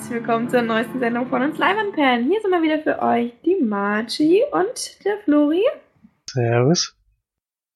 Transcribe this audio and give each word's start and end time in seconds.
herzlich 0.00 0.20
willkommen 0.20 0.48
zur 0.48 0.62
neuesten 0.62 0.98
Sendung 0.98 1.26
von 1.26 1.42
uns 1.42 1.58
Leimanperlen. 1.58 2.24
Hier 2.26 2.40
sind 2.40 2.50
wir 2.50 2.62
wieder 2.62 2.78
für 2.78 3.02
euch 3.02 3.34
die 3.44 3.62
Margie 3.62 4.42
und 4.50 5.04
der 5.04 5.18
Flori 5.18 5.62
Servus. 6.30 6.96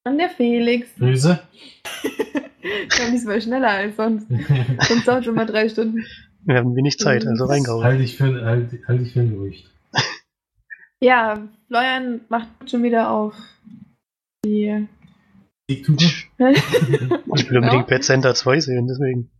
und 0.08 0.16
der 0.16 0.30
Felix. 0.30 0.88
Grüße. 0.96 1.38
Komm 2.96 3.12
diesmal 3.12 3.42
schneller 3.42 3.68
als 3.68 3.96
sonst. 3.96 4.26
Sonst 4.88 5.06
dauert 5.06 5.20
es 5.20 5.26
immer 5.26 5.44
drei 5.44 5.68
Stunden. 5.68 6.02
Wir 6.46 6.56
haben 6.56 6.74
wenig 6.74 6.98
Zeit, 6.98 7.26
also 7.26 7.44
reingehauen. 7.44 7.84
Halte 7.84 8.02
ich 8.02 8.16
für, 8.16 8.42
halt, 8.42 8.70
halt 8.88 9.02
ich 9.02 9.12
für 9.12 9.20
ein 9.20 9.30
Gerücht. 9.30 9.70
Ja, 11.02 11.46
Florian 11.68 12.22
macht 12.30 12.48
schon 12.70 12.82
wieder 12.84 13.10
auf 13.10 13.34
die. 14.46 14.88
Ich 15.68 15.86
will 17.50 17.58
unbedingt 17.58 17.88
Bad 17.88 18.02
Center 18.02 18.34
2 18.34 18.60
sehen, 18.60 18.86
deswegen. 18.86 19.30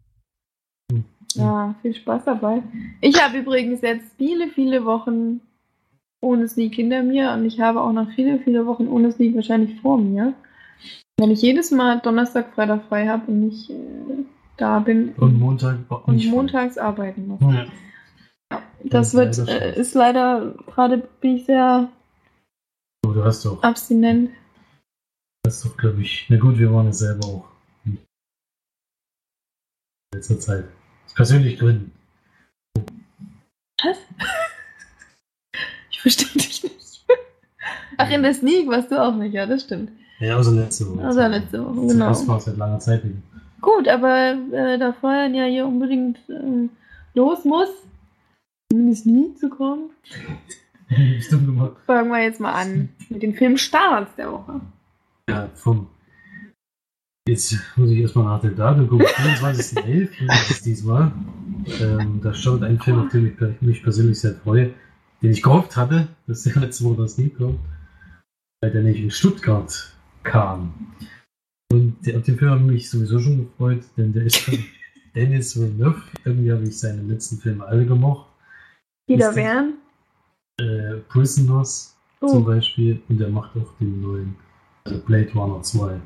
Ja, 1.35 1.75
viel 1.83 1.95
Spaß 1.95 2.25
dabei. 2.25 2.63
Ich 3.01 3.23
habe 3.23 3.39
übrigens 3.39 3.81
jetzt 3.83 4.07
viele, 4.17 4.49
viele 4.49 4.85
Wochen 4.85 5.41
ohne 6.21 6.49
Sneak 6.49 6.75
hinter 6.75 7.03
mir 7.03 7.33
und 7.33 7.45
ich 7.45 7.61
habe 7.61 7.81
auch 7.81 7.93
noch 7.93 8.11
viele, 8.13 8.39
viele 8.39 8.67
Wochen 8.67 8.89
ohne 8.89 9.13
Sneak 9.13 9.35
wahrscheinlich 9.35 9.81
vor 9.81 9.99
mir. 9.99 10.33
Wenn 11.19 11.31
ich 11.31 11.43
jedes 11.43 11.71
Mal 11.71 12.01
Donnerstag, 12.01 12.55
Freitag 12.55 12.85
frei 12.89 13.07
habe 13.07 13.31
und 13.31 13.41
nicht 13.49 13.71
äh, 13.71 13.75
da 14.57 14.79
bin 14.81 15.13
Und 15.17 15.39
Montag 15.39 15.79
und 16.07 16.15
nicht 16.17 16.29
frei. 16.29 16.35
montags 16.37 16.79
arbeiten 16.79 17.29
muss. 17.29 17.41
Ja. 17.41 17.67
Das 18.85 19.13
Das 19.13 19.15
wird, 19.15 19.29
ist 19.39 19.47
leider 19.47 19.63
äh, 19.77 19.81
ist 19.81 19.95
leider, 19.95 20.55
gerade 20.67 20.99
bin 21.21 21.37
ich 21.37 21.45
sehr 21.47 21.89
Oh, 23.07 23.13
du 23.13 23.23
hast 23.23 23.45
doch, 23.45 23.63
abstinent. 23.63 24.31
hast 25.47 25.65
doch, 25.65 25.77
glaube 25.77 26.01
ich. 26.01 26.27
Na 26.31 26.39
gut, 26.39 26.59
wir 26.59 26.73
waren 26.73 26.89
es 26.89 26.99
selber 27.01 27.27
auch. 27.27 27.45
In 27.85 27.99
letzter 30.15 30.41
Zeit. 30.41 30.65
Aus 31.15 31.17
persönlichen 31.17 31.59
Gründen. 31.59 31.93
Was? 33.83 33.99
Ich 35.91 36.01
verstehe 36.01 36.29
dich 36.35 36.63
nicht. 36.63 37.07
Ach, 37.97 38.11
in 38.11 38.23
der 38.23 38.35
Sneak 38.35 38.69
warst 38.69 38.91
du 38.91 39.03
auch 39.03 39.15
nicht, 39.15 39.33
ja, 39.33 39.47
das 39.47 39.63
stimmt. 39.63 39.91
Ja, 40.19 40.37
außer 40.37 40.51
letzte 40.51 40.87
Woche. 40.91 41.07
Also 41.07 41.21
letzte 41.21 41.65
Woche, 41.65 41.87
Das 41.87 41.93
genau. 41.93 42.29
war 42.29 42.41
seit 42.41 42.57
langer 42.59 42.81
Zeit 42.81 43.05
wieder. 43.05 43.15
Gut, 43.63 43.89
aber 43.89 44.33
äh, 44.53 44.77
da 44.77 44.93
Florian 44.93 45.35
ja 45.35 45.45
hier 45.45 45.67
unbedingt 45.67 46.19
äh, 46.29 46.69
los 47.15 47.45
muss, 47.45 47.71
in 48.71 48.89
die 48.89 48.95
Sneak 48.95 49.39
zu 49.39 49.49
kommen, 49.49 49.91
Stimmt 51.21 51.77
fangen 51.87 52.11
wir 52.11 52.23
jetzt 52.23 52.41
mal 52.41 52.53
an 52.53 52.91
mit 53.09 53.23
den 53.23 53.35
Filmstarts 53.35 54.15
der 54.17 54.31
Woche. 54.33 54.61
Ja, 55.31 55.49
vom. 55.55 55.87
Jetzt 57.27 57.57
muss 57.77 57.89
ich 57.91 57.99
erstmal 58.01 58.25
nach 58.27 58.41
dem 58.43 58.55
Datum 58.55 58.87
gucken. 58.89 59.07
24.11. 59.07 60.09
ist 60.31 60.51
es 60.51 60.63
diesmal. 60.63 61.11
Ähm, 61.81 62.21
da 62.23 62.35
schaut 62.35 62.63
ein 62.63 62.79
Film, 62.79 63.01
auf 63.01 63.09
den 63.13 63.27
ich 63.27 63.61
mich 63.63 63.83
persönlich 63.83 64.21
sehr 64.21 64.35
freue, 64.35 64.75
den 65.23 65.31
ich 65.31 65.43
gehofft 65.43 65.75
hatte, 65.77 66.09
dass 66.27 66.43
der 66.43 66.57
letzte 66.61 66.85
Woche 66.85 67.03
das 67.03 67.17
nie 67.17 67.31
kommt, 67.31 67.59
weil 68.61 68.71
der 68.73 68.83
nicht 68.83 69.01
in 69.01 69.11
Stuttgart 69.11 69.95
kam. 70.23 70.75
Und 71.73 71.97
der, 72.07 72.19
auf 72.19 72.25
den 72.25 72.37
Film 72.37 72.51
habe 72.51 72.61
ich 72.65 72.67
mich 72.71 72.91
sowieso 72.91 73.19
schon 73.19 73.39
gefreut, 73.39 73.83
denn 73.97 74.13
der 74.13 74.25
ist 74.25 74.37
von 74.37 74.59
Dennis 75.15 75.59
Villeneuve. 75.59 76.03
Irgendwie 76.27 76.53
habe 76.53 76.65
ich 76.65 76.79
seine 76.79 77.03
letzten 77.03 77.39
Filme 77.39 77.65
alle 77.65 77.87
gemocht. 77.87 78.29
Wieder 79.09 79.31
Ist 79.31 79.37
das- 79.37 79.37
wären. 79.37 79.75
Äh, 80.61 80.99
Prisoners 81.09 81.97
zum 82.21 82.43
Oh, 82.43 82.45
Beispiel 82.47 83.01
und 83.09 83.21
er 83.21 83.29
macht 83.31 83.57
auch 83.57 83.77
den 83.81 84.01
neuen, 84.03 84.37
also 84.85 85.01
Blade 85.01 85.33
Runner 85.35 85.61
2. 85.63 86.01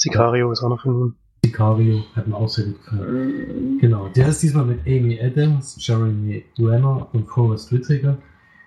Sicario 0.00 0.52
ist 0.52 0.62
auch 0.62 0.70
noch 0.70 0.82
von 0.82 1.00
ihm. 1.00 1.14
Sicario 1.44 2.04
hat 2.14 2.26
mir 2.26 2.36
auch 2.36 2.48
sehr 2.48 2.66
gut 2.66 2.84
gefallen. 2.84 3.78
Genau, 3.80 4.08
der 4.08 4.28
ist 4.28 4.42
diesmal 4.42 4.64
mit 4.64 4.80
Amy 4.86 5.20
Adams, 5.20 5.76
Jeremy 5.78 6.44
Renner 6.58 7.08
und 7.12 7.26
Forrest 7.26 7.72
Whitaker 7.72 8.16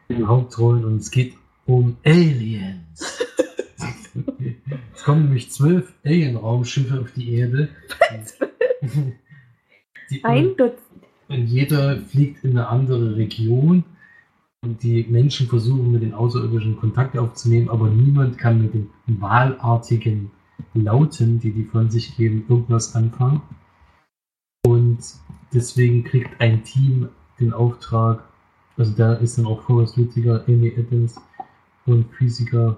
in 0.10 0.18
den 0.18 0.28
Hauptrollen 0.28 0.86
und 0.86 0.98
es 0.98 1.12
geht 1.12 1.34
um 1.66 1.98
Aliens. 2.06 3.24
es 4.96 5.04
kommen 5.04 5.26
nämlich 5.26 5.52
zwölf 5.52 5.94
Alien-Raumschiffe 6.06 7.02
auf 7.02 7.12
die 7.12 7.34
Erde. 7.34 7.70
Die, 10.10 10.24
ein 10.24 10.56
Dutzend. 10.56 11.04
und 11.28 11.48
jeder 11.48 11.98
fliegt 11.98 12.42
in 12.46 12.52
eine 12.52 12.70
andere 12.70 13.18
Region 13.18 13.84
und 14.62 14.82
die 14.82 15.06
Menschen 15.10 15.48
versuchen 15.48 15.92
mit 15.92 16.02
den 16.02 16.14
Außerirdischen 16.14 16.78
Kontakt 16.78 17.18
aufzunehmen, 17.18 17.70
aber 17.70 17.90
niemand 17.90 18.38
kann 18.38 18.62
mit 18.62 18.74
den 18.74 18.90
wahlartigen 19.08 20.32
Lauten, 20.74 21.40
die 21.40 21.52
die 21.52 21.66
von 21.66 21.90
sich 21.90 22.16
geben, 22.18 22.46
irgendwas 22.48 22.96
anfangen. 22.96 23.42
Und 24.66 25.00
deswegen 25.54 26.04
kriegt 26.04 26.40
ein 26.42 26.64
Team 26.64 27.10
den 27.40 27.54
Auftrag, 27.54 28.24
also 28.78 28.92
da 28.96 29.14
ist 29.14 29.38
dann 29.38 29.46
auch 29.46 29.62
Forrest 29.62 29.98
Whitaker, 29.98 30.44
Amy 30.48 30.74
Adams 30.78 31.20
und 31.86 32.06
Physiker 32.14 32.78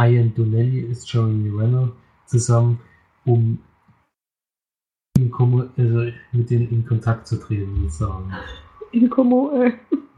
Ian 0.00 0.34
Donnelly 0.34 0.80
ist 0.80 1.10
Jeremy 1.10 1.50
Renner 1.50 1.90
zusammen, 2.26 2.78
um 3.24 3.58
in 5.16 5.30
Kommu- 5.30 5.70
also 5.76 6.12
mit 6.32 6.50
denen 6.50 6.68
in 6.70 6.84
Kontakt 6.86 7.26
zu 7.26 7.36
treten, 7.40 7.74
sozusagen. 7.88 8.32
In 8.92 9.08
Como, 9.08 9.50
äh, 9.52 9.72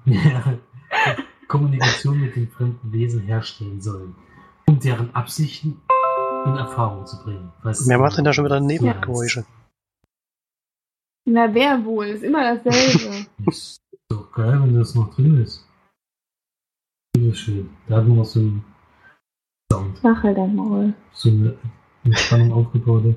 Ja, 0.04 0.58
Kommunikation 1.48 2.20
mit 2.20 2.34
den 2.34 2.48
fremden 2.48 2.92
Wesen 2.92 3.22
herstellen 3.22 3.80
sollen, 3.80 4.14
um 4.66 4.80
deren 4.80 5.14
Absichten 5.14 5.80
in 6.46 6.56
Erfahrung 6.56 7.06
zu 7.06 7.22
bringen. 7.24 7.52
Was 7.62 7.88
Wer 7.88 7.98
macht 7.98 8.16
denn 8.16 8.24
da 8.24 8.32
schon 8.32 8.44
wieder 8.44 8.56
Ja. 8.56 8.60
Nebengeräusche? 8.62 9.44
na 11.26 11.52
wer 11.52 11.84
wohl? 11.84 12.06
Ist 12.06 12.22
immer 12.22 12.42
dasselbe. 12.54 13.26
Ist 13.46 13.82
doch 14.08 14.32
geil, 14.32 14.58
wenn 14.62 14.74
das 14.74 14.94
noch 14.94 15.14
drin 15.14 15.42
ist. 15.42 15.66
Das 17.12 17.22
ist 17.22 17.38
schön. 17.40 17.68
Da 17.86 17.96
hat 17.96 18.06
man 18.06 18.16
noch 18.18 18.24
so 18.24 18.40
einen 18.40 18.64
Sound, 19.70 20.02
Mach 20.02 20.22
halt 20.22 20.38
dein 20.38 20.54
Maul. 20.56 20.94
so 21.12 21.28
eine 21.28 21.58
in 22.04 22.16
Spannung 22.16 22.52
aufgebaute 22.52 23.14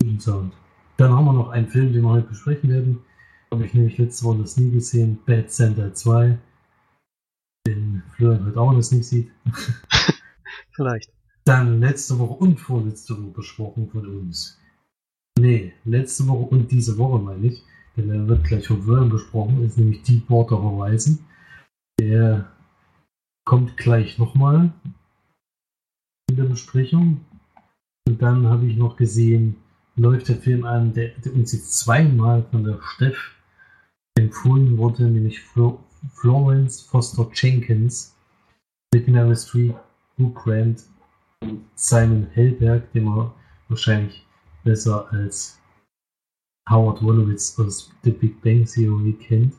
guten 0.00 0.20
Sound. 0.20 0.54
Dann 0.96 1.12
haben 1.12 1.26
wir 1.26 1.32
noch 1.34 1.50
einen 1.50 1.68
Film, 1.68 1.92
den 1.92 2.02
wir 2.02 2.10
heute 2.10 2.28
besprechen 2.28 2.70
werden. 2.70 3.04
Habe 3.50 3.64
ich 3.66 3.74
nämlich 3.74 3.98
letzte 3.98 4.24
Woche 4.24 4.38
das 4.38 4.56
nie 4.56 4.70
gesehen. 4.70 5.18
Bad 5.26 5.50
Center 5.50 5.92
2. 5.92 6.38
Den 7.66 8.02
Florian 8.16 8.46
heute 8.46 8.60
auch 8.60 8.74
das 8.74 8.92
nicht 8.92 9.04
sieht. 9.06 9.30
Vielleicht. 10.72 11.12
Dann 11.48 11.80
letzte 11.80 12.18
Woche 12.18 12.34
und 12.44 12.60
vorletzte 12.60 13.16
Woche 13.16 13.30
besprochen 13.30 13.88
von 13.88 14.06
uns. 14.06 14.60
Nee, 15.38 15.72
letzte 15.86 16.28
Woche 16.28 16.44
und 16.54 16.70
diese 16.70 16.98
Woche 16.98 17.18
meine 17.18 17.46
ich. 17.46 17.64
Denn 17.96 18.08
der 18.08 18.28
wird 18.28 18.44
gleich 18.44 18.66
von 18.66 18.86
Wörn 18.86 19.08
besprochen, 19.08 19.64
ist 19.64 19.78
nämlich 19.78 20.02
Deepwater 20.02 20.62
Horizon. 20.62 21.20
Der 21.98 22.52
kommt 23.46 23.78
gleich 23.78 24.18
nochmal 24.18 24.74
in 26.28 26.36
der 26.36 26.44
Besprechung. 26.44 27.24
Und 28.06 28.20
dann 28.20 28.46
habe 28.46 28.66
ich 28.66 28.76
noch 28.76 28.98
gesehen, 28.98 29.56
läuft 29.96 30.28
der 30.28 30.36
Film 30.36 30.66
an, 30.66 30.92
der, 30.92 31.12
der 31.24 31.32
uns 31.32 31.54
jetzt 31.54 31.78
zweimal 31.78 32.44
von 32.50 32.62
der 32.62 32.78
Steff 32.82 33.34
empfohlen 34.18 34.76
wurde, 34.76 35.04
nämlich 35.04 35.40
Flo 35.40 35.82
Florence 36.12 36.82
Foster 36.82 37.26
Jenkins 37.32 38.14
mit 38.92 39.08
Meryl 39.08 39.34
Streep, 39.34 39.76
Hugh 40.18 40.34
Grant 40.34 40.84
Simon 41.74 42.26
Hellberg, 42.32 42.92
den 42.92 43.04
man 43.04 43.30
wahrscheinlich 43.68 44.26
besser 44.64 45.06
als 45.12 45.60
Howard 46.68 47.02
Wolowitz 47.02 47.58
aus 47.58 47.92
The 48.02 48.10
Big 48.10 48.42
Bang 48.42 48.64
Theory 48.64 49.12
kennt. 49.12 49.54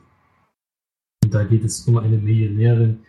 Und 1.24 1.34
da 1.34 1.44
geht 1.44 1.64
es 1.64 1.86
um 1.88 1.96
eine 1.96 2.18
Millionärin, 2.18 3.00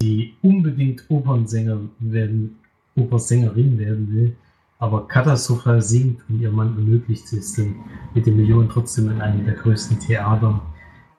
die 0.00 0.34
unbedingt 0.42 1.04
Opernsänger 1.10 1.80
werden, 1.98 2.58
Opernsängerin 2.96 3.78
werden 3.78 4.14
will, 4.14 4.36
aber 4.78 5.06
katastrophal 5.06 5.82
singt 5.82 6.20
und 6.28 6.40
ihr 6.40 6.50
Mann 6.50 6.76
ermöglicht 6.76 7.32
es 7.32 7.54
dann 7.54 7.76
mit 8.14 8.26
den 8.26 8.36
Millionen 8.36 8.68
trotzdem 8.68 9.10
in 9.10 9.20
einem 9.20 9.44
der 9.44 9.54
größten 9.54 9.98
Theater 10.00 10.62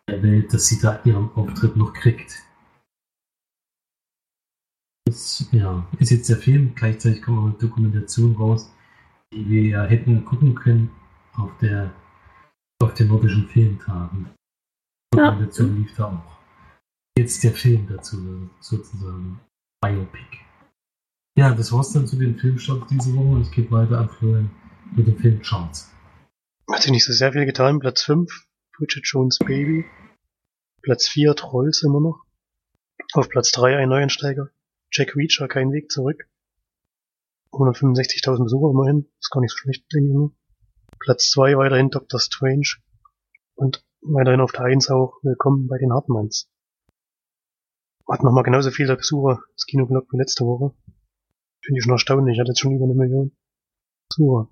der 0.09 0.24
Welt, 0.24 0.53
dass 0.53 0.68
sie 0.68 0.80
da 0.80 1.00
ihren 1.03 1.30
Auftritt 1.36 1.75
noch 1.75 1.94
kriegt. 1.94 2.33
Das 5.09 5.50
ja, 5.51 5.88
ist 5.97 6.11
jetzt 6.11 6.29
der 6.29 6.38
Film. 6.38 6.75
Gleichzeitig 6.75 7.23
kommt 7.23 7.39
auch 7.39 7.45
eine 7.45 7.53
Dokumentation 7.53 8.35
raus, 8.35 8.71
die 9.33 9.50
wir 9.50 9.63
ja 9.63 9.83
hätten 9.83 10.23
gucken 10.23 10.53
können 10.53 10.91
auf 11.35 11.50
der 11.57 11.91
auf 12.79 12.94
den 12.94 13.07
nordischen 13.07 13.47
Filmtagen. 13.47 14.29
Die 15.11 15.17
Ja. 15.17 15.31
Dokumentation 15.31 15.77
lief 15.77 15.95
da 15.95 16.06
auch. 16.06 16.38
Jetzt 17.17 17.44
der 17.44 17.53
Film 17.53 17.88
dazu, 17.89 18.51
sozusagen. 18.59 19.39
Biopic. 19.81 20.38
Ja, 21.35 21.55
das 21.55 21.71
war's 21.71 21.91
dann 21.91 22.05
zu 22.05 22.15
den 22.15 22.38
Filmstarts 22.38 22.85
diese 22.91 23.15
Woche 23.15 23.35
und 23.35 23.41
ich 23.41 23.51
gebe 23.51 23.71
weiter 23.71 23.97
an 23.97 24.09
Florian 24.09 24.51
mit 24.95 25.07
den 25.07 25.17
Filmcharts. 25.17 25.91
Hat 26.71 26.83
sich 26.83 26.91
nicht 26.91 27.05
so 27.05 27.13
sehr 27.13 27.33
viel 27.33 27.47
getan. 27.47 27.79
Platz 27.79 28.03
5, 28.03 28.45
Bridget 28.77 29.07
Jones 29.07 29.39
Baby. 29.39 29.85
Platz 30.83 31.07
4, 31.07 31.35
Trolls 31.35 31.81
immer 31.81 32.00
noch. 32.00 32.23
Auf 33.13 33.27
Platz 33.27 33.51
3 33.53 33.77
ein 33.77 33.89
Neuensteiger. 33.89 34.51
Jack 34.91 35.15
Reacher, 35.15 35.47
kein 35.47 35.71
Weg 35.71 35.91
zurück. 35.91 36.27
165.000 37.51 38.44
Besucher 38.44 38.71
immerhin. 38.71 39.07
Ist 39.19 39.31
gar 39.31 39.41
nicht 39.41 39.51
so 39.51 39.57
schlecht, 39.57 39.86
denke 39.94 40.07
ich 40.09 40.15
mir. 40.15 40.31
Platz 41.00 41.30
2 41.31 41.57
weiterhin 41.57 41.89
Doctor 41.89 42.19
Strange. 42.19 42.77
Und 43.56 43.86
weiterhin 44.01 44.41
auf 44.41 44.51
der 44.51 44.62
1 44.62 44.89
auch 44.89 45.18
willkommen 45.24 45.68
bei 45.68 45.77
den 45.77 45.94
Hartmanns. 45.94 46.51
Hat 48.09 48.24
nochmal 48.24 48.44
genauso 48.44 48.71
viele 48.71 48.95
Besucher 48.95 49.41
das 49.56 49.65
Kinoblock 49.65 50.12
wie 50.12 50.18
letzte 50.18 50.45
Woche. 50.45 50.75
Finde 51.63 51.80
ich 51.80 51.83
schon 51.83 51.94
erstaunlich, 51.94 52.39
hat 52.39 52.47
jetzt 52.47 52.59
schon 52.59 52.74
über 52.74 52.86
eine 52.86 52.95
Million 52.95 53.36
Besucher. 54.09 54.50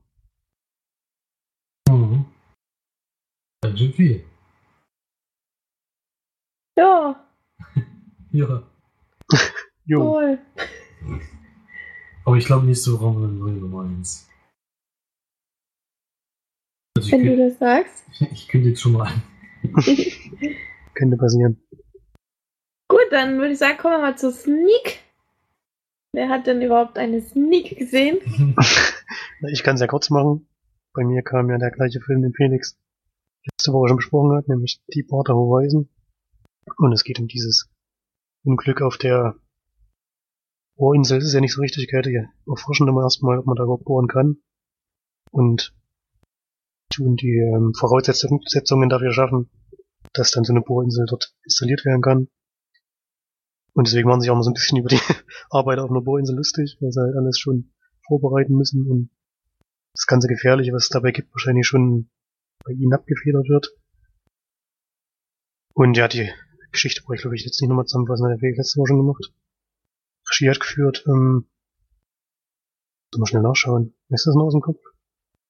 Mhm. 1.90 2.26
Ganz 3.62 3.80
schön 3.80 3.94
viel. 3.94 4.24
Ja, 6.78 7.28
Ja. 8.32 8.77
Jo, 9.88 10.16
cool. 10.16 10.40
Aber 12.26 12.36
ich 12.36 12.46
glaube, 12.46 12.66
nächste 12.66 12.92
Woche 12.94 13.06
haben 13.06 13.20
wir 13.22 13.28
eine 13.28 13.38
neue 13.38 13.54
Nummer 13.54 13.84
1. 13.90 14.28
Also 16.98 17.12
Wenn 17.12 17.26
du 17.26 17.32
kün- 17.34 17.50
das 17.50 17.60
sagst. 17.60 18.04
ich 18.32 18.48
kündige 18.48 18.76
schon 18.76 18.94
mal 18.94 19.08
an. 19.08 19.22
könnte 20.94 21.18
passieren. 21.18 21.62
Gut, 22.90 23.06
dann 23.12 23.38
würde 23.38 23.52
ich 23.54 23.60
sagen, 23.60 23.78
kommen 23.78 23.96
wir 23.96 24.00
mal 24.02 24.18
zur 24.18 24.32
Sneak. 24.32 25.00
Wer 26.14 26.30
hat 26.30 26.48
denn 26.48 26.62
überhaupt 26.62 26.98
eine 26.98 27.22
Sneak 27.22 27.78
gesehen? 27.78 28.20
Ich 29.52 29.62
kann 29.64 29.76
es 29.76 29.82
ja 29.82 29.88
kurz 29.88 30.10
machen. 30.10 30.50
Bei 30.94 31.04
mir 31.04 31.22
kam 31.22 31.52
ja 31.52 31.60
der 31.60 31.70
gleiche 31.70 32.02
Film, 32.02 32.24
den 32.24 32.34
Felix 32.34 32.76
letzte 33.46 33.72
Woche 33.72 33.90
schon 33.90 33.98
besprochen 33.98 34.36
hat, 34.36 34.48
nämlich 34.48 34.82
Deepwater 34.94 35.36
Horizon. 35.36 35.88
Und 36.78 36.92
es 36.92 37.04
geht 37.04 37.20
um 37.20 37.28
dieses 37.28 37.70
Unglück 38.44 38.82
auf 38.82 38.98
der 38.98 39.36
Bohrinsel. 40.78 41.20
Ist 41.20 41.34
ja 41.34 41.42
nicht 41.42 41.54
so 41.54 41.62
richtig 41.62 41.90
gehört. 41.90 42.06
Die 42.06 42.26
erforschen 42.50 42.88
immer 42.88 43.04
erstmal, 43.04 43.40
ob 43.40 43.46
man 43.46 43.56
da 43.56 43.64
überhaupt 43.64 43.86
bohren 43.86 44.08
kann. 44.08 44.38
Und 45.32 45.74
tun 46.90 47.16
die 47.16 47.38
ähm, 47.38 47.74
Voraussetzungen 47.74 48.90
dafür 48.90 49.12
schaffen, 49.12 49.50
dass 50.14 50.32
dann 50.32 50.44
so 50.44 50.54
eine 50.54 50.62
Bohrinsel 50.62 51.06
dort 51.08 51.36
installiert 51.44 51.86
werden 51.86 52.02
kann. 52.02 52.28
Und 53.74 53.88
deswegen 53.88 54.08
machen 54.08 54.22
sie 54.22 54.30
auch 54.30 54.36
mal 54.36 54.44
so 54.44 54.50
ein 54.50 54.56
bisschen 54.56 54.80
über 54.80 54.90
die 54.90 55.00
Arbeit 55.50 55.80
auf 55.80 55.92
einer 55.92 56.02
Bohrinsel 56.02 56.36
lustig, 56.36 56.78
weil 56.80 56.92
sie 56.92 57.02
halt 57.02 57.16
alles 57.16 57.38
schon 57.38 57.72
vorbereiten 58.08 58.56
müssen 58.56 58.90
und 58.90 59.10
das 59.94 60.08
ganze 60.08 60.28
Gefährliche, 60.28 60.74
was 60.74 60.84
es 60.84 60.90
dabei 60.90 61.12
gibt, 61.12 61.34
wahrscheinlich 61.34 61.68
schon 61.68 62.10
bei 62.64 62.72
ihnen 62.72 62.94
abgefedert 62.94 63.50
wird. 63.50 63.76
Und 65.74 65.98
ja, 65.98 66.08
die 66.08 66.32
Geschichte 66.72 67.02
brauche 67.04 67.16
ich 67.16 67.22
glaube 67.22 67.36
ich 67.36 67.44
jetzt 67.44 67.62
nicht 67.62 67.70
nochmal 67.70 67.86
zusammenfassen, 67.86 68.28
hat 68.28 68.40
Felix 68.40 68.58
letzte 68.58 68.80
Woche 68.80 68.88
schon 68.88 68.98
gemacht. 68.98 69.32
Regie 70.30 70.50
hat 70.50 70.60
geführt, 70.60 71.04
ähm, 71.08 71.48
soll 73.12 73.22
mal 73.22 73.28
schnell 73.28 73.42
nachschauen. 73.42 73.94
Ist 74.10 74.28
das 74.28 74.36
noch 74.36 74.46
aus 74.46 74.54
dem 74.54 74.62
Kopf? 74.62 74.80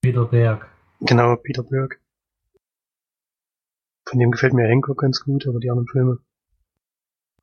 Peter 0.02 0.26
Berg. 0.26 0.68
Genau, 1.02 1.36
Peter 1.36 1.64
Berg. 1.64 2.00
Von 4.08 4.20
dem 4.20 4.32
gefällt 4.32 4.54
mir 4.54 4.68
Hancock 4.68 5.00
ganz 5.00 5.22
gut, 5.22 5.48
aber 5.48 5.60
die 5.60 5.70
anderen 5.70 5.88
Filme. 5.88 6.20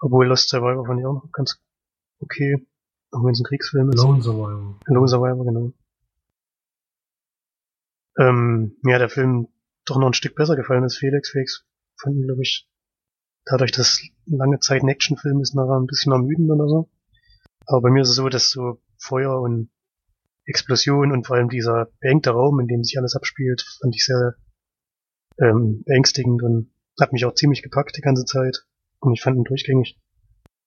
Obwohl 0.00 0.26
Lost 0.26 0.48
Survivor 0.48 0.86
fand 0.86 1.00
ich 1.00 1.06
auch 1.06 1.14
noch 1.14 1.32
ganz 1.32 1.60
okay. 2.20 2.66
Auch 3.10 3.24
wenn 3.24 3.32
es 3.32 3.40
ein 3.40 3.44
Kriegsfilm 3.44 3.90
ist. 3.90 4.02
Lone 4.02 4.22
Survivor. 4.22 4.80
Lone 4.86 5.08
Survivor, 5.08 5.44
genau. 5.44 5.72
Ähm, 8.18 8.76
mir 8.82 8.94
hat 8.94 9.02
der 9.02 9.08
Film 9.08 9.48
doch 9.84 9.98
noch 9.98 10.06
ein 10.06 10.14
Stück 10.14 10.34
besser 10.34 10.56
gefallen 10.56 10.82
als 10.82 10.96
Felix. 10.96 11.30
Felix 11.30 11.66
fand 12.00 12.16
ihn, 12.16 12.26
glaube 12.26 12.42
ich, 12.42 12.68
dadurch, 13.44 13.72
dass 13.72 14.00
lange 14.26 14.58
Zeit 14.60 14.82
ein 14.82 14.88
Actionfilm 14.88 15.40
ist, 15.40 15.54
nachher 15.54 15.78
ein 15.78 15.86
bisschen 15.86 16.12
ermüdend 16.12 16.50
oder 16.50 16.68
so. 16.68 16.90
Aber 17.66 17.82
bei 17.82 17.90
mir 17.90 18.02
ist 18.02 18.10
es 18.10 18.16
so, 18.16 18.28
dass 18.28 18.50
so 18.50 18.80
Feuer 18.98 19.40
und 19.40 19.70
Explosion 20.46 21.12
und 21.12 21.26
vor 21.26 21.36
allem 21.36 21.48
dieser 21.48 21.88
beengte 22.00 22.30
Raum, 22.30 22.60
in 22.60 22.66
dem 22.66 22.84
sich 22.84 22.98
alles 22.98 23.16
abspielt, 23.16 23.64
fand 23.80 23.94
ich 23.94 24.04
sehr 24.04 24.34
ähm, 25.38 25.82
beängstigend 25.84 26.42
und 26.42 26.70
hat 27.00 27.12
mich 27.12 27.24
auch 27.24 27.34
ziemlich 27.34 27.62
gepackt 27.62 27.96
die 27.96 28.02
ganze 28.02 28.24
Zeit. 28.24 28.66
Und 29.00 29.14
ich 29.14 29.22
fand 29.22 29.36
ihn 29.36 29.44
durchgängig 29.44 29.98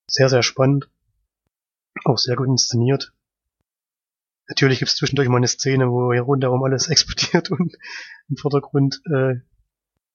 sehr, 0.08 0.30
sehr 0.30 0.44
spannend. 0.44 0.90
Auch 2.06 2.18
sehr 2.18 2.36
gut 2.36 2.48
inszeniert. 2.48 3.14
Natürlich 4.48 4.80
gibt 4.80 4.90
es 4.90 4.98
zwischendurch 4.98 5.28
mal 5.28 5.38
eine 5.38 5.48
Szene, 5.48 5.92
wo 5.92 6.14
hier 6.14 6.22
rundherum 6.22 6.64
alles 6.64 6.88
explodiert 6.90 7.52
und 7.52 7.78
im 8.30 8.38
Vordergrund 8.38 9.02
äh, 9.14 9.36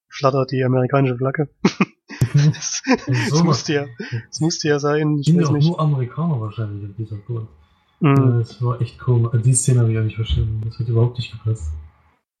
flattert 0.09 0.51
die 0.51 0.63
amerikanische 0.63 1.17
Flagge. 1.17 1.49
das, 2.53 2.81
das, 3.29 3.43
musste 3.43 3.73
ja, 3.73 3.85
das 4.29 4.39
musste 4.41 4.67
ja 4.67 4.79
sein. 4.79 5.17
Ich 5.19 5.27
Sind 5.27 5.43
auch 5.45 5.51
nicht. 5.51 5.67
nur 5.67 5.79
Amerikaner 5.79 6.39
wahrscheinlich 6.41 6.89
auf 6.89 6.95
dieser 6.97 7.23
Tour. 7.25 7.47
Mhm. 7.99 8.39
Das 8.39 8.61
war 8.61 8.81
echt 8.81 8.99
komisch. 8.99 9.31
Also 9.33 9.43
Die 9.45 9.53
Szene 9.53 9.81
habe 9.81 9.91
ich 9.91 9.97
auch 9.99 10.03
nicht 10.03 10.15
verstanden. 10.15 10.61
Das 10.65 10.77
hat 10.79 10.87
überhaupt 10.87 11.17
nicht 11.17 11.31
gepasst. 11.31 11.71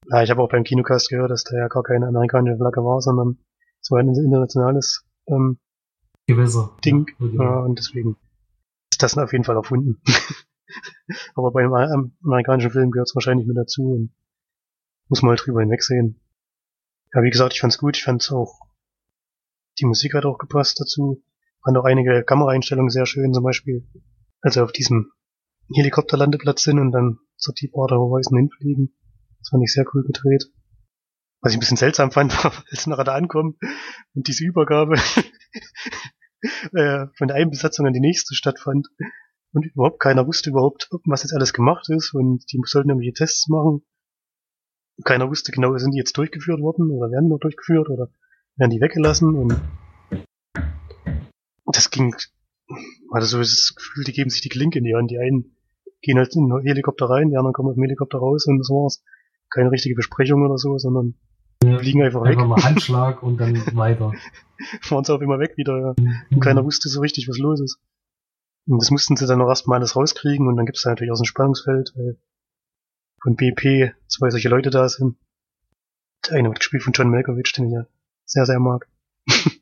Ja, 0.09 0.21
ich 0.23 0.29
habe 0.29 0.41
auch 0.41 0.49
beim 0.49 0.63
Kinocast 0.63 1.09
gehört, 1.09 1.31
dass 1.31 1.43
da 1.45 1.55
ja 1.57 1.67
gar 1.69 1.83
keine 1.83 2.07
amerikanische 2.07 2.57
Flagge 2.57 2.81
war, 2.83 2.99
sondern 3.01 3.37
es 3.81 3.89
war 3.91 3.99
ein 3.99 4.09
internationales 4.09 5.05
ähm, 5.27 5.57
Gewässer. 6.27 6.75
Ding. 6.83 7.07
Ja, 7.19 7.43
Ja, 7.43 7.59
und 7.59 7.79
deswegen 7.79 8.17
ist 8.91 9.01
das 9.01 9.17
auf 9.17 9.31
jeden 9.31 9.43
Fall 9.45 9.55
erfunden. 9.55 10.01
Aber 11.35 11.51
bei 11.51 11.61
einem 11.61 11.73
am- 11.73 12.11
amerikanischen 12.23 12.71
Film 12.71 12.91
gehört 12.91 13.09
es 13.09 13.15
wahrscheinlich 13.15 13.45
mit 13.47 13.57
dazu 13.57 13.83
und 13.93 14.09
muss 15.09 15.21
mal 15.21 15.35
drüber 15.35 15.61
hinwegsehen. 15.61 16.19
Ja, 17.13 17.21
wie 17.21 17.29
gesagt, 17.29 17.53
ich 17.53 17.61
fand's 17.61 17.77
gut. 17.77 17.95
Ich 17.97 18.03
fand's 18.03 18.31
auch, 18.31 18.59
die 19.79 19.85
Musik 19.85 20.13
hat 20.13 20.25
auch 20.25 20.37
gepasst 20.37 20.79
dazu. 20.79 21.23
Fand 21.63 21.77
auch 21.77 21.85
einige 21.85 22.23
Kameraeinstellungen 22.23 22.89
sehr 22.89 23.05
schön, 23.05 23.33
zum 23.33 23.43
Beispiel, 23.43 23.87
als 24.41 24.55
wir 24.55 24.63
auf 24.63 24.71
diesem 24.71 25.11
Helikopterlandeplatz 25.73 26.63
sind 26.63 26.79
und 26.79 26.91
dann 26.91 27.19
zur 27.37 27.53
Deepwater 27.53 27.97
Horizon 27.97 28.37
hinfliegen. 28.37 28.95
Das 29.39 29.49
fand 29.49 29.63
ich 29.63 29.73
sehr 29.73 29.85
cool 29.93 30.03
gedreht. 30.03 30.51
Was 31.41 31.51
ich 31.51 31.57
ein 31.57 31.59
bisschen 31.59 31.77
seltsam 31.77 32.11
fand, 32.11 32.31
war, 32.43 32.53
als 32.69 32.85
wir 32.85 32.91
nachher 32.91 33.03
da 33.05 33.15
ankommen 33.15 33.57
und 34.13 34.27
diese 34.27 34.45
Übergabe 34.45 34.95
äh, 36.73 37.07
von 37.17 37.27
der 37.27 37.37
einen 37.37 37.49
Besatzung 37.49 37.85
an 37.85 37.93
die 37.93 37.99
nächste 37.99 38.35
stattfand 38.35 38.87
und 39.53 39.65
überhaupt 39.65 39.99
keiner 39.99 40.25
wusste 40.27 40.49
überhaupt, 40.49 40.89
was 41.05 41.23
jetzt 41.23 41.33
alles 41.33 41.53
gemacht 41.53 41.89
ist 41.89 42.13
und 42.13 42.43
die 42.51 42.59
sollten 42.65 42.89
irgendwelche 42.89 43.13
Tests 43.13 43.47
machen. 43.47 43.85
Keiner 45.03 45.29
wusste 45.29 45.51
genau, 45.51 45.75
sind 45.77 45.91
die 45.91 45.97
jetzt 45.97 46.17
durchgeführt 46.17 46.61
worden 46.61 46.91
oder 46.91 47.11
werden 47.11 47.29
nur 47.29 47.39
durchgeführt 47.39 47.89
oder 47.89 48.09
werden 48.55 48.71
die 48.71 48.81
weggelassen 48.81 49.35
und 49.35 49.59
das 51.65 51.89
ging, 51.89 52.15
also 53.11 53.27
so 53.27 53.39
das 53.39 53.73
Gefühl, 53.75 54.03
die 54.03 54.13
geben 54.13 54.29
sich 54.29 54.41
die 54.41 54.49
Klinke 54.49 54.79
in 54.79 54.85
die 54.85 54.95
Hand. 54.95 55.11
Die 55.11 55.17
einen 55.17 55.55
gehen 56.01 56.17
halt 56.17 56.35
in 56.35 56.49
den 56.49 56.61
Helikopter 56.61 57.09
rein, 57.09 57.29
die 57.29 57.37
anderen 57.37 57.53
kommen 57.53 57.69
aus 57.69 57.75
dem 57.75 57.83
Helikopter 57.83 58.19
raus 58.19 58.45
und 58.45 58.59
das 58.59 58.69
war's. 58.69 59.03
Keine 59.49 59.71
richtige 59.71 59.95
Besprechung 59.95 60.43
oder 60.43 60.57
so, 60.57 60.77
sondern 60.77 61.15
Ja, 61.63 61.77
fliegen 61.77 62.01
einfach 62.01 62.23
weg. 62.23 62.37
Einfach 62.37 62.47
mal 62.47 62.63
Handschlag 62.63 63.21
und 63.21 63.37
dann 63.37 63.55
weiter. 63.75 64.13
Fahren 64.81 65.03
sie 65.03 65.13
auch 65.13 65.21
immer 65.21 65.39
weg 65.39 65.57
wieder, 65.57 65.79
ja. 65.79 65.95
Und 66.31 66.39
keiner 66.39 66.63
wusste 66.63 66.89
so 66.89 67.01
richtig, 67.01 67.27
was 67.29 67.37
los 67.37 67.59
ist. 67.59 67.79
Und 68.67 68.81
das 68.81 68.91
mussten 68.91 69.15
sie 69.15 69.27
dann 69.27 69.39
noch 69.39 69.49
erstmal 69.49 69.79
alles 69.79 69.95
rauskriegen 69.95 70.47
und 70.47 70.55
dann 70.55 70.65
gibt's 70.65 70.83
da 70.83 70.89
natürlich 70.89 71.11
auch 71.11 71.17
so 71.17 71.23
ein 71.23 71.27
Spannungsfeld, 71.27 71.91
weil 71.95 72.17
von 73.21 73.35
BP 73.35 73.93
zwei 74.07 74.29
solche 74.29 74.49
Leute 74.49 74.69
da 74.69 74.87
sind. 74.89 75.17
Der 76.27 76.37
eine 76.37 76.49
wird 76.49 76.59
gespielt 76.59 76.83
von 76.83 76.93
John 76.93 77.09
Malkovich, 77.09 77.51
den 77.53 77.67
ich 77.67 77.73
ja 77.73 77.85
sehr, 78.25 78.45
sehr 78.45 78.59
mag. 78.59 78.87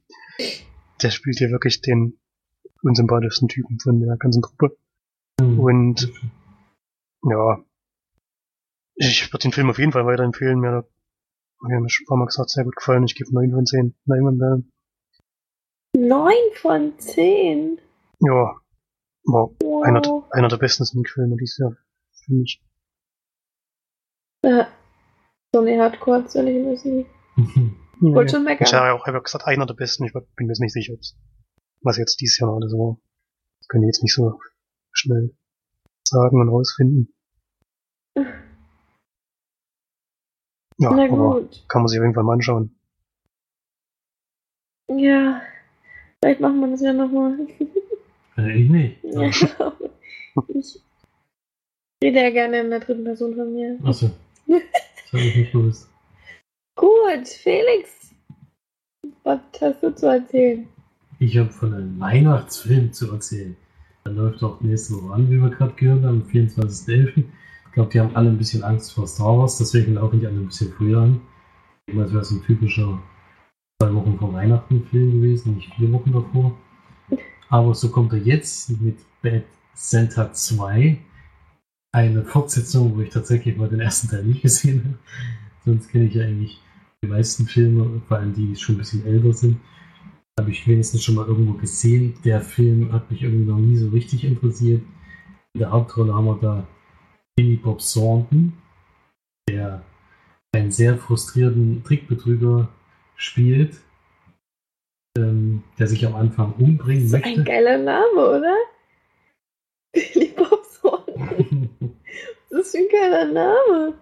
der 1.02 1.10
spielt 1.12 1.38
hier 1.40 1.50
wirklich 1.52 1.82
den 1.82 2.20
unsympathischsten 2.84 3.48
Typen 3.48 3.80
von 3.80 4.00
der 4.00 4.18
ganzen 4.18 4.42
Truppe. 4.42 4.78
Mhm. 5.40 5.60
Und 5.60 6.12
ja, 7.24 7.64
ich 8.96 9.32
würde 9.32 9.44
den 9.44 9.52
Film 9.52 9.70
auf 9.70 9.80
jeden 9.80 9.92
Fall 9.92 10.06
weiterempfehlen. 10.06 10.60
Mir 10.60 10.72
hat 10.72 10.88
mir 11.64 11.80
hat 11.84 11.92
schon 11.92 12.06
ein 12.06 12.08
paar 12.08 12.18
Mal 12.18 12.26
gesagt, 12.26 12.50
sehr 12.50 12.64
gut 12.64 12.76
gefallen. 12.76 13.04
Ich 13.04 13.14
gebe 13.16 13.32
9 13.34 13.52
von 13.52 13.66
10 13.66 13.96
Leinwandperlen. 14.06 14.72
9 15.96 16.34
von 16.56 16.98
10. 16.98 17.80
Ja, 18.20 18.60
war 19.26 19.50
Wow. 19.62 19.84
einer, 19.84 20.02
der- 20.02 20.24
einer 20.32 20.48
der 20.48 20.58
besten 20.58 20.86
Sneak-Filme 20.86 21.36
dieses 21.38 21.58
Jahr, 21.60 21.76
finde 22.26 22.44
ich. 22.44 22.64
Ja. 24.44 24.68
So 25.54 25.62
eine 25.62 25.80
Hardcore 25.82 26.28
soll 26.30 26.48
ich 26.48 26.66
müssen. 26.66 27.06
Mhm. 27.36 27.76
Wollte 28.02 28.36
schon 28.36 28.44
meckern. 28.44 28.68
Ich 28.68 28.74
habe 28.74 28.88
ja 28.88 28.94
auch 28.94 29.06
hab 29.06 29.14
ja 29.14 29.20
gesagt, 29.20 29.46
einer 29.46 29.66
der 29.66 29.76
besten. 29.76 30.06
Ich 30.06 30.14
bin 30.14 30.24
mir 30.48 30.48
jetzt 30.48 30.60
nicht 30.60 30.74
sicher, 30.74 30.94
ob's, 30.94 31.16
was 31.82 31.98
jetzt 31.98 32.20
dieses 32.20 32.40
Jahr 32.40 32.50
noch 32.50 32.58
alles 32.58 32.74
war. 32.74 32.98
Das 33.60 33.68
können 33.68 33.84
wir 33.84 33.88
jetzt 33.88 34.02
nicht 34.02 34.14
so 34.14 34.40
schnell 34.92 35.36
sagen 36.08 36.42
und 36.42 36.50
rausfinden. 36.50 37.14
Ja, 40.78 40.92
Na 40.96 41.08
gut. 41.08 41.64
kann 41.70 41.84
man 41.84 41.88
sich 41.88 42.00
auf 42.00 42.04
jeden 42.04 42.16
Fall 42.16 42.24
mal 42.24 42.34
anschauen. 42.34 42.76
Ja. 44.90 45.42
Vielleicht 46.24 46.42
machen 46.42 46.60
wir 46.60 46.68
das 46.70 46.82
ja 46.82 46.94
nochmal. 46.94 47.48
Äh, 48.38 48.64
ich 48.64 48.70
nicht. 48.70 49.04
Ja. 49.04 49.22
ich 50.48 50.82
rede 52.02 52.22
ja 52.22 52.30
gerne 52.30 52.62
in 52.62 52.70
der 52.70 52.80
dritten 52.80 53.04
Person 53.04 53.36
von 53.36 53.54
mir. 53.54 53.78
Achso. 53.84 54.10
Das 54.48 55.12
habe 55.12 55.24
ich 55.24 55.36
nicht 55.36 55.52
gewusst. 55.52 55.91
Gut, 56.76 57.28
Felix. 57.28 58.14
Was 59.24 59.40
hast 59.60 59.84
du 59.84 59.94
zu 59.96 60.08
erzählen? 60.08 60.68
Ich 61.20 61.38
habe 61.38 61.50
von 61.50 61.74
einem 61.74 62.00
Weihnachtsfilm 62.00 62.94
zu 62.94 63.12
erzählen. 63.12 63.56
Der 64.06 64.14
läuft 64.14 64.44
auch 64.44 64.60
nächste 64.62 64.96
Woche 64.96 65.14
an, 65.14 65.30
wie 65.30 65.40
wir 65.40 65.50
gerade 65.50 65.74
gehört 65.74 66.04
haben, 66.04 66.22
am 66.22 66.28
24.11. 66.28 67.18
Ich 67.18 67.72
glaube, 67.74 67.92
die 67.92 68.00
haben 68.00 68.16
alle 68.16 68.30
ein 68.30 68.38
bisschen 68.38 68.64
Angst 68.64 68.94
vor 68.94 69.08
Star 69.08 69.38
Wars, 69.38 69.58
deswegen 69.58 69.94
laufen 69.94 70.20
die 70.20 70.28
alle 70.28 70.38
ein 70.38 70.48
bisschen 70.48 70.74
früher 70.74 71.02
an. 71.02 71.22
Das 71.88 72.12
wäre 72.12 72.24
so 72.24 72.36
ein 72.36 72.44
typischer 72.44 73.02
zwei 73.82 73.94
Wochen 73.94 74.18
vor 74.18 74.34
Weihnachten 74.34 74.86
Film 74.88 75.22
gewesen, 75.22 75.56
nicht 75.56 75.74
vier 75.76 75.92
Wochen 75.92 76.12
davor. 76.12 76.58
Aber 77.50 77.76
so 77.76 77.90
kommt 77.90 78.14
er 78.14 78.20
jetzt 78.20 78.70
mit 78.82 78.98
Bad 79.22 79.44
Santa 79.74 80.34
2. 80.34 80.98
Eine 81.94 82.24
Fortsetzung, 82.24 82.96
wo 82.96 83.02
ich 83.02 83.10
tatsächlich 83.10 83.58
mal 83.58 83.70
den 83.70 83.82
ersten 83.82 84.08
Teil 84.08 84.24
nicht 84.24 84.42
gesehen 84.42 84.84
habe. 84.84 84.98
Sonst 85.66 85.90
kenne 85.90 86.06
ich 86.06 86.16
ja 86.16 86.24
eigentlich 86.24 86.60
die 87.04 87.08
meisten 87.08 87.46
Filme, 87.46 88.02
vor 88.08 88.18
allem 88.18 88.34
die, 88.34 88.48
die 88.48 88.56
schon 88.56 88.76
ein 88.76 88.80
bisschen 88.80 89.06
älter 89.06 89.34
sind, 89.34 89.58
habe 90.40 90.52
ich 90.52 90.68
wenigstens 90.68 91.04
schon 91.04 91.16
mal 91.16 91.28
irgendwo 91.28 91.54
gesehen. 91.54 92.16
Der 92.24 92.42
Film 92.42 92.92
hat 92.92 93.10
mich 93.12 93.24
irgendwie 93.24 93.46
noch 93.46 93.58
nie 93.58 93.78
so 93.78 93.90
richtig 93.90 94.24
interessiert. 94.24 94.82
In 95.54 95.60
der 95.60 95.72
Hauptrolle 95.72 96.14
haben 96.14 96.26
wir 96.26 96.40
da 96.42 96.68
Billy 97.36 97.58
Bob 97.58 97.80
Thornton, 97.80 98.54
der 99.50 99.84
einen 100.54 100.72
sehr 100.72 100.98
frustrierten 100.98 101.84
Trickbetrüger 101.84 102.70
spielt, 103.16 103.78
ähm, 105.18 105.64
der 105.78 105.88
sich 105.88 106.06
am 106.06 106.16
Anfang 106.16 106.54
umbringen 106.54 107.10
möchte. 107.10 107.28
Ein 107.28 107.44
geiler 107.44 107.78
Name, 107.78 108.16
oder? 108.16 108.56
Billy 109.94 110.34
Bob 110.36 110.64
Thornton. 110.82 111.70
das 112.50 112.68
ist 112.68 112.76
ein 112.76 112.88
geiler 112.92 113.26
Name. 113.26 113.94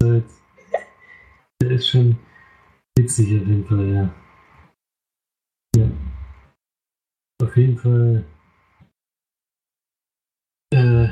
Der 0.00 1.70
ist 1.70 1.88
schon 1.88 2.16
witzig 2.96 3.40
auf 3.40 3.46
jeden 3.46 3.64
Fall, 3.64 3.88
ja. 3.88 4.14
Ja. 5.76 5.90
Auf 7.42 7.56
jeden 7.56 7.78
Fall 7.78 8.24
äh, 10.72 11.08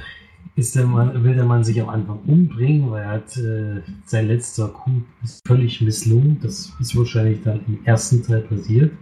ist 0.55 0.75
der 0.77 0.87
Mann, 0.87 1.23
will 1.25 1.35
der 1.35 1.45
Mann 1.45 1.65
sich 1.65 1.81
am 1.81 1.89
Anfang 1.89 2.21
umbringen, 2.27 2.91
weil 2.91 3.03
er 3.03 3.11
hat 3.11 3.37
äh, 3.37 3.83
sein 4.05 4.29
letzter 4.29 4.69
Coup 4.69 5.05
ist 5.23 5.47
völlig 5.47 5.81
misslungen. 5.81 6.41
Das 6.41 6.73
ist 6.81 6.97
wahrscheinlich 6.97 7.43
dann 7.43 7.65
im 7.67 7.85
ersten 7.85 8.23
Teil 8.23 8.43
passiert. 8.43 8.93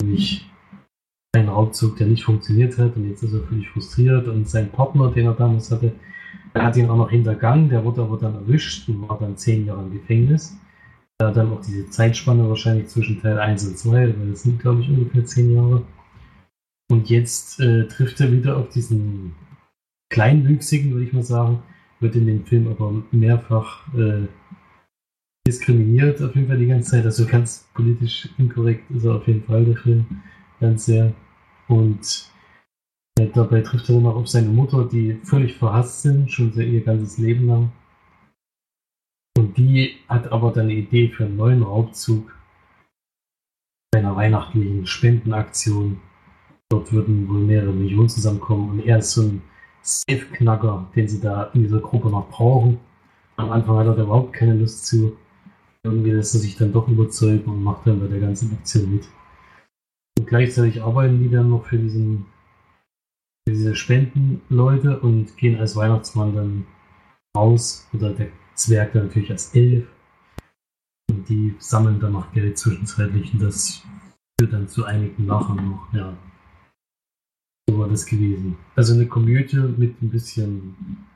Nämlich 0.00 0.48
ein 1.34 1.48
Raubzug, 1.48 1.96
der 1.96 2.06
nicht 2.06 2.24
funktioniert 2.24 2.78
hat 2.78 2.96
und 2.96 3.08
jetzt 3.08 3.22
ist 3.22 3.34
er 3.34 3.42
völlig 3.42 3.68
frustriert 3.68 4.28
und 4.28 4.48
sein 4.48 4.70
Partner, 4.70 5.10
den 5.10 5.26
er 5.26 5.34
damals 5.34 5.70
hatte, 5.70 5.92
der 6.56 6.64
hat 6.64 6.76
ihn 6.76 6.88
auch 6.88 6.96
noch 6.96 7.10
hintergangen, 7.10 7.68
der 7.68 7.84
wurde 7.84 8.02
aber 8.02 8.16
dann 8.16 8.34
erwischt 8.34 8.88
und 8.88 9.06
war 9.06 9.18
dann 9.18 9.36
zehn 9.36 9.66
Jahre 9.66 9.82
im 9.82 9.92
Gefängnis. 9.92 10.56
Da 11.18 11.30
dann 11.30 11.52
auch 11.52 11.60
diese 11.60 11.88
Zeitspanne 11.90 12.48
wahrscheinlich 12.48 12.88
zwischen 12.88 13.20
Teil 13.20 13.38
1 13.38 13.66
und 13.68 13.78
2, 13.78 14.18
weil 14.18 14.30
das 14.30 14.42
sind, 14.42 14.60
glaube 14.60 14.80
ich, 14.80 14.88
ungefähr 14.88 15.24
zehn 15.24 15.54
Jahre. 15.54 15.82
Und 16.90 17.10
jetzt 17.10 17.60
äh, 17.60 17.86
trifft 17.88 18.20
er 18.20 18.32
wieder 18.32 18.56
auf 18.56 18.70
diesen 18.70 19.34
kleinwüchsigen, 20.10 20.92
würde 20.92 21.04
ich 21.04 21.12
mal 21.12 21.22
sagen, 21.22 21.62
wird 22.00 22.16
in 22.16 22.26
dem 22.26 22.44
Film 22.46 22.68
aber 22.68 23.02
mehrfach 23.10 23.86
äh, 23.94 24.26
diskriminiert, 25.46 26.22
auf 26.22 26.34
jeden 26.34 26.48
Fall 26.48 26.58
die 26.58 26.66
ganze 26.66 26.92
Zeit. 26.92 27.04
Also 27.04 27.26
ganz 27.26 27.68
politisch 27.74 28.28
inkorrekt 28.38 28.90
ist 28.90 29.04
er 29.04 29.16
auf 29.16 29.26
jeden 29.26 29.44
Fall 29.44 29.64
der 29.64 29.76
Film, 29.76 30.06
ganz 30.60 30.86
sehr. 30.86 31.12
Und 31.68 32.30
dabei 33.18 33.62
trifft 33.62 33.88
er 33.88 33.96
dann 33.96 34.06
auch 34.06 34.16
auf 34.16 34.28
seine 34.28 34.48
Mutter, 34.48 34.84
die 34.84 35.18
völlig 35.24 35.56
verhasst 35.56 36.02
sind, 36.02 36.30
schon 36.30 36.52
ihr 36.52 36.82
ganzes 36.82 37.18
Leben 37.18 37.46
lang. 37.46 37.72
Und 39.36 39.56
die 39.56 39.96
hat 40.08 40.32
aber 40.32 40.52
dann 40.52 40.64
eine 40.64 40.74
Idee 40.74 41.08
für 41.08 41.24
einen 41.24 41.36
neuen 41.36 41.62
Raubzug 41.62 42.36
einer 43.94 44.16
weihnachtlichen 44.16 44.86
Spendenaktion. 44.86 46.00
Dort 46.68 46.92
würden 46.92 47.28
wohl 47.28 47.40
mehrere 47.40 47.72
Millionen 47.72 48.08
zusammenkommen 48.08 48.70
und 48.70 48.86
er 48.86 48.98
ist 48.98 49.12
so 49.12 49.22
ein 49.22 49.42
Safe-Knacker, 49.82 50.90
den 50.96 51.08
sie 51.08 51.20
da 51.20 51.44
in 51.54 51.62
dieser 51.62 51.80
Gruppe 51.80 52.10
noch 52.10 52.28
brauchen. 52.28 52.80
Am 53.36 53.50
Anfang 53.52 53.78
hat 53.78 53.86
er 53.86 53.94
da 53.94 54.02
überhaupt 54.02 54.32
keine 54.32 54.54
Lust 54.54 54.86
zu. 54.86 55.16
Irgendwie 55.84 56.10
lässt 56.10 56.34
er 56.34 56.40
sich 56.40 56.56
dann 56.56 56.72
doch 56.72 56.88
überzeugen 56.88 57.50
und 57.50 57.62
macht 57.62 57.86
dann 57.86 58.00
bei 58.00 58.08
der 58.08 58.20
ganzen 58.20 58.52
Aktion 58.52 58.96
mit. 58.96 59.08
Und 60.18 60.26
gleichzeitig 60.26 60.82
arbeiten 60.82 61.22
die 61.22 61.30
dann 61.30 61.50
noch 61.50 61.66
für 61.66 61.78
diesen 61.78 62.26
diese 63.46 63.74
Spendenleute 63.74 65.00
und 65.00 65.36
gehen 65.36 65.58
als 65.58 65.76
Weihnachtsmann 65.76 66.34
dann 66.34 66.66
raus. 67.36 67.88
Oder 67.92 68.12
der 68.12 68.28
Zwerg 68.54 68.92
dann 68.92 69.06
natürlich 69.06 69.30
als 69.30 69.54
Elf. 69.54 69.86
Und 71.10 71.28
die 71.28 71.54
sammeln 71.58 72.00
dann 72.00 72.12
noch 72.12 72.32
Geld 72.32 72.58
zwischenzeitlich 72.58 73.32
und 73.32 73.42
das 73.42 73.82
führt 74.38 74.52
dann 74.52 74.68
zu 74.68 74.84
einigen 74.84 75.26
Lachen 75.26 75.56
noch, 75.70 75.92
ja. 75.92 76.16
So 77.68 77.78
war 77.78 77.88
das 77.88 78.06
gewesen. 78.06 78.56
Also 78.74 78.94
eine 78.94 79.06
Komödie 79.06 79.56
mit 79.56 80.00
ein 80.02 80.10
bisschen 80.10 81.06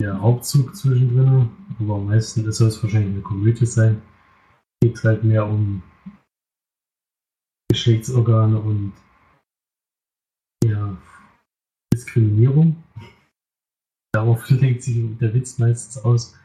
ja, 0.00 0.18
Hauptzug 0.20 0.74
zwischendrin, 0.74 1.50
aber 1.78 1.94
am 1.96 2.06
meisten 2.06 2.50
soll 2.52 2.68
es 2.68 2.82
wahrscheinlich 2.82 3.12
eine 3.12 3.22
Komödie 3.22 3.66
sein. 3.66 4.02
Geht 4.82 5.02
halt 5.04 5.24
mehr 5.24 5.46
um 5.46 5.82
Geschlechtsorgane 7.70 8.58
und 8.58 8.92
ja, 10.64 10.96
Diskriminierung. 12.00 12.76
Darauf 14.12 14.48
lenkt 14.50 14.82
sich 14.82 15.02
der 15.18 15.34
Witz 15.34 15.58
meistens 15.58 16.02
aus. 16.02 16.36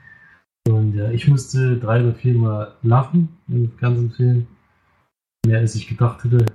Und 0.68 0.96
ja, 0.96 1.12
ich 1.12 1.28
musste 1.28 1.78
drei 1.78 2.02
oder 2.02 2.16
vier 2.16 2.34
Mal 2.36 2.76
lachen 2.82 3.30
im 3.48 3.76
ganzen 3.78 4.12
Film. 4.12 4.48
Mehr 5.46 5.60
als 5.60 5.76
ich 5.76 5.88
gedacht 5.88 6.24
hätte. 6.24 6.46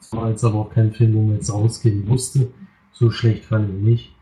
Es 0.00 0.12
war 0.12 0.30
jetzt 0.30 0.44
aber 0.44 0.58
auch 0.58 0.70
kein 0.70 0.92
Film, 0.92 1.14
wo 1.14 1.22
man 1.22 1.36
jetzt 1.36 1.52
rausgehen 1.52 2.06
musste. 2.06 2.48
So 2.92 3.10
schlecht 3.10 3.44
fand 3.44 3.70
ich 3.70 3.82
nicht. 3.82 4.14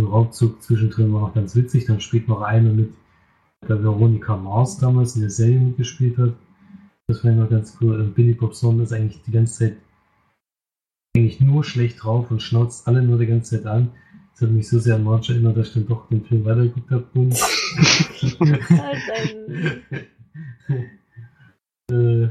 Der 0.00 0.08
Raubzug 0.08 0.62
zwischendrin 0.62 1.12
war 1.12 1.24
auch 1.24 1.34
ganz 1.34 1.54
witzig. 1.54 1.86
Dann 1.86 2.00
spielt 2.00 2.26
noch 2.28 2.42
eine 2.42 2.70
mit, 2.70 2.92
der 3.68 3.82
Veronika 3.82 4.36
Mars 4.36 4.78
damals 4.78 5.14
in 5.14 5.20
der 5.20 5.30
Serie 5.30 5.60
mitgespielt 5.60 6.18
hat. 6.18 6.34
Das 7.06 7.22
war 7.22 7.30
immer 7.30 7.46
ganz 7.46 7.76
cool. 7.80 8.00
Und 8.00 8.14
Billy 8.14 8.34
Bob 8.34 8.54
Thornton 8.54 8.82
ist 8.82 8.92
eigentlich 8.92 9.22
die 9.22 9.32
ganze 9.32 9.58
Zeit 9.58 9.76
eigentlich 11.16 11.40
nur 11.40 11.64
schlecht 11.64 12.02
drauf 12.02 12.30
und 12.30 12.42
schnauzt 12.42 12.86
alle 12.86 13.02
nur 13.02 13.18
die 13.18 13.26
ganze 13.26 13.56
Zeit 13.56 13.66
an. 13.66 13.90
Das 14.32 14.42
hat 14.42 14.50
mich 14.50 14.68
so 14.68 14.78
sehr 14.78 14.94
an 14.94 15.02
March 15.04 15.30
erinnert, 15.30 15.56
dass 15.56 15.68
ich 15.68 15.74
dann 15.74 15.86
doch 15.86 16.08
den 16.08 16.24
Film 16.24 16.44
weitergeguckt 16.44 16.90
habe. 16.90 17.06
Und, 17.14 17.32
äh, 21.90 22.28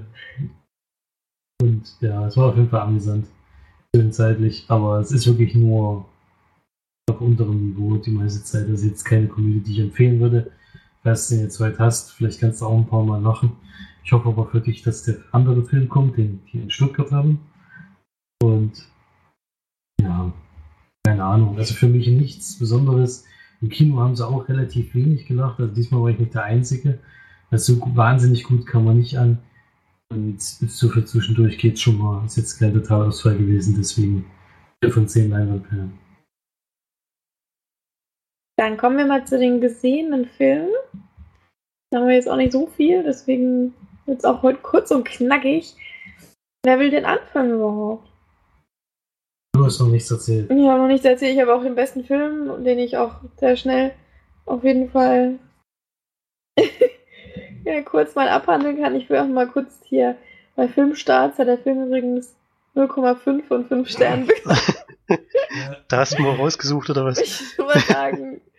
und 1.62 1.98
ja, 2.00 2.28
es 2.28 2.38
war 2.38 2.50
auf 2.50 2.56
jeden 2.56 2.70
Fall 2.70 2.82
amüsant. 2.82 3.28
Zwischenzeitlich, 3.94 4.66
aber 4.70 5.00
es 5.00 5.12
ist 5.12 5.28
wirklich 5.28 5.56
nur 5.56 6.06
auf 7.10 7.22
unterem 7.22 7.70
Niveau 7.70 7.98
die 7.98 8.12
meiste 8.12 8.44
Zeit. 8.44 8.70
Das 8.70 8.82
ist 8.82 8.86
jetzt 8.86 9.04
keine 9.04 9.28
Komödie, 9.28 9.62
die 9.62 9.74
ich 9.74 9.80
empfehlen 9.80 10.20
würde. 10.20 10.52
Falls 11.04 11.28
du 11.28 11.36
den 11.36 11.46
jetzt 11.46 11.60
weit 11.60 11.80
hast, 11.80 12.12
vielleicht 12.12 12.40
kannst 12.40 12.62
du 12.62 12.66
auch 12.66 12.78
ein 12.78 12.88
paar 12.88 13.04
Mal 13.04 13.22
lachen. 13.22 13.54
Ich 14.04 14.12
hoffe 14.12 14.30
aber 14.30 14.46
für 14.48 14.62
dich, 14.62 14.84
dass 14.84 15.04
der 15.04 15.18
andere 15.32 15.64
Film 15.64 15.90
kommt, 15.90 16.18
den 16.18 16.42
die 16.52 16.60
in 16.60 16.70
Stuttgart 16.70 17.12
haben. 17.12 17.40
Und 18.42 18.88
ja, 20.02 20.32
keine 21.06 21.24
Ahnung. 21.24 21.58
Also 21.58 21.74
für 21.74 21.88
mich 21.88 22.08
nichts 22.08 22.58
Besonderes. 22.60 23.26
Im 23.62 23.70
Kino 23.70 24.00
haben 24.00 24.16
sie 24.16 24.26
auch 24.26 24.48
relativ 24.48 24.96
wenig 24.96 25.26
gelacht. 25.26 25.60
Also 25.60 25.74
diesmal 25.74 26.02
war 26.02 26.10
ich 26.10 26.20
nicht 26.20 26.34
der 26.34 26.44
Einzige. 26.44 27.00
Also 27.52 27.74
so 27.74 27.96
wahnsinnig 27.96 28.44
gut 28.44 28.66
kam 28.66 28.86
man 28.86 28.98
nicht 28.98 29.18
an. 29.18 29.40
Und 30.12 30.42
so 30.42 30.90
für 30.90 31.06
zwischendurch 31.06 31.58
geht 31.58 31.80
schon 31.80 31.98
mal. 31.98 32.26
Ist 32.26 32.38
jetzt 32.38 32.58
kein 32.58 32.74
Totalausfall 32.74 33.38
gewesen, 33.38 33.76
deswegen 33.78 34.26
4 34.84 34.94
von 34.94 35.08
10 35.08 35.30
Leinwandperlen. 35.30 36.00
Dann 38.58 38.78
kommen 38.78 38.98
wir 38.98 39.06
mal 39.06 39.26
zu 39.26 39.38
den 39.38 39.62
gesehenen 39.62 40.26
Filmen. 40.26 40.74
Da 41.92 42.00
haben 42.00 42.08
wir 42.08 42.16
jetzt 42.16 42.30
auch 42.30 42.36
nicht 42.36 42.52
so 42.52 42.68
viel, 42.68 43.04
deswegen 43.04 43.74
wird 44.06 44.20
es 44.20 44.26
auch 44.26 44.44
heute 44.44 44.60
kurz 44.60 44.92
und 44.92 45.06
knackig. 45.06 45.76
Wer 46.64 46.80
will 46.80 46.92
denn 46.92 47.06
anfangen 47.06 47.54
überhaupt? 47.54 48.09
Du 49.60 49.66
hast 49.66 49.80
noch 49.80 49.88
nichts 49.90 50.10
erzählt. 50.10 50.50
Ich 50.50 50.68
habe 50.68 50.80
noch 50.80 50.88
nichts 50.88 51.06
erzählt. 51.06 51.34
Ich 51.36 51.42
habe 51.42 51.54
auch 51.54 51.64
den 51.64 51.76
besten 51.76 52.06
Film, 52.06 52.64
den 52.64 52.80
ich 52.80 52.96
auch 52.96 53.16
sehr 53.38 53.58
schnell 53.58 53.92
auf 54.46 54.64
jeden 54.64 54.90
Fall 54.90 55.38
ja, 57.66 57.82
kurz 57.82 58.16
mal 58.16 58.30
abhandeln 58.30 58.82
kann. 58.82 58.96
Ich 58.96 59.10
will 59.10 59.18
auch 59.18 59.28
mal 59.28 59.48
kurz 59.48 59.82
hier 59.84 60.16
bei 60.56 60.70
Filmstarts 60.70 61.40
hat 61.40 61.48
der 61.48 61.58
Film 61.58 61.88
übrigens 61.88 62.36
0,5 62.76 63.44
von 63.44 63.66
5 63.66 63.90
Sternen 63.90 64.28
bekommen. 64.28 64.60
da 65.90 65.98
hast 65.98 66.18
du 66.18 66.24
mal 66.24 66.36
rausgesucht, 66.36 66.90
oder 66.90 67.04
was? 67.04 67.20
Ich 67.20 67.58
mal 67.58 67.80
sagen. 67.80 68.42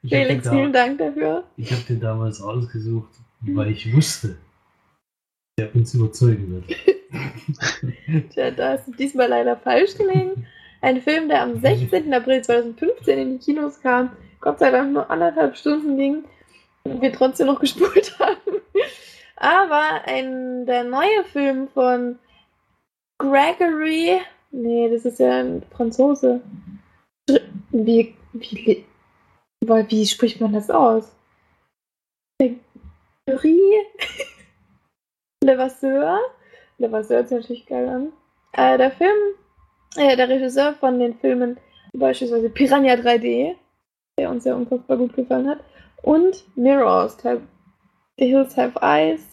Ich 0.00 0.10
Felix, 0.10 0.48
vielen 0.48 0.72
da, 0.72 0.86
Dank 0.86 0.98
dafür. 0.98 1.42
Ich 1.56 1.72
habe 1.72 1.82
den 1.82 1.98
damals 1.98 2.40
ausgesucht, 2.40 3.08
weil 3.40 3.72
ich 3.72 3.92
wusste, 3.92 4.36
der 5.58 5.74
uns 5.74 5.92
überzeugen 5.92 6.52
wird. 6.68 6.78
Tja, 8.30 8.52
da 8.52 8.72
hast 8.72 8.86
du 8.86 8.92
diesmal 8.92 9.28
leider 9.28 9.56
falsch 9.56 9.96
gelegen. 9.96 10.46
Ein 10.80 11.02
Film, 11.02 11.28
der 11.28 11.42
am 11.42 11.56
16. 11.60 12.12
April 12.12 12.42
2015 12.42 13.18
in 13.18 13.38
die 13.38 13.44
Kinos 13.44 13.80
kam, 13.80 14.16
Gott 14.40 14.58
sei 14.58 14.70
Dank 14.70 14.92
nur 14.92 15.10
anderthalb 15.10 15.56
Stunden 15.56 15.96
ging 15.96 16.24
und 16.84 17.02
wir 17.02 17.12
trotzdem 17.12 17.46
noch 17.46 17.60
gespult 17.60 18.18
haben. 18.18 18.60
Aber 19.36 20.02
ein, 20.06 20.66
der 20.66 20.84
neue 20.84 21.24
Film 21.32 21.68
von 21.68 22.18
Gregory, 23.18 24.20
nee, 24.50 24.88
das 24.90 25.04
ist 25.04 25.18
ja 25.18 25.40
ein 25.40 25.62
Franzose. 25.70 26.40
Wie, 27.70 28.14
wie, 28.32 28.84
wie, 29.60 29.84
wie 29.88 30.06
spricht 30.06 30.40
man 30.40 30.52
das 30.52 30.70
aus? 30.70 31.12
Gregory? 32.40 33.86
Levasseur. 35.44 36.20
Levasseur 36.78 37.18
hört 37.18 37.28
sich 37.28 37.38
natürlich 37.38 37.66
geil 37.66 37.88
an. 37.88 38.12
Äh, 38.52 38.78
der 38.78 38.90
Film, 38.92 39.34
äh, 39.98 40.16
der 40.16 40.28
Regisseur 40.28 40.74
von 40.74 40.98
den 40.98 41.18
Filmen 41.18 41.58
beispielsweise 41.92 42.50
Piranha 42.50 42.94
3D, 42.94 43.54
der 44.18 44.30
uns 44.30 44.44
ja 44.44 44.54
unfassbar 44.54 44.96
gut 44.96 45.14
gefallen 45.14 45.48
hat, 45.48 45.60
und 46.02 46.44
Mirrors, 46.56 47.16
The 47.22 47.38
Hills 48.18 48.56
Have 48.56 48.78
Eyes, 48.80 49.26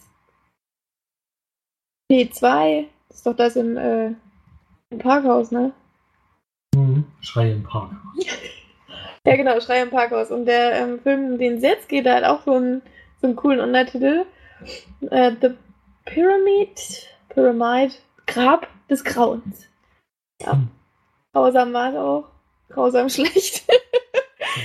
P2, 2.10 2.86
das 3.08 3.18
ist 3.18 3.26
doch 3.26 3.36
das 3.36 3.56
im, 3.56 3.76
äh, 3.76 4.12
im 4.90 4.98
Parkhaus, 4.98 5.50
ne? 5.50 5.72
Mhm. 6.74 7.04
Schrei 7.20 7.52
im 7.52 7.62
Parkhaus. 7.64 7.96
ja, 9.26 9.36
genau, 9.36 9.58
Schrei 9.60 9.82
im 9.82 9.90
Parkhaus. 9.90 10.30
Und 10.30 10.46
der 10.46 10.80
ähm, 10.80 11.00
Film, 11.00 11.32
um 11.32 11.38
den 11.38 11.54
es 11.54 11.62
jetzt 11.62 11.88
geht, 11.88 12.06
der 12.06 12.16
hat 12.16 12.24
auch 12.24 12.42
so 12.44 12.52
einen, 12.52 12.82
so 13.20 13.26
einen 13.26 13.36
coolen 13.36 13.60
Untertitel. 13.60 14.26
Äh, 15.10 15.32
The 15.40 15.50
Pyramid, 16.04 17.08
Pyramid, 17.28 18.00
Grab 18.26 18.68
des 18.88 19.02
Grauens. 19.04 19.68
Ja. 20.42 20.60
Grausam 21.32 21.72
war 21.72 21.90
es 21.90 21.96
auch. 21.96 22.28
Grausam 22.68 23.08
schlecht. 23.10 23.64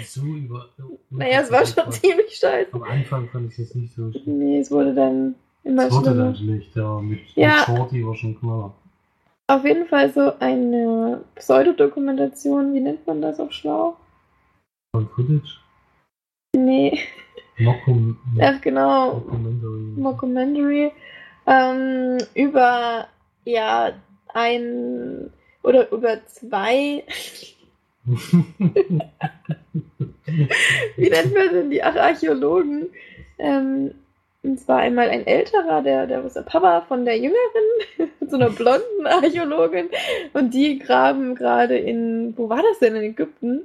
so 0.06 0.22
über. 0.22 0.70
Naja, 1.10 1.42
es 1.42 1.52
war 1.52 1.66
schon 1.66 1.92
ziemlich 2.02 2.36
scheiße. 2.36 2.74
Am 2.74 2.84
Anfang 2.84 3.28
fand 3.30 3.52
ich 3.52 3.60
es 3.60 3.76
nicht 3.76 3.94
so 3.94 4.12
schlimm. 4.12 4.40
Nee, 4.40 4.60
es 4.60 4.72
wurde 4.72 4.94
dann 4.94 5.36
immer 5.64 5.88
es 5.88 5.94
wurde 5.94 6.16
dann 6.16 6.36
schlecht, 6.36 6.76
ja. 6.76 7.00
Mit, 7.00 7.20
ja. 7.36 7.58
mit 7.58 7.66
Shorty 7.66 8.06
war 8.06 8.16
schon 8.16 8.40
klar. 8.40 8.74
Auf 9.48 9.66
jeden 9.66 9.86
Fall 9.88 10.12
so 10.14 10.34
eine 10.40 11.26
Pseudodokumentation, 11.36 12.74
wie 12.74 12.80
nennt 12.80 13.06
man 13.06 13.22
das 13.22 13.40
auf 13.40 13.52
Schlau? 13.52 13.98
Von 14.96 15.10
Footage? 15.10 15.60
Nee. 16.56 17.00
Mockum 17.58 18.18
Ach 18.42 18.62
genau. 18.62 19.16
Mockumentary. 19.16 19.94
Mockumentary. 19.98 20.92
Ähm, 21.48 22.18
über 22.34 23.08
ja 23.46 23.92
ein 24.34 25.32
oder 25.64 25.92
über 25.92 26.26
zwei. 26.26 27.04
wie 30.96 31.10
nennt 31.10 31.34
man 31.34 31.50
denn 31.54 31.70
die 31.70 31.84
Archäologen? 31.84 32.90
Ähm, 33.38 33.92
und 34.44 34.60
zwar 34.60 34.80
einmal 34.80 35.10
ein 35.10 35.28
älterer, 35.28 35.84
der, 35.84 36.08
der 36.08 36.26
ist 36.26 36.36
der 36.36 36.42
Papa 36.42 36.82
von 36.88 37.06
der 37.06 37.18
jüngeren, 37.18 38.10
so 38.28 38.38
einer 38.38 38.50
blonden 38.50 39.06
Archäologin. 39.06 39.90
Und 40.34 40.54
die 40.54 40.80
graben 40.80 41.36
gerade 41.36 41.78
in, 41.78 42.34
wo 42.38 42.50
war 42.50 42.64
das 42.64 42.80
denn, 42.80 42.96
in 42.96 43.04
Ägypten? 43.04 43.62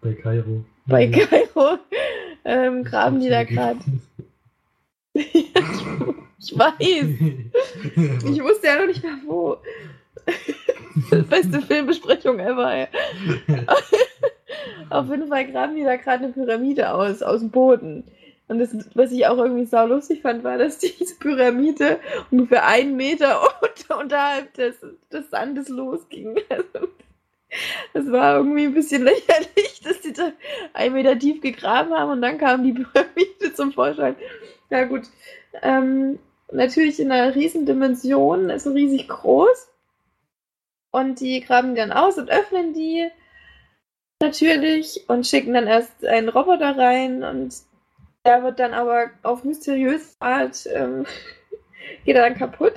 Bei 0.00 0.12
Kairo. 0.14 0.64
Bei 0.86 1.08
Kairo 1.08 1.78
ähm, 2.44 2.84
graben 2.84 3.20
die 3.20 3.28
da 3.28 3.44
gerade. 3.44 3.80
ich 5.14 5.52
weiß. 5.54 6.74
Ich 6.80 8.42
wusste 8.42 8.66
ja 8.66 8.78
noch 8.78 8.86
nicht 8.86 9.02
mal 9.02 9.18
wo. 9.26 9.58
Beste 11.28 11.60
Filmbesprechung 11.62 12.38
ever, 12.38 12.72
ey. 12.72 12.88
Auf 14.90 15.08
jeden 15.08 15.28
Fall 15.28 15.50
graben 15.50 15.74
die 15.74 15.84
da 15.84 15.96
gerade 15.96 16.24
eine 16.24 16.32
Pyramide 16.32 16.92
aus, 16.92 17.22
aus 17.22 17.40
dem 17.40 17.50
Boden. 17.50 18.04
Und 18.48 18.58
das, 18.58 18.76
was 18.94 19.12
ich 19.12 19.26
auch 19.26 19.38
irgendwie 19.38 19.64
sau 19.64 19.86
lustig 19.86 20.20
fand, 20.20 20.44
war, 20.44 20.58
dass 20.58 20.78
diese 20.78 21.14
Pyramide 21.16 21.98
ungefähr 22.30 22.66
einen 22.66 22.96
Meter 22.96 23.40
unter, 23.62 23.98
unterhalb 23.98 24.52
des, 24.54 24.76
des 25.10 25.30
Sandes 25.30 25.68
losging. 25.68 26.38
Also, 26.50 26.88
das 27.94 28.10
war 28.10 28.36
irgendwie 28.36 28.64
ein 28.64 28.74
bisschen 28.74 29.04
lächerlich, 29.04 29.80
dass 29.84 30.00
die 30.00 30.12
da 30.12 30.32
einen 30.74 30.94
Meter 30.94 31.18
tief 31.18 31.40
gegraben 31.40 31.92
haben 31.94 32.12
und 32.12 32.22
dann 32.22 32.38
kam 32.38 32.64
die 32.64 32.72
Pyramide 32.72 33.54
zum 33.54 33.72
Vorschein. 33.72 34.16
Ja 34.70 34.84
gut, 34.84 35.02
ähm, 35.62 36.18
natürlich 36.50 37.00
in 37.00 37.12
einer 37.12 37.34
riesen 37.34 37.66
Dimension, 37.66 38.50
also 38.50 38.72
riesig 38.72 39.08
groß. 39.08 39.71
Und 40.92 41.20
die 41.20 41.40
graben 41.40 41.74
dann 41.74 41.90
aus 41.90 42.18
und 42.18 42.30
öffnen 42.30 42.74
die 42.74 43.08
natürlich 44.20 45.04
und 45.08 45.26
schicken 45.26 45.54
dann 45.54 45.66
erst 45.66 46.04
einen 46.04 46.28
Roboter 46.28 46.78
rein 46.78 47.24
und 47.24 47.54
der 48.24 48.44
wird 48.44 48.60
dann 48.60 48.72
aber 48.72 49.10
auf 49.22 49.42
mysteriöse 49.42 50.14
Art 50.20 50.66
ähm, 50.72 51.06
geht 52.04 52.14
er 52.14 52.22
dann 52.22 52.38
kaputt. 52.38 52.74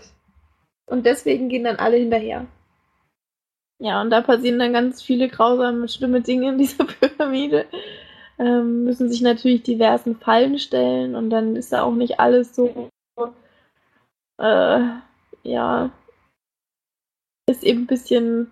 Und 0.87 1.05
deswegen 1.05 1.49
gehen 1.49 1.63
dann 1.63 1.77
alle 1.77 1.97
hinterher. 1.97 2.47
Ja, 3.79 4.01
und 4.01 4.09
da 4.09 4.21
passieren 4.21 4.59
dann 4.59 4.73
ganz 4.73 5.01
viele 5.01 5.27
grausame, 5.27 5.87
schlimme 5.89 6.21
Dinge 6.21 6.49
in 6.49 6.57
dieser 6.57 6.85
Pyramide. 6.85 7.65
Ähm, 8.39 8.83
müssen 8.83 9.09
sich 9.09 9.21
natürlich 9.21 9.63
diversen 9.63 10.17
Fallen 10.17 10.59
stellen 10.59 11.15
und 11.15 11.29
dann 11.29 11.55
ist 11.55 11.71
da 11.71 11.83
auch 11.83 11.93
nicht 11.93 12.19
alles 12.19 12.55
so, 12.55 12.89
äh, 14.37 14.79
ja, 15.43 15.91
ist 17.47 17.63
eben 17.63 17.81
ein 17.81 17.87
bisschen 17.87 18.51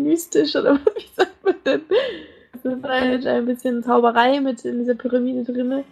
mystisch 0.00 0.56
oder 0.56 0.78
wie 0.96 1.08
sagt 1.14 1.44
man 1.44 1.54
denn? 1.64 1.82
Es 2.52 2.64
ist 2.64 2.82
halt 2.82 3.26
ein 3.26 3.46
bisschen 3.46 3.82
Zauberei 3.82 4.40
mit 4.40 4.64
in 4.64 4.80
dieser 4.80 4.94
Pyramide 4.94 5.44
drin. 5.44 5.84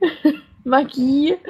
Magie. 0.64 1.36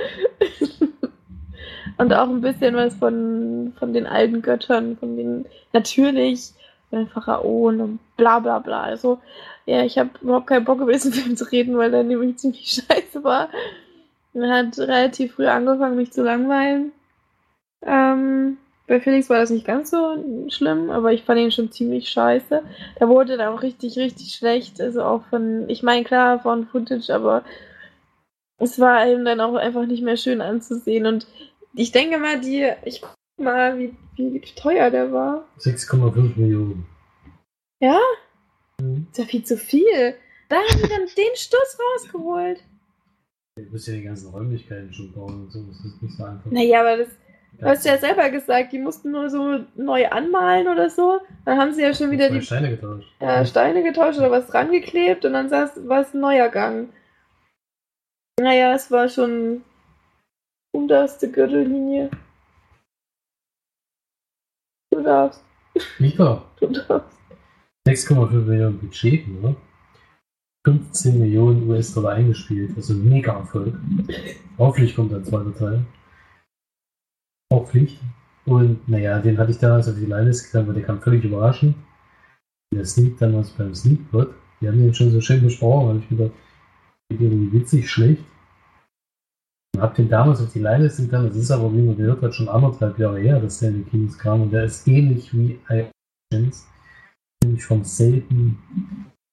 Und 1.97 2.13
auch 2.13 2.29
ein 2.29 2.41
bisschen 2.41 2.75
was 2.75 2.97
von, 2.97 3.73
von 3.79 3.93
den 3.93 4.07
alten 4.07 4.43
Göttern, 4.43 4.97
von 4.97 5.17
den 5.17 5.47
natürlich, 5.73 6.53
von 6.91 7.01
den 7.01 7.09
Pharaonen 7.09 7.81
und 7.81 8.17
bla 8.17 8.41
bla 8.41 8.59
bla. 8.59 8.83
Also, 8.83 9.21
ja, 9.65 9.85
ich 9.85 9.97
habe 9.97 10.11
überhaupt 10.21 10.49
keinen 10.49 10.65
Bock 10.65 10.81
über 10.81 10.93
diesen 10.93 11.13
Film 11.13 11.37
zu 11.37 11.45
reden, 11.45 11.77
weil 11.77 11.93
der 11.93 12.03
nämlich 12.03 12.39
ziemlich 12.39 12.85
scheiße 12.89 13.23
war. 13.23 13.49
Er 14.33 14.51
hat 14.51 14.77
relativ 14.79 15.35
früh 15.35 15.47
angefangen, 15.47 15.97
mich 15.97 16.13
zu 16.13 16.25
langweilen. 16.25 16.91
Ähm, 17.83 18.59
bei 18.87 19.01
Felix 19.01 19.31
war 19.31 19.39
das 19.39 19.51
nicht 19.51 19.67
ganz 19.67 19.91
so 19.91 20.47
schlimm, 20.49 20.91
aber 20.91 21.13
ich 21.13 21.23
fand 21.23 21.41
ihn 21.41 21.51
schon 21.51 21.73
ziemlich 21.73 22.11
scheiße. 22.11 22.63
Da 22.99 23.09
wurde 23.09 23.37
dann 23.37 23.55
auch 23.55 23.63
richtig, 23.63 23.97
richtig 23.99 24.35
schlecht. 24.35 24.81
Also 24.81 25.03
auch 25.03 25.25
von, 25.27 25.69
ich 25.71 25.83
meine, 25.83 26.05
klar, 26.05 26.41
von 26.41 26.67
Footage, 26.67 27.11
aber 27.11 27.45
es 28.59 28.79
war 28.79 29.07
eben 29.07 29.25
dann 29.25 29.41
auch 29.41 29.55
einfach 29.55 29.87
nicht 29.87 30.03
mehr 30.03 30.19
schön 30.19 30.41
anzusehen. 30.41 31.07
Und 31.07 31.27
ich 31.75 31.93
denke 31.93 32.19
mal, 32.19 32.41
die, 32.41 32.71
ich 32.85 33.01
guck 33.01 33.15
mal, 33.39 33.79
wie, 33.79 33.95
wie 34.17 34.41
teuer 34.55 34.91
der 34.91 35.13
war. 35.13 35.49
6,5 35.59 36.39
Millionen. 36.39 36.87
Ja? 37.81 37.99
Mhm. 38.83 39.07
Ist 39.11 39.19
ja 39.19 39.25
viel 39.25 39.45
zu 39.45 39.57
viel. 39.57 40.15
Da 40.51 40.57
haben 40.57 40.83
die 40.83 40.89
dann 40.89 41.07
den 41.17 41.35
Stoß 41.35 41.79
rausgeholt. 41.95 42.63
Du 43.57 43.63
musst 43.71 43.87
ja 43.87 43.95
die 43.95 44.03
ganzen 44.03 44.31
Räumlichkeiten 44.31 44.93
schon 44.93 45.13
bauen 45.13 45.45
und 45.45 45.53
so, 45.53 45.63
das 45.63 45.77
ist 45.85 46.03
nicht 46.03 46.17
so 46.17 46.25
einfach. 46.25 46.51
Naja, 46.51 46.81
aber 46.81 46.99
das, 46.99 47.09
Du 47.59 47.67
hast 47.67 47.85
ja 47.85 47.97
selber 47.99 48.31
gesagt, 48.31 48.73
die 48.73 48.79
mussten 48.79 49.13
nur 49.13 49.31
so 49.31 49.61
neu 49.77 50.09
anmalen 50.09 50.69
oder 50.69 50.91
so. 50.91 51.21
Dann 51.45 51.59
haben 51.59 51.73
sie 51.73 51.83
ja 51.83 51.95
schon 51.95 52.11
wieder 52.11 52.29
die 52.29 52.43
Steine 52.43 52.71
getauscht. 52.71 53.09
Ja, 53.21 53.45
Steine 53.45 53.83
getauscht 53.83 54.19
oder 54.19 54.31
was 54.31 54.47
dran 54.47 54.71
geklebt 54.71 55.25
und 55.25 55.33
dann 55.33 55.51
war 55.51 56.01
es 56.01 56.15
ein 56.15 56.21
neuer 56.21 56.49
Gang. 56.49 56.89
Naja, 58.41 58.75
es 58.75 58.91
war 58.91 59.09
schon 59.09 59.63
unterste 60.75 61.31
Gürtellinie. 61.31 62.11
Du 64.93 65.03
darfst. 65.03 65.43
Darf. 66.17 66.45
Du 66.61 66.67
darfst. 66.69 67.19
6,5 67.87 68.31
Millionen 68.33 68.79
Budget, 68.79 69.29
ne? 69.29 69.57
15 70.67 71.19
Millionen 71.19 71.69
US-Dollar 71.69 72.15
eingespielt, 72.15 72.75
also 72.77 72.95
ein 72.95 73.07
mega 73.07 73.37
Erfolg. 73.37 73.75
Hoffentlich 74.57 74.97
kommt 74.97 75.13
der 75.13 75.23
zweite 75.23 75.53
Teil. 75.53 75.85
Auch 77.53 77.69
Pflicht. 77.69 78.01
Und 78.47 78.89
naja, 78.89 79.19
den 79.21 79.39
hatte 79.39 79.51
ich 79.51 79.59
damals 79.59 79.89
auf 79.89 79.95
die 79.95 80.07
Line-List 80.07 80.47
getan, 80.47 80.67
weil 80.67 80.75
der 80.75 80.85
kam 80.85 81.01
völlig 81.01 81.25
überraschend. 81.25 81.75
Der 82.75 82.85
Sneak 82.85 83.19
damals 83.19 83.51
beim 83.51 83.75
Sneakbot. 83.75 84.35
Die 84.61 84.69
haben 84.69 84.79
den 84.79 84.95
schon 84.95 85.11
so 85.11 85.21
schön 85.21 85.43
besprochen, 85.43 85.89
habe 85.89 85.99
ich 85.99 86.09
gedacht, 86.09 86.33
irgendwie 87.11 87.53
witzig 87.53 87.89
schlecht. 87.91 88.25
Und 89.75 89.83
hab 89.83 89.95
den 89.95 90.09
damals 90.09 90.41
auf 90.41 90.53
die 90.53 90.61
Leine 90.61 90.89
können. 90.89 91.29
Das 91.29 91.37
ist 91.37 91.51
aber, 91.51 91.73
wie 91.73 91.83
man 91.83 91.97
gehört 91.97 92.23
hat, 92.23 92.35
schon 92.35 92.49
anderthalb 92.49 92.99
Jahre 92.99 93.21
her, 93.21 93.41
dass 93.41 93.59
der 93.59 93.71
in 93.71 93.85
die 93.85 93.91
Kinos 93.91 94.19
kam. 94.19 94.43
Und 94.43 94.53
der 94.53 94.65
ist 94.65 94.87
ähnlich 94.87 95.33
wie 95.37 95.59
Agents, 95.67 96.69
nämlich 97.43 97.65
vom 97.65 97.85
selben 97.85 98.59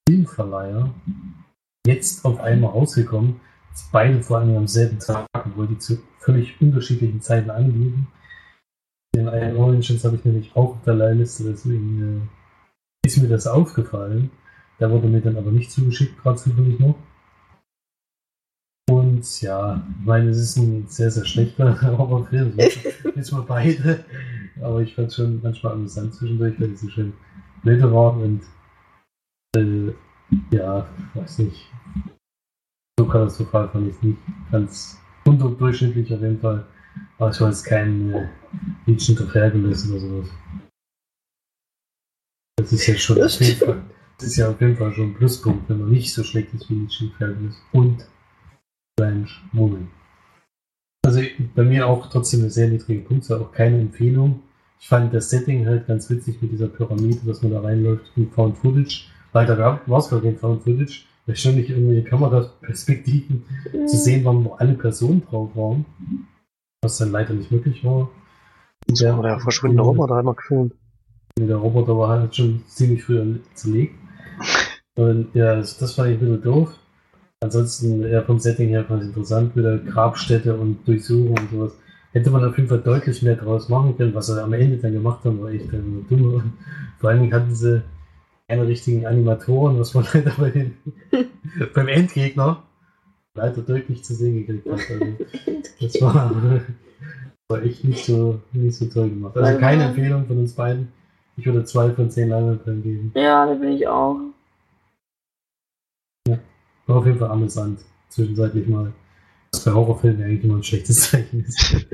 Filmverleiher, 0.07 0.93
jetzt 1.85 2.25
auf 2.25 2.39
einmal 2.39 2.71
rausgekommen. 2.71 3.39
Beide 3.91 4.21
vor 4.21 4.39
allem 4.39 4.55
am 4.55 4.67
selben 4.67 4.99
Tag, 4.99 5.27
obwohl 5.33 5.67
die 5.67 5.77
zu 5.77 5.99
völlig 6.19 6.59
unterschiedlichen 6.61 7.21
Zeiten 7.21 7.49
angeben. 7.49 8.07
Den 9.15 9.27
Iron 9.27 9.57
Origins 9.57 10.03
habe 10.05 10.15
ich 10.15 10.25
nämlich 10.25 10.55
auch 10.55 10.75
auf 10.75 10.83
der 10.85 10.93
Leihliste, 10.93 11.43
deswegen 11.43 12.29
äh, 13.03 13.07
ist 13.07 13.17
mir 13.17 13.27
das 13.27 13.47
aufgefallen. 13.47 14.31
Der 14.79 14.89
wurde 14.89 15.07
mir 15.07 15.21
dann 15.21 15.37
aber 15.37 15.51
nicht 15.51 15.71
zugeschickt, 15.71 16.17
gerade 16.21 16.37
zufällig 16.37 16.79
noch. 16.79 16.95
Und 18.89 19.41
ja, 19.41 19.85
ich 19.99 20.05
meine, 20.05 20.29
es 20.29 20.37
ist 20.37 20.57
ein 20.57 20.87
sehr, 20.87 21.11
sehr 21.11 21.25
schlechter 21.25 21.81
Horrorfilm. 21.97 22.57
Wissen 23.15 23.37
wir 23.37 23.45
beide. 23.45 24.03
Aber 24.61 24.81
ich 24.81 24.95
fand 24.95 25.07
es 25.07 25.15
schon 25.15 25.41
manchmal 25.41 25.73
amüsant 25.73 26.13
zwischendurch, 26.13 26.59
weil 26.59 26.71
es 26.71 26.81
so 26.81 26.89
schön 26.89 27.13
blöde 27.63 27.91
war 27.91 28.17
und 28.17 28.41
äh, 29.55 29.93
ja, 30.51 30.87
weiß 31.13 31.39
nicht. 31.39 31.69
Katastrophal 33.11 33.69
fand 33.69 33.87
ich 33.87 33.95
es 33.95 34.03
nicht. 34.03 34.17
Ganz 34.51 34.97
unterdurchschnittlich 35.25 36.13
auf 36.13 36.21
jeden 36.21 36.39
Fall. 36.39 36.65
Aber 37.17 37.29
ich 37.31 37.41
war 37.41 37.49
jetzt 37.49 37.63
kein 37.63 38.13
äh, 38.13 38.27
Legion 38.85 39.17
of 39.19 39.33
Hercules 39.33 39.89
oder 39.89 39.99
sowas. 39.99 40.29
Das 42.57 42.73
ist 42.73 42.87
ja 42.87 42.95
schon 42.95 43.17
Das 43.17 43.35
auf 43.35 43.41
jeden 43.41 43.59
Fall, 43.59 43.81
das 44.17 44.27
ist 44.27 44.37
ja 44.37 44.49
auf 44.49 44.61
jeden 44.61 44.77
Fall 44.77 44.93
schon 44.93 45.11
ein 45.11 45.13
Pluspunkt, 45.15 45.69
wenn 45.69 45.79
man 45.79 45.89
nicht 45.89 46.13
so 46.13 46.23
schlecht 46.23 46.53
ist 46.53 46.69
wie 46.69 46.85
of 46.85 47.19
Hercules 47.19 47.55
und 47.71 48.05
Strange 48.93 49.29
Woman. 49.53 49.87
Also 51.03 51.21
bei 51.55 51.63
mir 51.63 51.87
auch 51.87 52.07
trotzdem 52.09 52.41
eine 52.41 52.51
sehr 52.51 52.69
niedrige 52.69 53.01
Punktzahl, 53.01 53.41
auch 53.41 53.51
keine 53.51 53.79
Empfehlung. 53.79 54.43
Ich 54.79 54.87
fand 54.87 55.13
das 55.13 55.29
Setting 55.29 55.65
halt 55.65 55.87
ganz 55.87 56.09
witzig 56.09 56.41
mit 56.41 56.51
dieser 56.51 56.67
Pyramide, 56.67 57.19
dass 57.25 57.41
man 57.41 57.51
da 57.51 57.61
reinläuft 57.61 58.11
und 58.15 58.33
Found 58.33 58.57
Footage. 58.57 59.05
Weiter 59.31 59.57
war 59.57 59.99
es 59.99 60.09
gar 60.09 60.21
kein 60.21 60.37
Found 60.37 60.63
Footage, 60.63 61.05
ständig 61.33 61.69
irgendwelche 61.69 62.03
Kameraperspektiven 62.03 63.43
zu 63.87 63.97
sehen 63.97 64.25
waren, 64.25 64.43
wo 64.45 64.53
alle 64.53 64.73
Personen 64.73 65.23
drauf 65.29 65.55
waren. 65.55 65.85
Was 66.83 66.97
dann 66.97 67.11
leider 67.11 67.33
nicht 67.33 67.51
möglich 67.51 67.83
war. 67.83 68.09
So, 68.91 69.05
Ja. 69.05 69.21
der 69.21 69.39
verschwundene 69.39 69.81
Roboter 69.83 70.15
hat 70.15 70.25
noch 70.25 70.35
gefilmt. 70.35 70.73
Der 71.39 71.55
Roboter 71.55 71.97
war 71.97 72.09
halt 72.09 72.35
schon 72.35 72.63
ziemlich 72.67 73.03
früh 73.03 73.39
zerlegt. 73.53 73.95
Und 74.97 75.33
ja, 75.33 75.55
das, 75.55 75.77
das 75.77 75.93
fand 75.93 76.09
ich 76.09 76.15
ein 76.15 76.19
bisschen 76.19 76.41
doof. 76.41 76.69
Ansonsten 77.43 78.03
eher 78.03 78.23
vom 78.23 78.39
Setting 78.39 78.69
her 78.69 78.85
fand 78.85 79.01
ich 79.03 79.07
interessant, 79.09 79.55
wieder 79.55 79.77
Grabstätte 79.79 80.55
und 80.55 80.87
Durchsuchung 80.87 81.37
und 81.37 81.49
sowas. 81.49 81.71
Hätte 82.11 82.29
man 82.29 82.43
auf 82.43 82.55
jeden 82.57 82.69
Fall 82.69 82.81
deutlich 82.81 83.21
mehr 83.23 83.35
draus 83.35 83.69
machen 83.69 83.97
können, 83.97 84.13
was 84.13 84.27
sie 84.27 84.43
am 84.43 84.53
Ende 84.53 84.77
dann 84.77 84.91
gemacht 84.93 85.23
haben, 85.23 85.41
war 85.41 85.49
echt 85.49 85.73
einfach 85.73 86.07
dumm. 86.09 86.53
Vor 86.99 87.09
allen 87.09 87.21
Dingen 87.21 87.33
hatten 87.33 87.55
sie 87.55 87.81
keine 88.51 88.67
richtigen 88.67 89.05
Animatoren, 89.05 89.79
was 89.79 89.93
man 89.93 90.05
leider 90.13 90.33
bei 90.37 90.49
den, 90.49 90.75
beim 91.73 91.87
Endgegner 91.87 92.63
leider 93.33 93.61
deutlich 93.61 94.03
zu 94.03 94.13
sehen 94.13 94.45
gekriegt 94.45 94.69
hat. 94.69 94.91
Also, 94.91 95.15
das 95.79 96.01
war, 96.01 96.35
war 97.47 97.63
echt 97.63 97.85
nicht 97.85 98.03
so, 98.03 98.41
nicht 98.51 98.75
so 98.75 98.87
toll 98.87 99.09
gemacht. 99.09 99.37
Also 99.37 99.57
keine 99.57 99.85
Empfehlung 99.85 100.25
von 100.25 100.37
uns 100.37 100.53
beiden. 100.53 100.89
Ich 101.37 101.45
würde 101.45 101.63
zwei 101.63 101.91
von 101.91 102.11
zehn 102.11 102.27
Leinwandperlen 102.27 102.83
geben. 102.83 103.11
Ja, 103.15 103.45
da 103.45 103.53
bin 103.53 103.71
ich 103.71 103.87
auch. 103.87 104.19
War 106.87 106.97
auf 106.97 107.05
jeden 107.05 107.19
Fall 107.19 107.31
amüsant. 107.31 107.79
Zwischenzeitlich 108.09 108.67
mal. 108.67 108.91
Was 109.53 109.63
bei 109.63 109.71
Horrorfilmen 109.71 110.23
eigentlich 110.23 110.43
immer 110.43 110.57
ein 110.57 110.63
schlechtes 110.63 111.09
Zeichen 111.09 111.45
ist. 111.45 111.87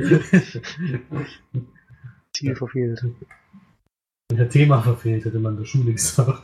Ziel 2.33 2.55
verfehlt. 2.55 3.05
Der 4.31 4.49
Thema 4.49 4.81
verfehlt, 4.81 5.23
hätte 5.25 5.39
man 5.39 5.53
in 5.53 5.59
der 5.59 5.65
Schule 5.65 5.93
gesagt. 5.93 6.43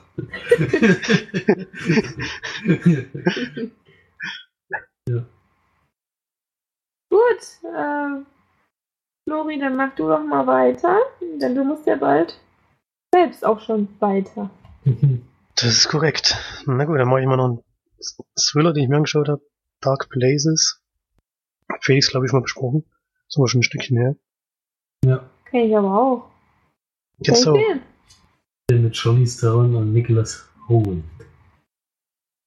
Gut, 7.10 7.42
äh, 7.64 8.24
Flori, 9.28 9.60
dann 9.60 9.76
mach 9.76 9.96
du 9.96 10.08
doch 10.08 10.24
mal 10.24 10.48
weiter, 10.48 10.98
denn 11.42 11.56
du 11.56 11.64
musst 11.64 11.86
ja 11.86 11.96
bald 11.96 12.40
selbst 13.14 13.46
auch 13.46 13.60
schon 13.60 13.88
weiter. 14.00 14.50
Das 15.56 15.66
ist 15.70 15.88
korrekt. 15.90 16.38
Na 16.66 16.86
gut, 16.86 17.00
dann 17.00 17.08
mache 17.08 17.22
ich 17.22 17.28
mal 17.28 17.38
noch 17.38 17.46
einen 17.46 17.64
Thriller, 18.40 18.74
den 18.74 18.84
ich 18.84 18.90
mir 18.90 18.98
angeschaut 18.98 19.30
habe. 19.30 19.42
Dark 19.82 20.10
Places. 20.10 20.82
Felix, 21.82 22.10
glaube 22.10 22.26
ich, 22.26 22.32
mal 22.34 22.42
besprochen. 22.42 22.86
Das 23.28 23.38
war 23.38 23.48
schon 23.48 23.60
ein 23.60 23.64
Stückchen 23.64 23.98
her. 23.98 24.16
ja, 25.06 25.30
Kenn 25.46 25.70
ich 25.70 25.78
aber 25.78 25.94
auch. 25.98 26.33
Ich 27.26 27.44
den? 27.44 27.82
den 28.70 28.84
mit 28.84 28.96
Johnny 28.96 29.26
Stone 29.28 29.78
und 29.78 29.94
Nicholas 29.94 30.48
Hogan. 30.68 31.04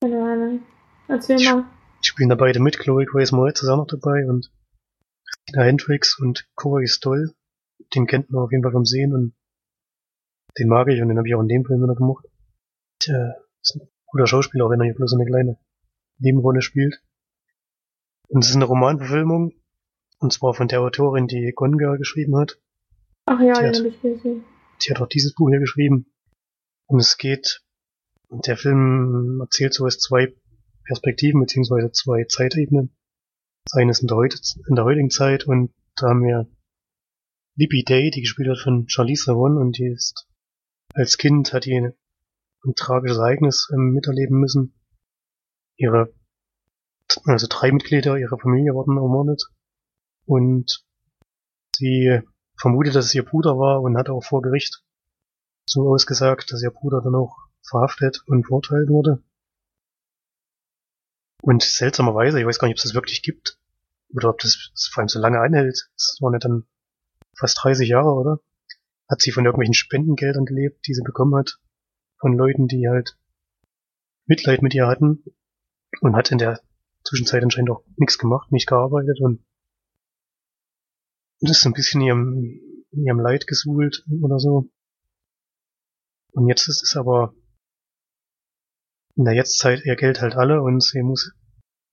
Keine 0.02 0.22
Ahnung. 0.22 0.62
Erzähl 1.08 1.36
Ich- 1.40 1.50
mal. 1.50 1.64
Die 2.04 2.08
spielen 2.08 2.28
da 2.28 2.34
beide 2.34 2.60
mit. 2.60 2.78
Chloe 2.78 3.04
Grace 3.06 3.32
Moretz 3.32 3.62
ist 3.62 3.68
auch 3.68 3.76
noch 3.78 3.86
dabei 3.86 4.26
und 4.28 4.52
Christina 5.26 5.64
Hendricks 5.64 6.18
und 6.18 6.48
Corey 6.54 6.86
Stoll. 6.88 7.34
Den 7.94 8.06
kennt 8.06 8.30
man 8.30 8.42
auf 8.42 8.50
jeden 8.52 8.62
Fall 8.62 8.72
vom 8.72 8.84
Sehen 8.84 9.12
und 9.14 9.34
den 10.58 10.68
mag 10.68 10.88
ich 10.88 11.00
und 11.00 11.08
den 11.08 11.18
habe 11.18 11.28
ich 11.28 11.34
auch 11.34 11.40
in 11.40 11.48
dem 11.48 11.64
Film 11.64 11.82
wieder 11.82 11.94
gemocht. 11.94 12.26
Tja, 13.00 13.34
ist 13.62 13.76
ein 13.76 13.88
guter 14.06 14.26
Schauspieler, 14.26 14.66
auch 14.66 14.70
wenn 14.70 14.80
er 14.80 14.84
hier 14.86 14.94
bloß 14.94 15.10
so 15.10 15.16
eine 15.16 15.26
kleine 15.26 15.58
Nebenrolle 16.18 16.62
spielt. 16.62 17.02
Und 18.28 18.42
es 18.44 18.50
ist 18.50 18.56
eine 18.56 18.64
Romanverfilmung. 18.64 19.52
Und 20.18 20.32
zwar 20.32 20.54
von 20.54 20.68
der 20.68 20.80
Autorin, 20.80 21.26
die 21.26 21.52
Gone 21.54 21.76
Girl 21.76 21.98
geschrieben 21.98 22.36
hat. 22.38 22.58
Ach 23.26 23.40
ja, 23.40 23.52
Die 23.54 23.60
den 23.60 23.68
hat- 23.68 23.76
habe 23.78 23.88
ich 23.88 24.00
gesehen. 24.02 24.44
Sie 24.78 24.90
hat 24.90 25.00
auch 25.00 25.08
dieses 25.08 25.34
Buch 25.34 25.48
hier 25.48 25.60
geschrieben. 25.60 26.12
Und 26.86 27.00
es 27.00 27.16
geht, 27.16 27.62
der 28.30 28.56
Film 28.56 29.40
erzählt 29.40 29.74
so 29.74 29.86
aus 29.86 29.98
zwei 29.98 30.34
Perspektiven, 30.84 31.40
beziehungsweise 31.40 31.90
zwei 31.92 32.24
Zeitebenen. 32.24 32.96
Das 33.64 33.80
eine 33.80 33.90
ist 33.90 34.00
in 34.00 34.08
der, 34.08 34.16
heute, 34.16 34.38
in 34.68 34.76
der 34.76 34.84
heutigen 34.84 35.10
Zeit 35.10 35.44
und 35.44 35.74
da 35.96 36.08
haben 36.10 36.22
wir 36.22 36.48
Libby 37.56 37.82
Day, 37.84 38.10
die 38.10 38.20
gespielt 38.20 38.48
wird 38.48 38.60
von 38.60 38.88
Charlize 38.88 39.24
Theron 39.24 39.56
und 39.56 39.78
die 39.78 39.88
ist, 39.88 40.28
als 40.94 41.18
Kind 41.18 41.52
hat 41.52 41.64
die 41.64 41.74
ein, 41.74 41.94
ein 42.64 42.74
tragisches 42.74 43.18
Ereignis 43.18 43.68
ähm, 43.72 43.92
miterleben 43.92 44.38
müssen. 44.38 44.74
Ihre, 45.76 46.12
also 47.24 47.46
drei 47.48 47.72
Mitglieder 47.72 48.18
ihrer 48.18 48.38
Familie 48.38 48.74
wurden 48.74 48.96
ermordet 48.96 49.42
und 50.26 50.84
sie 51.74 52.20
vermutet, 52.56 52.94
dass 52.94 53.06
es 53.06 53.14
ihr 53.14 53.24
Bruder 53.24 53.58
war 53.58 53.82
und 53.82 53.96
hat 53.96 54.08
auch 54.08 54.24
vor 54.24 54.42
Gericht 54.42 54.82
so 55.68 55.88
ausgesagt, 55.88 56.52
dass 56.52 56.62
ihr 56.62 56.70
Bruder 56.70 57.00
dann 57.02 57.14
auch 57.14 57.36
verhaftet 57.62 58.22
und 58.26 58.44
verurteilt 58.44 58.88
wurde. 58.88 59.22
Und 61.42 61.62
seltsamerweise, 61.62 62.40
ich 62.40 62.46
weiß 62.46 62.58
gar 62.58 62.68
nicht, 62.68 62.74
ob 62.74 62.78
es 62.78 62.84
das 62.84 62.94
wirklich 62.94 63.22
gibt, 63.22 63.58
oder 64.14 64.30
ob 64.30 64.38
das, 64.38 64.70
vor 64.90 65.02
allem 65.02 65.08
so 65.08 65.18
lange 65.18 65.40
anhält, 65.40 65.90
das 65.94 66.18
waren 66.20 66.32
ja 66.32 66.38
dann 66.38 66.64
fast 67.34 67.62
30 67.62 67.88
Jahre, 67.88 68.12
oder? 68.14 68.40
Hat 69.08 69.20
sie 69.20 69.32
von 69.32 69.44
irgendwelchen 69.44 69.74
Spendengeldern 69.74 70.46
gelebt, 70.46 70.86
die 70.86 70.94
sie 70.94 71.02
bekommen 71.02 71.34
hat, 71.36 71.58
von 72.18 72.36
Leuten, 72.36 72.66
die 72.66 72.88
halt 72.88 73.16
Mitleid 74.26 74.62
mit 74.62 74.74
ihr 74.74 74.86
hatten, 74.86 75.22
und 76.00 76.16
hat 76.16 76.30
in 76.30 76.38
der 76.38 76.60
Zwischenzeit 77.04 77.42
anscheinend 77.42 77.70
auch 77.70 77.84
nichts 77.96 78.18
gemacht, 78.18 78.50
nicht 78.50 78.66
gearbeitet 78.66 79.20
und 79.20 79.44
und 81.40 81.50
ist 81.50 81.60
so 81.60 81.68
ein 81.68 81.74
bisschen 81.74 82.00
ihrem, 82.00 82.60
ihrem 82.92 83.20
Leid 83.20 83.46
gesuhlt 83.46 84.04
oder 84.22 84.38
so. 84.38 84.70
Und 86.32 86.48
jetzt 86.48 86.68
ist 86.68 86.82
es 86.82 86.96
aber 86.96 87.34
in 89.16 89.24
der 89.24 89.34
Jetztzeit 89.34 89.84
ihr 89.84 89.96
Geld 89.96 90.20
halt 90.20 90.34
alle 90.34 90.62
und 90.62 90.82
sie 90.82 91.02
muss 91.02 91.32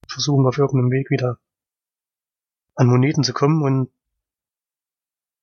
versuchen, 0.08 0.46
auf 0.46 0.58
irgendeinem 0.58 0.92
Weg 0.92 1.10
wieder 1.10 1.40
an 2.76 2.88
Moneten 2.88 3.24
zu 3.24 3.34
kommen 3.34 3.64
und 3.64 3.92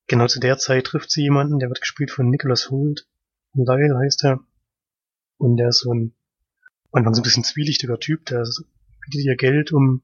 genau 0.07 0.27
zu 0.27 0.41
der 0.41 0.59
Zeit 0.59 0.85
trifft 0.85 1.11
sie 1.11 1.23
jemanden, 1.23 1.59
der 1.59 1.69
wird 1.69 1.81
gespielt 1.81 2.11
von 2.11 2.29
Nicholas 2.29 2.71
Holt. 2.71 3.07
Lyle 3.55 3.99
heißt 3.99 4.25
er. 4.25 4.41
Und 5.39 5.57
der 5.57 5.69
ist 5.69 5.81
so 5.81 5.93
ein, 5.93 6.15
am 6.93 6.99
Anfang 6.99 7.15
so 7.15 7.21
ein 7.21 7.25
bisschen 7.25 7.45
zwielichtiger 7.45 7.99
Typ, 7.99 8.27
der 8.27 8.47
bietet 9.01 9.25
ihr 9.25 9.37
Geld, 9.37 9.73
um 9.73 10.03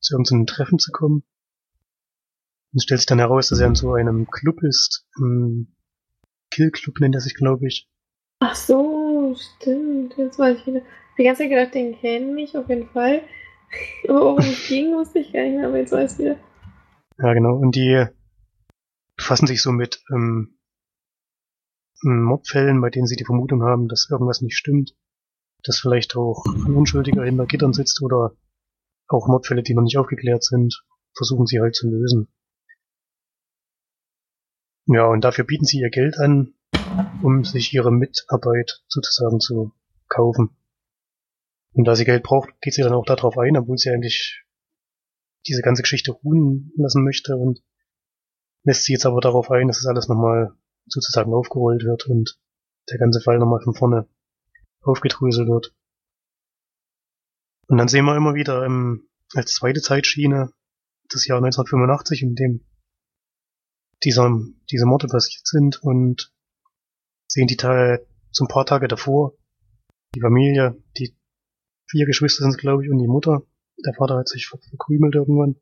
zu 0.00 0.14
irgendeinem 0.14 0.46
Treffen 0.46 0.78
zu 0.78 0.92
kommen. 0.92 1.24
Und 2.72 2.82
stellt 2.82 3.00
sich 3.00 3.06
dann 3.06 3.18
heraus, 3.18 3.48
dass 3.48 3.60
er 3.60 3.66
in 3.66 3.74
so 3.74 3.94
einem 3.94 4.26
Club 4.30 4.62
ist. 4.62 5.06
Ein 5.18 5.74
Kill 6.50 6.70
Club 6.70 7.00
nennt 7.00 7.14
er 7.14 7.20
sich, 7.20 7.34
glaube 7.34 7.66
ich. 7.66 7.88
Ach 8.40 8.54
so, 8.54 9.34
stimmt. 9.36 10.16
Jetzt 10.16 10.38
weiß 10.38 10.58
ich 10.58 10.66
wieder. 10.66 10.82
Die 11.18 11.24
ganze 11.24 11.42
Zeit 11.42 11.50
gedacht, 11.50 11.74
den 11.74 11.98
kenne 11.98 12.40
ich 12.40 12.56
auf 12.56 12.68
jeden 12.68 12.88
Fall. 12.88 13.22
Aber 14.08 14.20
worum 14.20 14.38
es 14.38 14.68
ging, 14.68 14.94
wusste 14.94 15.18
ich 15.18 15.32
gar 15.32 15.42
nicht 15.42 15.56
mehr, 15.56 15.68
aber 15.68 15.76
jetzt 15.76 15.92
weiß 15.92 16.12
ich 16.12 16.18
wieder. 16.20 16.36
Ja, 17.18 17.34
genau. 17.34 17.56
Und 17.56 17.74
die 17.74 18.06
befassen 19.16 19.46
sich 19.46 19.60
so 19.60 19.72
mit 19.72 20.02
ähm, 20.10 20.58
Mordfällen, 22.02 22.80
bei 22.80 22.88
denen 22.88 23.06
sie 23.06 23.16
die 23.16 23.26
Vermutung 23.26 23.62
haben, 23.62 23.88
dass 23.88 24.08
irgendwas 24.10 24.40
nicht 24.40 24.56
stimmt. 24.56 24.94
Dass 25.64 25.80
vielleicht 25.80 26.16
auch 26.16 26.46
ein 26.46 26.74
Unschuldiger 26.74 27.24
hinter 27.24 27.46
Gittern 27.46 27.72
sitzt 27.72 28.00
oder 28.02 28.32
auch 29.08 29.26
Mordfälle, 29.26 29.62
die 29.62 29.74
noch 29.74 29.82
nicht 29.82 29.98
aufgeklärt 29.98 30.44
sind, 30.44 30.84
versuchen 31.14 31.46
sie 31.46 31.60
halt 31.60 31.74
zu 31.74 31.90
lösen. 31.90 32.28
Ja, 34.90 35.04
und 35.04 35.22
dafür 35.22 35.44
bieten 35.44 35.66
sie 35.66 35.80
ihr 35.80 35.90
Geld 35.90 36.18
an, 36.18 36.54
um 37.22 37.44
sich 37.44 37.74
ihre 37.74 37.92
Mitarbeit 37.92 38.82
sozusagen 38.88 39.38
zu 39.38 39.72
kaufen. 40.08 40.56
Und 41.74 41.84
da 41.84 41.94
sie 41.94 42.06
Geld 42.06 42.22
braucht, 42.22 42.48
geht 42.62 42.72
sie 42.72 42.82
dann 42.82 42.94
auch 42.94 43.04
darauf 43.04 43.36
ein, 43.36 43.58
obwohl 43.58 43.76
sie 43.76 43.90
eigentlich 43.90 44.44
diese 45.46 45.60
ganze 45.60 45.82
Geschichte 45.82 46.12
ruhen 46.12 46.72
lassen 46.76 47.04
möchte 47.04 47.36
und 47.36 47.62
lässt 48.64 48.84
sie 48.84 48.94
jetzt 48.94 49.04
aber 49.04 49.20
darauf 49.20 49.50
ein, 49.50 49.68
dass 49.68 49.76
das 49.76 49.86
alles 49.86 50.08
nochmal 50.08 50.54
sozusagen 50.86 51.34
aufgerollt 51.34 51.84
wird 51.84 52.06
und 52.06 52.40
der 52.90 52.96
ganze 52.96 53.20
Fall 53.20 53.38
nochmal 53.38 53.60
von 53.60 53.74
vorne 53.74 54.08
aufgedröselt 54.80 55.48
wird. 55.48 55.74
Und 57.66 57.76
dann 57.76 57.88
sehen 57.88 58.06
wir 58.06 58.16
immer 58.16 58.34
wieder 58.34 58.64
ähm, 58.64 59.06
als 59.34 59.52
zweite 59.52 59.82
Zeitschiene 59.82 60.50
das 61.10 61.26
Jahr 61.26 61.38
1985, 61.38 62.22
in 62.22 62.34
dem 62.34 62.67
dieser, 64.04 64.30
diese 64.70 64.86
Morde 64.86 65.08
passiert 65.08 65.46
sind 65.46 65.82
und 65.82 66.32
sehen 67.30 67.46
die 67.46 67.56
so 68.30 68.44
ein 68.44 68.48
paar 68.48 68.66
Tage 68.66 68.88
davor, 68.88 69.34
die 70.14 70.20
Familie, 70.20 70.82
die 70.96 71.16
vier 71.90 72.06
Geschwister 72.06 72.44
sind 72.44 72.58
glaube 72.58 72.84
ich 72.84 72.90
und 72.90 72.98
die 72.98 73.08
Mutter, 73.08 73.42
der 73.84 73.94
Vater 73.94 74.16
hat 74.16 74.28
sich 74.28 74.46
ver- 74.46 74.58
verkrümelt 74.58 75.14
irgendwann, 75.14 75.56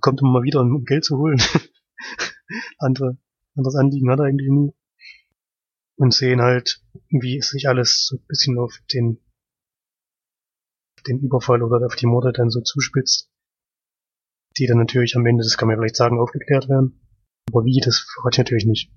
kommt 0.00 0.20
immer 0.20 0.32
mal 0.32 0.42
wieder, 0.42 0.60
um 0.60 0.84
Geld 0.84 1.04
zu 1.04 1.18
holen. 1.18 1.40
Andere, 2.78 3.18
anderes 3.56 3.76
Anliegen 3.76 4.10
hat 4.10 4.20
er 4.20 4.26
eigentlich 4.26 4.50
nie. 4.50 4.74
Und 5.96 6.14
sehen 6.14 6.40
halt, 6.40 6.82
wie 7.10 7.38
es 7.38 7.50
sich 7.50 7.68
alles 7.68 8.06
so 8.06 8.16
ein 8.16 8.26
bisschen 8.28 8.58
auf 8.58 8.78
den, 8.92 9.20
den 11.06 11.18
Überfall 11.18 11.62
oder 11.62 11.84
auf 11.84 11.96
die 11.96 12.06
Morde 12.06 12.32
dann 12.32 12.50
so 12.50 12.60
zuspitzt. 12.60 13.30
Die 14.56 14.66
dann 14.66 14.78
natürlich 14.78 15.16
am 15.16 15.26
Ende, 15.26 15.42
das 15.42 15.56
kann 15.56 15.66
man 15.66 15.76
ja 15.76 15.80
vielleicht 15.80 15.96
sagen, 15.96 16.20
aufgeklärt 16.20 16.68
werden. 16.68 17.07
Aber 17.48 17.64
wie, 17.64 17.80
das 17.84 18.00
verrate 18.00 18.34
ich 18.34 18.38
natürlich 18.38 18.66
nicht. 18.66 18.92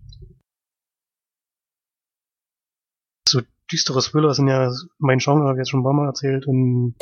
So 3.28 3.42
düstere 3.72 4.02
Thriller 4.02 4.34
sind 4.34 4.48
ja 4.48 4.72
mein 5.00 5.20
Genre, 5.20 5.48
habe 5.48 5.54
ich 5.54 5.60
jetzt 5.60 5.70
schon 5.70 5.82
ein 5.82 5.84
paar 5.84 5.94
Mal 5.94 6.08
erzählt 6.08 6.48
und 6.48 6.96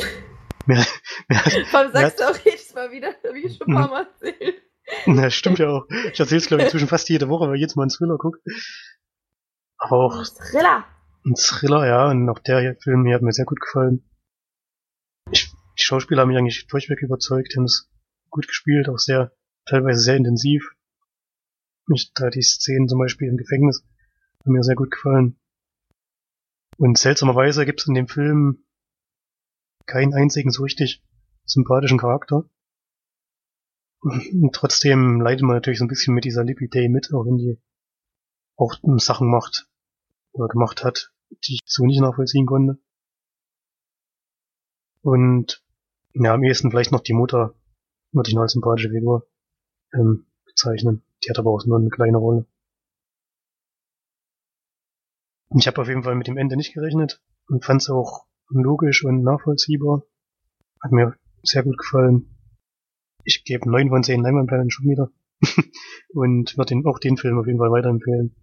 mehr, 0.65 0.85
mehr, 1.27 1.41
Warum 1.71 1.91
sagst 1.91 2.19
mehr, 2.19 2.27
du 2.31 2.33
auch 2.33 2.45
jedes 2.45 2.73
Mal 2.73 2.91
wieder, 2.91 3.15
wie 3.33 3.47
ich 3.47 3.57
schon 3.57 3.67
ein 3.67 3.75
paar 3.75 3.89
Mal 3.89 4.07
erzählt? 4.07 4.61
Na, 5.05 5.29
stimmt 5.29 5.59
ja 5.59 5.69
auch. 5.69 5.87
Ich 6.11 6.19
erzähle 6.19 6.39
es, 6.39 6.47
glaube 6.47 6.61
ich, 6.61 6.67
inzwischen 6.67 6.87
fast 6.87 7.09
jede 7.09 7.29
Woche, 7.29 7.47
weil 7.47 7.55
ich 7.55 7.61
jetzt 7.61 7.75
mal 7.75 7.83
einen 7.83 7.91
Thriller 7.91 8.17
gucke. 8.17 8.39
Aber 9.77 10.05
auch. 10.05 10.23
Thriller! 10.23 10.85
Ein 11.25 11.35
Thriller, 11.35 11.85
ja, 11.87 12.09
und 12.09 12.29
auch 12.29 12.39
der 12.39 12.75
Film 12.81 13.05
hier 13.05 13.15
hat 13.15 13.21
mir 13.21 13.31
sehr 13.31 13.45
gut 13.45 13.59
gefallen. 13.59 14.03
Ich, 15.31 15.51
die 15.77 15.83
Schauspieler 15.83 16.21
haben 16.21 16.29
mich 16.29 16.37
eigentlich 16.37 16.67
durchweg 16.67 17.01
überzeugt, 17.01 17.55
haben 17.55 17.65
es 17.65 17.89
gut 18.29 18.47
gespielt, 18.47 18.89
auch 18.89 18.97
sehr, 18.97 19.31
teilweise 19.65 19.99
sehr 19.99 20.15
intensiv. 20.15 20.71
Mich, 21.89 22.13
da 22.13 22.29
die 22.29 22.41
Szenen 22.41 22.87
zum 22.87 22.99
Beispiel 22.99 23.27
im 23.27 23.37
Gefängnis 23.37 23.83
haben 24.43 24.53
mir 24.53 24.63
sehr 24.63 24.75
gut 24.75 24.91
gefallen. 24.91 25.39
Und 26.77 26.97
seltsamerweise 26.97 27.65
gibt 27.65 27.81
es 27.81 27.87
in 27.87 27.95
dem 27.95 28.07
Film 28.07 28.63
keinen 29.85 30.13
einzigen 30.13 30.51
so 30.51 30.63
richtig 30.63 31.03
sympathischen 31.45 31.97
Charakter. 31.97 32.49
Und 34.01 34.51
trotzdem 34.53 35.19
leidet 35.19 35.41
man 35.41 35.55
natürlich 35.55 35.79
so 35.79 35.85
ein 35.85 35.89
bisschen 35.89 36.13
mit 36.13 36.23
dieser 36.23 36.43
Lippy 36.43 36.69
Day 36.69 36.87
mit, 36.87 37.11
auch 37.13 37.25
wenn 37.25 37.37
die 37.37 37.59
auch 38.55 38.75
Sachen 38.97 39.29
macht 39.29 39.67
oder 40.31 40.47
gemacht 40.47 40.83
hat, 40.83 41.11
die 41.43 41.55
ich 41.55 41.61
so 41.65 41.85
nicht 41.85 41.99
nachvollziehen 41.99 42.45
konnte. 42.45 42.77
Und 45.01 45.63
ja, 46.13 46.33
am 46.33 46.43
ehesten 46.43 46.71
vielleicht 46.71 46.91
noch 46.91 47.01
die 47.01 47.13
Mutter, 47.13 47.55
würde 48.11 48.29
ich 48.29 48.35
noch 48.35 48.43
als 48.43 48.53
sympathische 48.53 48.89
Figur 48.89 49.27
ähm, 49.93 50.27
bezeichnen. 50.45 51.03
Die 51.23 51.29
hat 51.29 51.39
aber 51.39 51.51
auch 51.51 51.65
nur 51.65 51.77
eine 51.77 51.89
kleine 51.89 52.17
Rolle. 52.17 52.45
Ich 55.57 55.67
habe 55.67 55.81
auf 55.81 55.87
jeden 55.87 56.03
Fall 56.03 56.15
mit 56.15 56.27
dem 56.27 56.37
Ende 56.37 56.55
nicht 56.55 56.73
gerechnet 56.73 57.21
und 57.47 57.65
fand 57.65 57.81
es 57.81 57.89
auch 57.89 58.27
logisch 58.49 59.03
und 59.03 59.23
nachvollziehbar. 59.23 60.03
Hat 60.81 60.91
mir 60.91 61.15
sehr 61.43 61.63
gut 61.63 61.77
gefallen. 61.77 62.35
Ich 63.23 63.43
gebe 63.43 63.69
neun 63.69 63.89
von 63.89 64.03
zehn 64.03 64.21
Leinwandperlen 64.21 64.69
schon 64.69 64.85
wieder. 64.85 65.11
und 66.09 66.57
würde 66.57 66.81
auch 66.85 66.99
den 66.99 67.17
Film 67.17 67.39
auf 67.39 67.47
jeden 67.47 67.59
Fall 67.59 67.71
weiterempfehlen. 67.71 68.35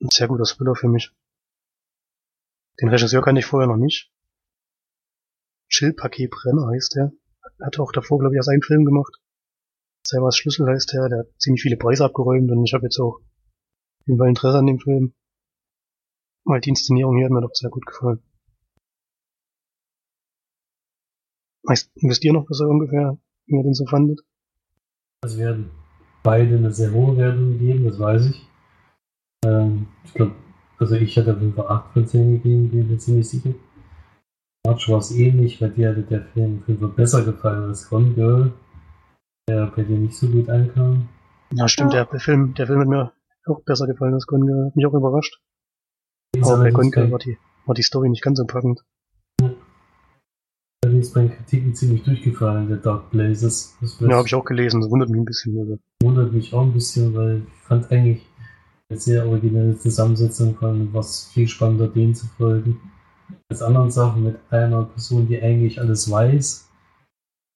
Ein 0.00 0.10
sehr 0.10 0.28
guter 0.28 0.44
Thriller 0.44 0.74
für 0.74 0.88
mich. 0.88 1.12
Den 2.80 2.88
Regisseur 2.88 3.22
kannte 3.22 3.40
ich 3.40 3.46
vorher 3.46 3.68
noch 3.68 3.76
nicht. 3.76 4.12
Chillpaket 5.68 6.30
Brenner 6.30 6.68
heißt 6.68 6.96
er. 6.96 7.12
Hat 7.60 7.78
auch 7.78 7.92
davor, 7.92 8.18
glaube 8.18 8.34
ich, 8.34 8.36
erst 8.36 8.48
einen 8.50 8.62
Film 8.62 8.84
gemacht. 8.84 9.20
Selber 10.08 10.32
Schlüssel 10.32 10.66
heißt 10.66 10.94
er. 10.94 11.08
Der 11.10 11.18
hat 11.18 11.26
ziemlich 11.38 11.60
viele 11.60 11.76
Preise 11.76 12.06
abgeräumt 12.06 12.50
und 12.50 12.64
ich 12.64 12.72
habe 12.72 12.84
jetzt 12.84 12.98
auch 12.98 13.16
auf 13.20 14.06
jeden 14.06 14.18
Fall 14.18 14.28
Interesse 14.28 14.58
an 14.58 14.66
dem 14.66 14.78
Film. 14.78 15.12
Weil 16.44 16.62
die 16.62 16.70
Inszenierung 16.70 17.16
hier 17.16 17.26
hat 17.26 17.32
mir 17.32 17.42
doch 17.42 17.54
sehr 17.54 17.68
gut 17.68 17.84
gefallen. 17.84 18.22
Weißt, 21.64 21.90
wisst 21.96 22.24
ihr 22.24 22.32
noch, 22.32 22.48
was 22.48 22.60
er 22.60 22.68
ungefähr, 22.68 23.18
wie 23.46 23.56
ihr 23.56 23.62
den 23.62 23.74
so 23.74 23.84
fandet? 23.84 24.20
Wir 25.26 25.48
hatten 25.50 25.70
beide 26.22 26.56
eine 26.56 26.72
sehr 26.72 26.90
hohe 26.92 27.14
Wertung 27.18 27.58
gegeben, 27.58 27.84
das 27.84 27.98
weiß 27.98 28.30
ich. 28.30 28.48
Ähm, 29.44 29.88
ich 30.04 30.14
glaube, 30.14 30.34
also 30.78 30.94
ich 30.94 31.18
hatte 31.18 31.34
auf 31.34 31.40
jeden 31.42 31.52
Fall 31.52 31.68
8 31.68 31.92
von 31.92 32.06
10 32.06 32.32
gegeben, 32.32 32.70
bin 32.70 32.88
mir 32.88 32.98
ziemlich 32.98 33.28
sicher. 33.28 33.52
March 34.64 34.88
war 34.88 34.98
es 35.00 35.10
ähnlich, 35.10 35.60
weil 35.60 35.72
dir 35.72 35.90
hatte 35.90 36.02
der 36.02 36.24
Film 36.24 36.60
auf 36.62 36.68
jeden 36.68 36.80
Fall 36.80 36.88
besser 36.96 37.24
gefallen 37.26 37.64
als 37.64 37.90
Gone 37.90 38.14
Girl, 38.14 38.54
der 39.48 39.72
bei 39.74 39.82
dir 39.82 39.98
nicht 39.98 40.14
so 40.14 40.28
gut 40.28 40.48
ankam. 40.48 41.08
Ja, 41.52 41.66
stimmt, 41.66 41.94
der, 41.94 42.04
der, 42.04 42.20
Film, 42.20 42.54
der 42.54 42.66
Film 42.66 42.80
hat 42.80 42.88
mir 42.88 43.12
auch 43.46 43.62
besser 43.64 43.86
gefallen 43.86 44.14
als 44.14 44.26
Gone 44.26 44.44
Girl. 44.44 44.66
Hat 44.66 44.76
mich 44.76 44.86
auch 44.86 44.94
überrascht. 44.94 45.40
Aber 46.42 46.58
bei 46.58 46.70
Gone 46.70 46.90
Girl 46.90 47.10
war 47.10 47.18
die, 47.18 47.38
war 47.64 47.74
die 47.74 47.82
Story 47.82 48.10
nicht 48.10 48.22
ganz 48.22 48.38
so 48.38 48.46
packend. 48.46 48.84
Da 50.80 50.90
ist 50.90 51.16
meine 51.16 51.30
Kritiken 51.30 51.74
ziemlich 51.74 52.04
durchgefallen, 52.04 52.68
der 52.68 52.76
Dark 52.76 53.10
Blazes. 53.10 53.76
ja, 54.00 54.16
habe 54.16 54.28
ich 54.28 54.34
auch 54.34 54.44
gelesen, 54.44 54.80
das 54.80 54.90
wundert 54.90 55.08
mich 55.08 55.20
ein 55.20 55.24
bisschen. 55.24 55.58
Also. 55.58 55.78
Wundert 56.02 56.32
mich 56.32 56.54
auch 56.54 56.62
ein 56.62 56.72
bisschen, 56.72 57.14
weil 57.14 57.42
ich 57.46 57.62
fand 57.62 57.90
eigentlich 57.90 58.24
eine 58.88 58.98
sehr 58.98 59.26
originelle 59.26 59.76
Zusammensetzung 59.76 60.54
von 60.54 60.92
was 60.92 61.30
viel 61.32 61.48
spannender, 61.48 61.88
denen 61.88 62.14
zu 62.14 62.26
folgen. 62.26 62.80
Als 63.50 63.62
anderen 63.62 63.90
Sachen 63.90 64.24
mit 64.24 64.36
einer 64.50 64.84
Person, 64.84 65.26
die 65.26 65.40
eigentlich 65.40 65.80
alles 65.80 66.10
weiß, 66.10 66.67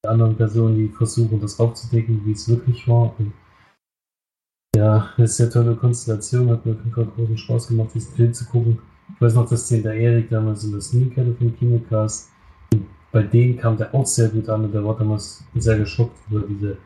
anderen 0.06 0.36
Person, 0.36 0.74
die 0.74 0.88
versuchen, 0.88 1.40
das 1.40 1.60
aufzudecken, 1.60 2.22
wie 2.24 2.32
es 2.32 2.48
wirklich 2.48 2.86
war. 2.88 3.14
Und 3.18 3.32
ja, 4.74 5.10
eine 5.16 5.28
sehr 5.28 5.50
tolle 5.50 5.76
Konstellation, 5.76 6.50
hat 6.50 6.66
mir 6.66 6.76
Fall 6.92 7.06
großen 7.06 7.38
Spaß 7.38 7.68
gemacht, 7.68 7.90
diesen 7.94 8.14
Film 8.14 8.34
zu 8.34 8.46
gucken. 8.46 8.78
Ich 9.14 9.20
weiß 9.20 9.34
noch, 9.34 9.48
dass 9.48 9.68
den 9.68 9.82
der 9.82 9.94
Erik 9.94 10.30
damals 10.30 10.64
in 10.64 10.72
der 10.72 10.80
Sneak 10.80 11.16
hatte 11.16 11.34
vom 11.34 11.56
Kinocast. 11.56 12.30
Und 12.72 12.86
bei 13.12 13.22
denen 13.22 13.58
kam 13.58 13.76
der 13.76 13.94
auch 13.94 14.06
sehr 14.06 14.28
gut 14.28 14.48
an 14.48 14.64
und 14.64 14.72
der 14.72 14.84
war 14.84 14.96
damals 14.96 15.44
sehr 15.54 15.78
geschockt 15.78 16.18
über 16.30 16.40
diese 16.40 16.78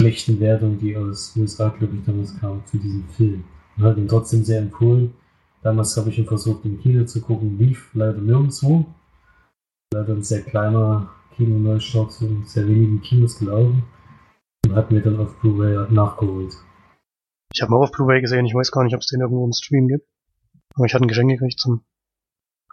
schlechten 0.00 0.40
Wertungen, 0.40 0.78
die 0.78 0.96
aus 0.96 1.36
USA, 1.36 1.68
glaube 1.68 1.96
ich, 1.96 2.04
damals 2.04 2.38
kamen 2.40 2.64
zu 2.66 2.78
diesem 2.78 3.08
Film. 3.10 3.44
Und 3.76 3.84
hat 3.84 3.96
ihn 3.96 4.08
trotzdem 4.08 4.42
sehr 4.42 4.60
empfohlen. 4.60 5.12
Damals 5.62 5.96
habe 5.96 6.10
ich 6.10 6.18
ihn 6.18 6.26
versucht, 6.26 6.64
im 6.64 6.80
Kino 6.80 7.04
zu 7.04 7.20
gucken, 7.20 7.58
lief 7.58 7.90
leider 7.94 8.18
nirgendwo. 8.18 8.86
Leider 9.92 10.14
ein 10.14 10.22
sehr 10.22 10.42
kleiner 10.42 11.13
Kino-Neustart 11.36 12.20
in 12.22 12.44
sehr 12.44 12.66
wenigen 12.66 13.00
Kinos 13.02 13.38
gelaufen 13.38 13.84
und 14.64 14.74
hat 14.74 14.90
mir 14.90 15.00
dann 15.02 15.18
auf 15.18 15.38
Blu-ray 15.40 15.92
nachgeholt. 15.92 16.54
Ich 17.52 17.62
habe 17.62 17.74
auch 17.74 17.82
auf 17.82 17.92
Blu-ray 17.92 18.20
gesehen, 18.20 18.46
ich 18.46 18.54
weiß 18.54 18.72
gar 18.72 18.84
nicht, 18.84 18.94
ob 18.94 19.00
es 19.00 19.06
den 19.06 19.20
irgendwo 19.20 19.44
im 19.44 19.52
Stream 19.52 19.88
gibt. 19.88 20.06
Aber 20.74 20.86
ich 20.86 20.94
hatte 20.94 21.04
ein 21.04 21.08
Geschenk 21.08 21.30
gekriegt 21.30 21.60
zum 21.60 21.84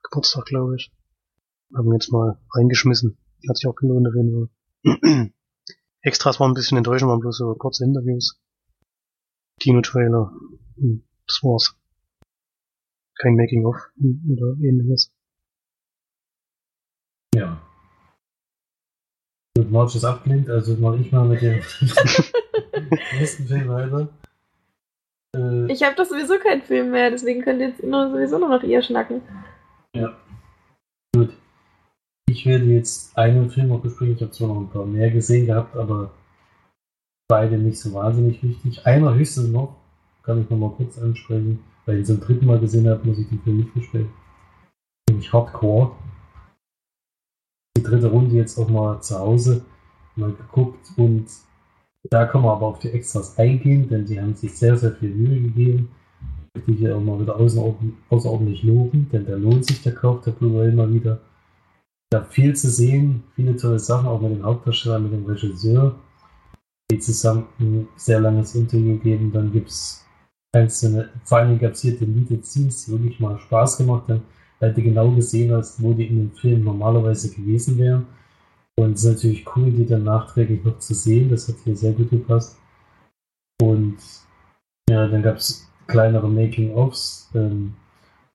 Geburtstag, 0.03 0.45
glaube 0.45 0.75
ich. 0.75 0.91
Haben 1.75 1.93
jetzt 1.93 2.11
mal 2.11 2.39
reingeschmissen. 2.55 3.17
Hat 3.47 3.57
sich 3.57 3.67
auch 3.67 3.75
gelohnt 3.75 4.07
auf 4.07 4.15
jeden 4.15 4.49
Fall. 4.83 5.31
Extras 6.01 6.39
waren 6.39 6.51
ein 6.51 6.55
bisschen 6.55 6.77
enttäuschend, 6.77 7.09
waren 7.09 7.19
bloß 7.19 7.37
so 7.37 7.53
kurze 7.55 7.83
Interviews. 7.83 8.41
Kino-Trailer. 9.59 10.33
Hm, 10.77 11.03
das 11.27 11.39
war's. 11.43 11.75
Kein 13.19 13.35
Making-of 13.35 13.75
oder 14.31 14.55
ähnliches. 14.59 15.13
Ja. 17.35 17.61
Gut, 19.57 19.71
March 19.71 19.95
ist 19.95 20.05
abgelehnt, 20.05 20.49
also 20.49 20.75
mache 20.75 20.97
ich 20.97 21.11
mal 21.11 21.25
mit 21.25 21.41
dem 21.41 21.59
nächsten 23.19 23.47
Film 23.47 23.67
weiter. 23.69 24.07
Äh, 25.35 25.71
ich 25.71 25.83
habe 25.83 25.95
doch 25.95 26.05
sowieso 26.05 26.37
keinen 26.39 26.61
Film 26.61 26.91
mehr, 26.91 27.11
deswegen 27.11 27.41
könnt 27.41 27.61
ihr 27.61 27.69
jetzt 27.69 27.83
nur, 27.83 28.09
sowieso 28.09 28.37
nur 28.37 28.49
noch 28.49 28.63
ihr 28.63 28.81
schnacken. 28.81 29.21
Ja. 29.93 30.13
Gut. 31.13 31.31
Ich 32.29 32.45
werde 32.45 32.65
jetzt 32.65 33.17
einen 33.17 33.49
Film 33.49 33.67
noch 33.67 33.81
besprechen. 33.81 34.15
Ich 34.15 34.21
habe 34.21 34.31
zwar 34.31 34.47
noch 34.47 34.61
ein 34.61 34.69
paar 34.69 34.85
mehr 34.85 35.11
gesehen 35.11 35.47
gehabt, 35.47 35.75
aber 35.75 36.11
beide 37.27 37.57
nicht 37.57 37.79
so 37.79 37.93
wahnsinnig 37.93 38.41
wichtig. 38.41 38.85
Einer 38.85 39.13
höchstens 39.13 39.49
noch, 39.49 39.75
kann 40.23 40.41
ich 40.41 40.49
noch 40.49 40.57
mal 40.57 40.71
kurz 40.71 40.97
ansprechen, 40.97 41.59
weil 41.85 41.95
ich 41.95 42.01
ihn 42.01 42.05
zum 42.05 42.21
dritten 42.21 42.45
Mal 42.45 42.59
gesehen 42.59 42.89
habe, 42.89 43.05
muss 43.05 43.19
ich 43.19 43.27
den 43.27 43.41
Film 43.41 43.57
nicht 43.57 43.73
besprechen. 43.73 44.13
Nämlich 45.09 45.31
Hardcore. 45.33 45.91
Die 47.81 47.87
dritte 47.87 48.11
Runde 48.11 48.35
jetzt 48.35 48.59
auch 48.59 48.69
mal 48.69 49.01
zu 49.01 49.17
Hause 49.17 49.65
mal 50.15 50.31
geguckt 50.31 50.91
und 50.97 51.25
da 52.11 52.25
kann 52.25 52.43
man 52.43 52.51
aber 52.51 52.67
auf 52.67 52.77
die 52.77 52.91
Extras 52.91 53.39
eingehen, 53.39 53.89
denn 53.89 54.05
die 54.05 54.21
haben 54.21 54.35
sich 54.35 54.55
sehr, 54.55 54.77
sehr 54.77 54.91
viel 54.91 55.09
Mühe 55.09 55.41
gegeben. 55.41 55.89
Die 56.67 56.73
hier 56.73 56.95
auch 56.95 57.01
mal 57.01 57.19
wieder 57.19 57.35
außerordentlich, 57.37 58.61
loben, 58.61 59.09
denn 59.11 59.25
der 59.25 59.39
lohnt 59.39 59.65
sich 59.65 59.81
der 59.81 59.95
Kauf 59.95 60.21
der 60.21 60.31
Blu-ray 60.31 60.71
mal 60.73 60.93
wieder. 60.93 61.21
Da 62.11 62.23
viel 62.23 62.55
zu 62.55 62.69
sehen, 62.69 63.23
viele 63.33 63.55
tolle 63.55 63.79
Sachen, 63.79 64.07
auch 64.07 64.21
mit 64.21 64.31
dem 64.31 64.43
Hauptdarsteller, 64.43 64.99
mit 64.99 65.13
dem 65.13 65.25
Regisseur, 65.25 65.95
die 66.91 66.99
zusammen 66.99 67.45
ein 67.59 67.87
sehr 67.95 68.19
langes 68.19 68.53
Interview 68.53 68.97
geben. 68.97 69.31
Dann 69.31 69.51
gibt 69.51 69.69
es 69.69 70.05
einzelne, 70.51 71.09
vor 71.23 71.39
allem 71.39 71.57
gab 71.57 71.71
es 71.71 71.81
hier 71.81 71.97
Deleted 71.97 72.45
Scenes, 72.45 72.85
die 72.85 72.91
wirklich 72.91 73.19
mal 73.19 73.39
Spaß 73.39 73.77
gemacht 73.77 74.07
haben, 74.07 74.21
weil 74.61 74.73
du 74.73 74.81
genau 74.81 75.11
gesehen 75.11 75.51
hast, 75.53 75.81
wo 75.81 75.93
die 75.93 76.05
in 76.05 76.17
dem 76.17 76.31
Film 76.31 76.63
normalerweise 76.63 77.33
gewesen 77.33 77.77
wären. 77.79 78.05
Und 78.77 78.93
es 78.93 79.03
ist 79.03 79.15
natürlich 79.15 79.45
cool, 79.55 79.71
die 79.71 79.85
dann 79.85 80.03
nachträglich 80.03 80.63
noch 80.63 80.77
zu 80.79 80.93
sehen. 80.93 81.29
Das 81.29 81.47
hat 81.47 81.55
hier 81.63 81.75
sehr 81.75 81.93
gut 81.93 82.11
gepasst. 82.11 82.57
Und 83.61 83.97
ja, 84.89 85.07
dann 85.07 85.23
gab 85.23 85.37
es 85.37 85.67
kleinere 85.87 86.29
Making-ofs. 86.29 87.29
Ähm, 87.33 87.73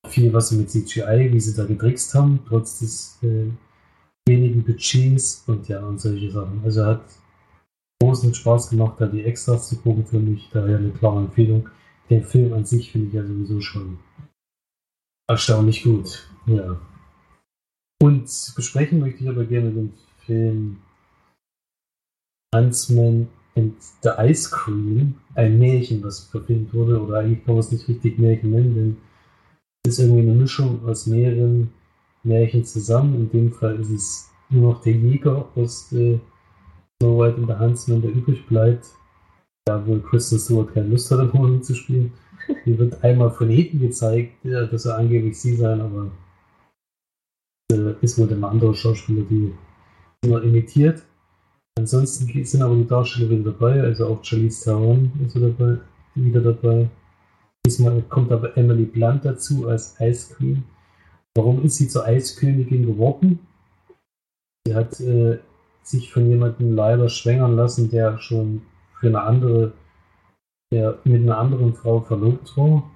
viel 0.09 0.33
was 0.33 0.51
mit 0.51 0.71
CGI, 0.71 1.31
wie 1.33 1.41
sie 1.41 1.57
da 1.57 1.65
getrickst 1.65 2.15
haben, 2.15 2.41
trotz 2.47 2.81
des 2.81 3.19
äh, 3.23 3.51
wenigen 4.29 4.65
Budgets 4.65 5.45
und 5.47 5.69
ja, 5.69 5.85
und 5.85 6.01
solche 6.01 6.31
Sachen. 6.31 6.61
Also 6.65 6.85
hat 6.85 7.05
großen 8.03 8.35
Spaß 8.35 8.71
gemacht, 8.71 8.97
da 8.99 9.07
die 9.07 9.25
Extras 9.25 9.69
zu 9.69 9.77
gucken 9.77 10.05
für 10.05 10.19
mich. 10.19 10.49
Daher 10.53 10.79
eine 10.79 10.91
klare 10.91 11.21
Empfehlung. 11.21 11.69
Den 12.11 12.25
Film 12.25 12.53
an 12.53 12.65
sich 12.65 12.93
finde 12.93 13.09
ich 13.09 13.15
ja 13.15 13.25
sowieso 13.25 13.61
schon 13.61 13.99
erstaunlich 15.29 15.83
gut. 15.83 16.29
Ja. 16.47 16.79
Und 18.03 18.53
besprechen 18.55 19.01
möchte 19.01 19.25
ich 19.25 19.29
aber 19.29 19.45
gerne 19.45 19.71
den 19.71 19.93
Film 20.25 20.79
Huntsman 22.55 23.29
and 23.57 23.75
the 24.03 24.11
Ice 24.19 24.51
Cream. 24.51 25.15
Ein 25.35 25.59
Märchen, 25.59 26.03
was 26.03 26.21
verfilmt 26.21 26.73
wurde, 26.75 27.01
oder 27.03 27.19
eigentlich 27.19 27.45
kann 27.45 27.55
man 27.55 27.61
es 27.61 27.73
nicht 27.73 27.89
richtig 27.89 28.19
Märchen 28.19 28.51
nennen, 28.51 28.75
denn 28.75 28.97
es 29.85 29.95
ist 29.95 30.05
irgendwie 30.05 30.23
eine 30.23 30.35
Mischung 30.35 30.85
aus 30.87 31.07
mehreren 31.07 31.73
Märchen 32.23 32.65
zusammen. 32.65 33.15
In 33.15 33.31
dem 33.31 33.53
Fall 33.53 33.81
ist 33.81 33.91
es 33.91 34.31
nur 34.51 34.73
noch 34.73 34.83
der 34.83 34.93
Jäger 34.93 35.49
aus 35.55 35.89
Snow 35.89 36.21
White 37.01 37.37
und 37.37 37.47
der 37.47 37.59
Huntsman, 37.59 38.03
der 38.03 38.13
übrig 38.13 38.47
bleibt. 38.47 38.87
Da 39.65 39.85
wohl 39.87 40.01
Kristen 40.01 40.39
Stewart 40.39 40.73
keine 40.73 40.89
Lust 40.89 41.11
hat, 41.11 41.19
am 41.19 41.63
zu 41.63 41.75
spielen. 41.75 42.13
Hier 42.65 42.79
wird 42.79 43.03
einmal 43.05 43.31
von 43.31 43.49
hinten 43.49 43.81
gezeigt, 43.81 44.33
ja, 44.45 44.67
dass 44.67 44.87
er 44.87 44.99
angeblich 44.99 45.39
sie 45.39 45.57
sein, 45.57 45.81
aber 45.81 46.11
äh, 47.73 47.95
ist 48.01 48.19
wohl 48.19 48.27
der 48.27 48.43
andere 48.43 48.75
Schauspieler, 48.75 49.23
die 49.29 49.53
immer 50.25 50.43
imitiert. 50.43 51.03
Ansonsten 51.79 52.27
sind 52.45 52.63
aber 52.63 52.75
die 52.75 52.87
Darsteller 52.87 53.31
wieder 53.31 53.53
dabei, 53.53 53.83
also 53.83 54.07
auch 54.07 54.25
Charlize 54.25 54.65
Theron 54.65 55.13
ist 55.25 55.37
dabei, 55.37 55.79
wieder 56.15 56.41
dabei. 56.41 56.89
Diesmal 57.67 58.03
kommt 58.03 58.33
aber 58.33 58.57
Emily 58.57 58.85
Blunt 58.85 59.25
dazu 59.25 59.69
als 59.69 59.97
Ice 60.01 60.35
Queen. 60.35 60.65
Warum 61.37 61.63
ist 61.65 61.77
sie 61.77 61.89
zur 61.89 62.07
Eiskönigin 62.07 62.87
geworden? 62.87 63.41
Sie 64.67 64.75
hat 64.75 64.99
äh, 65.01 65.39
sich 65.83 66.13
von 66.13 66.29
jemandem 66.29 66.75
leider 66.75 67.09
schwängern 67.09 67.57
lassen, 67.57 67.91
der 67.91 68.19
schon 68.19 68.63
für 68.99 69.09
eine 69.09 69.21
andere, 69.21 69.73
der 70.73 70.99
mit 71.05 71.23
einer 71.23 71.39
anderen 71.39 71.75
Frau 71.75 72.01
verlobt 72.01 72.57
war. 72.57 72.91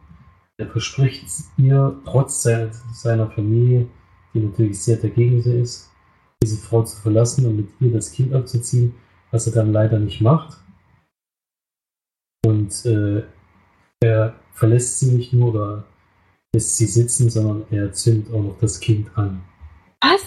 Er 0.59 0.69
verspricht 0.69 1.27
ihr 1.57 2.01
trotz 2.05 2.43
seiner 2.43 3.31
Familie, 3.31 3.89
die 4.35 4.41
natürlich 4.41 4.83
sehr 4.83 4.97
dagegen 4.97 5.43
ist, 5.43 5.91
diese 6.43 6.59
Frau 6.59 6.83
zu 6.83 7.01
verlassen 7.01 7.47
und 7.47 7.57
mit 7.57 7.69
ihr 7.81 7.93
das 7.93 8.13
Kind 8.13 8.35
abzuziehen, 8.35 8.95
was 9.31 9.47
er 9.47 9.53
dann 9.53 9.73
leider 9.73 9.99
nicht 9.99 10.21
macht. 10.21 10.59
Und 12.45 12.85
äh, 12.87 13.23
er 14.01 14.35
verlässt 14.53 15.01
sie 15.01 15.13
nicht 15.13 15.33
nur 15.33 15.51
oder 15.51 15.85
lässt 16.55 16.77
sie 16.77 16.87
sitzen, 16.87 17.31
sondern 17.31 17.65
er 17.71 17.93
zündet 17.93 18.33
auch 18.33 18.43
noch 18.43 18.59
das 18.59 18.81
Kind 18.81 19.17
an. 19.17 19.43
Was? 20.01 20.23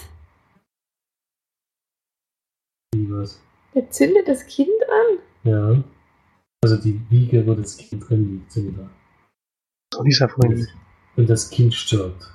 Wie 2.95 3.11
was? 3.11 3.41
Er 3.73 3.89
zündet 3.89 4.27
das 4.27 4.45
Kind 4.45 4.69
an? 4.89 5.51
Ja. 5.51 5.83
Also 6.63 6.77
die 6.77 7.01
Wiege, 7.09 7.45
wo 7.45 7.55
das 7.55 7.75
Kind 7.75 8.07
drin 8.07 8.31
liegt, 8.31 8.51
zündet 8.53 8.77
er. 8.77 8.89
So 9.93 10.01
dieser 10.01 10.29
Freund. 10.29 10.65
Und 11.17 11.29
das 11.29 11.49
Kind 11.49 11.73
stirbt. 11.73 12.25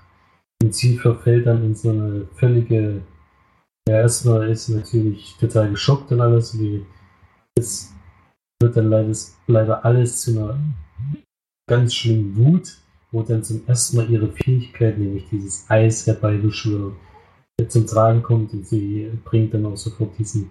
Und 0.63 0.75
sie 0.75 0.99
verfällt 0.99 1.47
dann 1.47 1.65
in 1.65 1.75
so 1.75 1.91
eine 1.91 2.29
völlige. 2.35 3.01
Ja, 3.89 4.01
erstmal 4.01 4.51
ist 4.51 4.67
sie 4.67 4.75
natürlich 4.75 5.35
total 5.41 5.71
geschockt 5.71 6.13
und 6.13 6.21
alles. 6.21 6.59
Wie 6.59 6.85
es 7.59 7.95
wird 8.61 8.77
dann 8.77 8.91
leider, 8.91 9.15
leider 9.47 9.85
alles 9.85 10.21
zu 10.21 10.33
einer 10.33 10.59
ganz 11.67 11.95
schlimmen 11.95 12.37
Wut, 12.37 12.77
wo 13.11 13.23
dann 13.23 13.43
zum 13.43 13.67
ersten 13.67 13.97
Mal 13.97 14.11
ihre 14.11 14.31
Fähigkeit, 14.31 14.99
nämlich 14.99 15.27
dieses 15.31 15.65
Eis 15.71 16.07
herbeibeschwören, 16.07 16.97
zum 17.69 17.87
Tragen 17.87 18.23
kommt 18.23 18.53
und 18.53 18.67
sie 18.67 19.11
bringt 19.25 19.55
dann 19.55 19.67
auch 19.67 19.77
sofort 19.77 20.19
diesen 20.19 20.51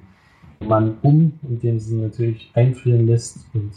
Mann 0.60 0.98
um, 1.02 1.40
indem 1.44 1.80
sie 1.80 1.96
ihn 1.96 2.02
natürlich 2.02 2.52
einfrieren 2.54 3.08
lässt 3.08 3.46
und 3.54 3.72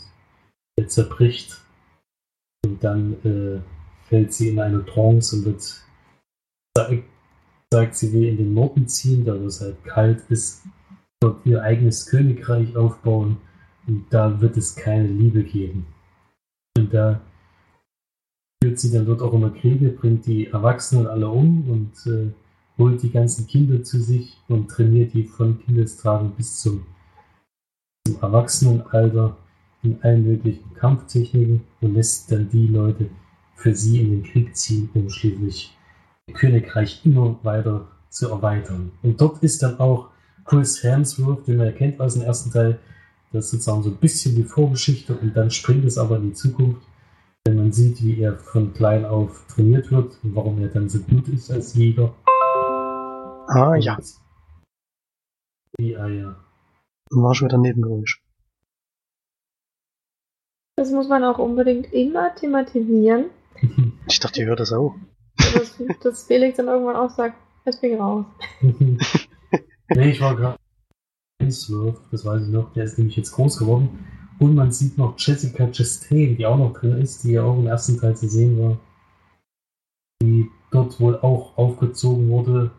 er 0.79 0.89
zerbricht. 0.89 1.61
Und 2.65 2.83
dann 2.83 3.15
äh, 3.25 3.61
fällt 4.09 4.33
sie 4.33 4.49
in 4.49 4.61
eine 4.61 4.85
Trance 4.85 5.37
und 5.37 5.45
wird 5.45 5.85
sagt, 7.73 7.95
sie 7.95 8.13
will 8.13 8.29
in 8.29 8.37
den 8.37 8.55
Norden 8.55 8.89
ziehen, 8.89 9.25
da 9.25 9.35
es 9.35 9.61
halt 9.61 9.83
kalt 9.85 10.23
ist, 10.29 10.65
dort 11.21 11.45
ihr 11.47 11.63
eigenes 11.63 12.07
Königreich 12.07 12.77
aufbauen 12.77 13.39
und 13.87 14.07
da 14.11 14.41
wird 14.41 14.57
es 14.57 14.75
keine 14.75 15.07
Liebe 15.07 15.45
geben. 15.45 15.87
Und 16.77 16.93
da 16.93 17.21
führt 18.63 18.79
sie 18.79 18.93
dann 18.93 19.07
dort 19.07 19.23
auch 19.23 19.33
immer 19.33 19.51
Kriege, 19.51 19.91
bringt 19.91 20.27
die 20.27 20.49
Erwachsenen 20.49 21.07
alle 21.07 21.29
um 21.29 21.71
und 21.71 22.07
äh, 22.07 22.33
holt 22.81 23.03
die 23.03 23.13
ganzen 23.13 23.47
Kinder 23.47 23.83
zu 23.85 24.01
sich 24.01 24.37
und 24.49 24.69
trainiert 24.69 25.13
die 25.13 25.25
von 25.25 25.61
Kindestagen 25.61 26.33
bis 26.33 26.61
zum, 26.61 26.87
zum 28.07 28.21
Erwachsenenalter 28.21 29.37
in 29.83 30.03
allen 30.03 30.27
möglichen 30.27 30.75
Kampftechniken 30.75 31.61
und 31.81 31.95
lässt 31.95 32.33
dann 32.33 32.49
die 32.49 32.67
Leute 32.67 33.11
für 33.55 33.75
sie 33.75 34.01
in 34.01 34.11
den 34.11 34.23
Krieg 34.25 34.57
ziehen, 34.57 34.89
um 34.95 35.09
schließlich 35.09 35.77
ihr 36.27 36.35
Königreich 36.35 37.03
immer 37.05 37.39
weiter 37.43 37.89
zu 38.09 38.31
erweitern. 38.31 38.93
Und 39.03 39.21
dort 39.21 39.43
ist 39.43 39.63
dann 39.63 39.79
auch 39.79 40.09
Chris 40.45 40.83
Hemsworth, 40.83 41.47
den 41.47 41.59
man 41.59 41.67
erkennt 41.67 42.01
aus 42.01 42.15
dem 42.15 42.23
ersten 42.23 42.51
Teil, 42.51 42.79
das 43.33 43.45
ist 43.45 43.51
sozusagen 43.53 43.83
so 43.85 43.91
ein 43.91 43.97
bisschen 43.97 44.35
die 44.35 44.43
Vorgeschichte 44.43 45.15
und 45.17 45.37
dann 45.37 45.51
springt 45.51 45.85
es 45.85 45.99
aber 45.99 46.17
in 46.17 46.31
die 46.31 46.33
Zukunft, 46.33 46.83
wenn 47.45 47.57
man 47.57 47.73
sieht, 47.73 48.03
wie 48.03 48.21
er 48.21 48.37
von 48.37 48.75
klein 48.75 49.05
auf 49.05 49.45
trainiert 49.47 49.91
wird 49.93 50.19
und 50.25 50.35
warum 50.35 50.61
er 50.61 50.69
dann 50.69 50.89
so 50.89 50.99
gut 50.99 51.29
ist 51.29 51.51
als 51.51 51.75
Jäger. 51.75 52.13
Ah, 53.51 53.75
ja. 53.77 53.99
Ja, 55.79 56.07
ja. 56.09 56.37
War 57.11 57.35
schon 57.35 57.49
wieder 57.49 57.59
Nebengeräusch. 57.59 58.23
Das 60.77 60.91
muss 60.91 61.09
man 61.09 61.25
auch 61.25 61.39
unbedingt 61.39 61.93
immer 61.93 62.35
thematisieren. 62.35 63.31
Ich 64.09 64.19
dachte, 64.19 64.41
ihr 64.41 64.47
hört 64.49 64.59
das 64.59 64.73
auch 64.73 64.97
dass, 65.53 65.83
dass 66.03 66.23
Felix 66.25 66.57
dann 66.57 66.69
irgendwann 66.69 66.97
auch 66.97 67.11
sagt, 67.11 67.37
jetzt 67.65 67.81
bin 67.81 67.95
ich 67.95 68.01
raus. 68.01 68.25
nee, 68.61 70.11
ich 70.11 70.21
war 70.21 70.37
gerade 70.37 70.59
das 71.39 71.71
weiß 71.71 72.43
ich 72.43 72.53
noch, 72.53 72.73
der 72.75 72.85
ist 72.85 72.99
nämlich 72.99 73.17
jetzt 73.17 73.33
groß 73.33 73.59
geworden. 73.59 74.07
Und 74.39 74.55
man 74.55 74.73
sieht 74.73 74.99
noch 74.99 75.19
Jessica 75.19 75.71
Chastain, 75.73 76.37
die 76.37 76.47
auch 76.47 76.59
noch 76.59 76.75
drin 76.75 76.99
ist, 76.99 77.25
die 77.25 77.33
ja 77.33 77.43
auch 77.43 77.59
im 77.59 77.67
ersten 77.67 77.99
Teil 77.99 78.17
zu 78.17 78.29
sehen 78.29 78.59
war. 78.59 78.79
Die 80.23 80.49
dort 80.71 81.01
wohl 81.01 81.17
auch 81.17 81.57
aufgezogen 81.57 82.29
wurde. 82.29 82.71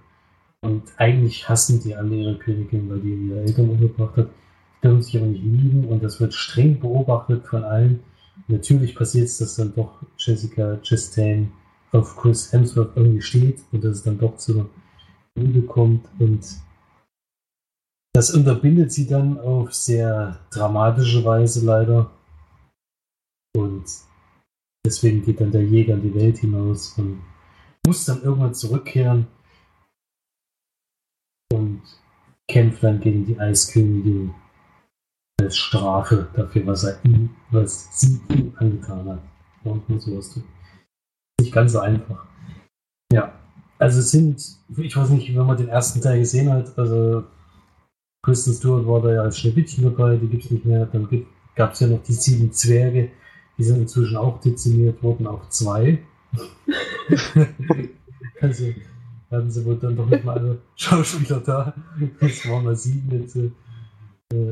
Und 0.64 0.84
eigentlich 0.98 1.50
hassen 1.50 1.82
die 1.82 1.96
alle 1.96 2.16
ihre 2.16 2.38
Königin, 2.38 2.90
weil 2.90 3.00
die 3.00 3.14
ihre 3.14 3.42
Eltern 3.42 3.70
umgebracht 3.70 4.18
hat. 4.18 4.30
Die 4.78 4.88
dürfen 4.88 5.02
sich 5.02 5.18
aber 5.18 5.28
nicht 5.28 5.44
lieben 5.44 5.86
und 5.86 6.04
das 6.04 6.20
wird 6.20 6.34
streng 6.34 6.80
beobachtet 6.80 7.46
von 7.46 7.64
allen. 7.64 8.02
Natürlich 8.48 8.96
passiert 8.96 9.26
es, 9.26 9.38
dass 9.38 9.56
dann 9.56 9.74
doch 9.76 10.02
Jessica 10.18 10.78
Chastain 10.84 11.52
auf 11.92 12.16
Chris 12.16 12.52
Hemsworth 12.52 12.96
irgendwie 12.96 13.22
steht 13.22 13.60
und 13.72 13.84
dass 13.84 13.98
es 13.98 14.04
dann 14.04 14.20
doch 14.20 14.38
zur 14.38 14.70
Liebe 15.36 15.64
kommt 15.64 16.08
und 16.20 16.46
das 18.14 18.32
unterbindet 18.32 18.92
sie 18.92 19.08
dann 19.08 19.40
auf 19.40 19.74
sehr 19.74 20.40
dramatische 20.52 21.24
Weise 21.24 21.66
leider. 21.66 22.12
Und 23.56 23.86
deswegen 24.86 25.24
geht 25.24 25.40
dann 25.40 25.52
der 25.52 25.64
Jäger 25.64 25.94
in 25.94 26.02
die 26.02 26.14
Welt 26.14 26.38
hinaus 26.40 26.98
und 26.98 27.22
muss 27.86 28.06
dann 28.06 28.22
irgendwann 28.22 28.54
zurückkehren 28.54 29.28
kämpft 32.48 32.84
dann 32.84 33.00
gegen 33.00 33.26
die 33.26 33.40
Eiskönigin 33.40 34.34
als 35.40 35.58
Strafe 35.58 36.28
dafür, 36.36 36.68
was 36.68 36.84
er 36.84 37.00
ihm, 37.04 37.30
was 37.50 38.00
sie 38.00 38.22
ihm 38.30 38.54
angetan 38.58 39.10
hat. 39.10 39.22
Und 39.64 39.88
nur 39.90 40.00
sowas 40.00 40.34
tun 40.34 40.44
nicht 41.42 41.54
ganz 41.54 41.74
so 41.74 41.80
einfach. 41.80 42.26
Ja, 43.12 43.34
also 43.78 44.00
es 44.00 44.12
sind, 44.12 44.42
ich 44.78 44.96
weiß 44.96 45.10
nicht, 45.10 45.36
wenn 45.36 45.46
man 45.46 45.58
den 45.58 45.68
ersten 45.68 46.02
Teil 46.02 46.20
gesehen 46.20 46.52
hat, 46.52 46.78
also 46.78 47.24
Kristen 48.24 48.54
Stewart 48.54 48.88
war 48.88 49.02
da 49.02 49.14
ja 49.14 49.22
als 49.22 49.40
Schneewittchen 49.40 49.84
dabei, 49.84 50.16
die 50.16 50.28
gibt 50.28 50.46
es 50.46 50.52
nicht 50.52 50.66
mehr. 50.66 50.86
Dann 50.86 51.26
gab 51.56 51.74
es 51.74 51.80
ja 51.80 51.88
noch 51.88 52.04
die 52.04 52.14
sieben 52.14 52.54
Zwerge, 52.54 53.12
die 53.58 53.64
sind 53.64 53.80
inzwischen 53.80 54.18
auch 54.18 54.40
dezimiert 54.40 55.02
worden 55.02 55.28
auf 55.28 55.50
zwei. 55.50 56.00
also 58.42 58.66
hatten 59.32 59.52
sie 59.52 59.66
wohl 59.66 59.78
dann 59.78 59.96
doch 59.96 60.06
nicht 60.08 60.24
mal 60.24 60.38
alle 60.38 60.58
Schauspieler 60.76 61.40
da. 61.40 61.74
Es 62.20 62.48
waren 62.48 62.66
mal 62.66 62.76
sieben 62.76 63.22
jetzt. 63.22 63.36
Äh, 63.36 63.52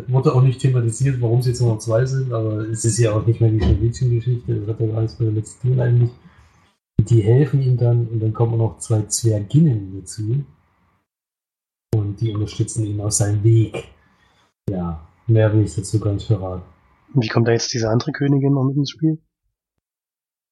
wurde 0.07 0.33
auch 0.33 0.41
nicht 0.41 0.59
thematisiert, 0.59 1.21
warum 1.21 1.41
sie 1.41 1.49
jetzt 1.49 1.61
nur 1.61 1.73
noch 1.73 1.79
zwei 1.79 2.05
sind, 2.05 2.33
aber 2.33 2.67
es 2.67 2.83
ist 2.83 2.97
ja 2.97 3.13
auch 3.13 3.25
nicht 3.25 3.39
mehr 3.39 3.49
die 3.49 3.61
Schneewittchen-Geschichte. 3.61 4.59
Das 4.59 4.67
hat 4.67 4.79
ja 4.79 4.93
alles 4.93 5.15
bei 5.15 5.25
der 5.25 5.33
letzten 5.33 5.69
Teil 5.69 5.79
eigentlich. 5.79 6.11
Die 6.99 7.21
helfen 7.21 7.61
ihm 7.61 7.77
dann 7.77 8.07
und 8.07 8.19
dann 8.19 8.33
kommen 8.33 8.53
auch 8.55 8.71
noch 8.71 8.79
zwei 8.79 9.03
Zwerginnen 9.03 9.99
dazu. 9.99 10.43
Und 11.95 12.19
die 12.19 12.33
unterstützen 12.33 12.85
ihn 12.85 12.99
auf 12.99 13.13
seinem 13.13 13.43
Weg. 13.43 13.85
Ja, 14.69 15.07
mehr 15.27 15.53
will 15.53 15.63
ich 15.63 15.75
dazu 15.75 15.99
gar 15.99 16.13
nicht 16.13 16.27
verraten. 16.27 16.63
Wie 17.13 17.27
kommt 17.27 17.47
da 17.47 17.53
jetzt 17.53 17.73
diese 17.73 17.89
andere 17.89 18.11
Königin 18.11 18.53
noch 18.53 18.65
mit 18.65 18.75
ins 18.75 18.91
Spiel? 18.91 19.17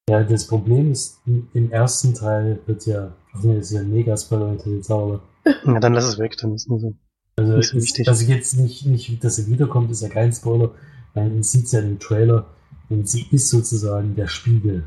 Ja, 0.10 0.24
das 0.24 0.48
Problem 0.48 0.92
ist, 0.92 1.20
im 1.26 1.72
ersten 1.72 2.14
Teil 2.14 2.60
wird 2.66 2.86
ja, 2.86 3.14
ach 3.34 3.44
nee, 3.44 3.58
das 3.58 3.68
ist 3.68 3.74
ja 3.74 3.82
ein 3.82 3.92
Mega-Spoiler 3.92 4.50
hinter 4.50 4.70
den 4.70 4.84
Zauber. 4.84 5.22
Ja, 5.66 5.80
dann 5.80 5.94
lass 5.94 6.06
es 6.06 6.18
weg, 6.18 6.38
dann 6.38 6.54
ist 6.56 6.70
nur 6.70 6.80
so. 6.80 6.94
Also, 7.36 7.62
so 7.62 7.82
wichtig. 7.82 8.08
also 8.08 8.26
jetzt 8.26 8.58
nicht, 8.58 8.86
nicht, 8.86 9.24
dass 9.24 9.36
sie 9.36 9.48
wiederkommt, 9.48 9.92
ist 9.92 10.02
ja 10.02 10.10
kein 10.10 10.32
Spoiler. 10.32 10.72
Man 11.14 11.44
sieht 11.44 11.66
es 11.66 11.72
ja 11.74 11.82
im 11.82 12.00
Trailer 12.00 12.48
und 12.90 13.08
sie 13.08 13.28
ist 13.32 13.50
sozusagen 13.50 14.16
der 14.16 14.28
Spiegel, 14.28 14.84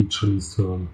die 0.00 0.10
Charlize 0.10 0.56
Theron. 0.56 0.88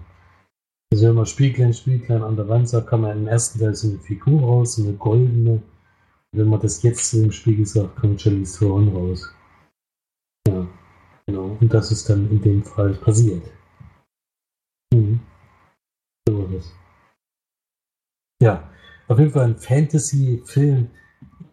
Also 0.91 1.07
wenn 1.07 1.15
man 1.15 1.25
Spieglein, 1.25 1.73
Spieglein 1.73 2.23
an 2.23 2.35
der 2.35 2.47
Wand 2.47 2.69
sagt, 2.69 2.87
kann 2.87 3.01
man 3.01 3.17
im 3.17 3.27
ersten 3.27 3.59
Teil 3.59 3.75
so 3.75 3.89
eine 3.89 3.99
Figur 3.99 4.41
raus, 4.41 4.75
so 4.75 4.83
eine 4.83 4.93
goldene. 4.93 5.51
Und 5.51 6.39
wenn 6.39 6.49
man 6.49 6.59
das 6.59 6.81
jetzt 6.83 7.11
so 7.11 7.21
im 7.21 7.31
Spiegel 7.31 7.65
sagt, 7.65 7.95
kommt 7.97 8.21
Charlize 8.21 8.59
Theron 8.59 8.89
raus. 8.89 9.29
Genau. 11.27 11.57
Und 11.59 11.73
das 11.73 11.91
ist 11.91 12.09
dann 12.09 12.29
in 12.31 12.41
dem 12.41 12.63
Fall 12.63 12.93
passiert. 12.93 13.43
Mhm. 14.93 15.19
So 16.27 16.39
war 16.39 16.47
das. 16.49 16.73
Ja, 18.41 18.69
auf 19.07 19.19
jeden 19.19 19.31
Fall 19.31 19.45
ein 19.45 19.57
Fantasy-Film, 19.57 20.89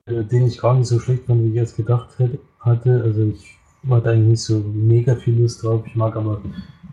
äh, 0.07 0.25
den 0.25 0.47
ich 0.47 0.61
gar 0.61 0.75
nicht 0.75 0.87
so 0.87 0.99
schlecht 1.01 1.25
fand, 1.27 1.43
wie 1.43 1.49
ich 1.49 1.55
jetzt 1.55 1.77
gedacht 1.77 2.16
hatte. 2.61 3.03
Also 3.03 3.25
ich 3.25 3.59
hatte 3.89 4.11
eigentlich 4.11 4.29
nicht 4.29 4.43
so 4.43 4.61
mega 4.61 5.16
viel 5.16 5.41
Lust 5.41 5.62
drauf. 5.62 5.85
Ich 5.87 5.95
mag 5.95 6.14
aber 6.16 6.43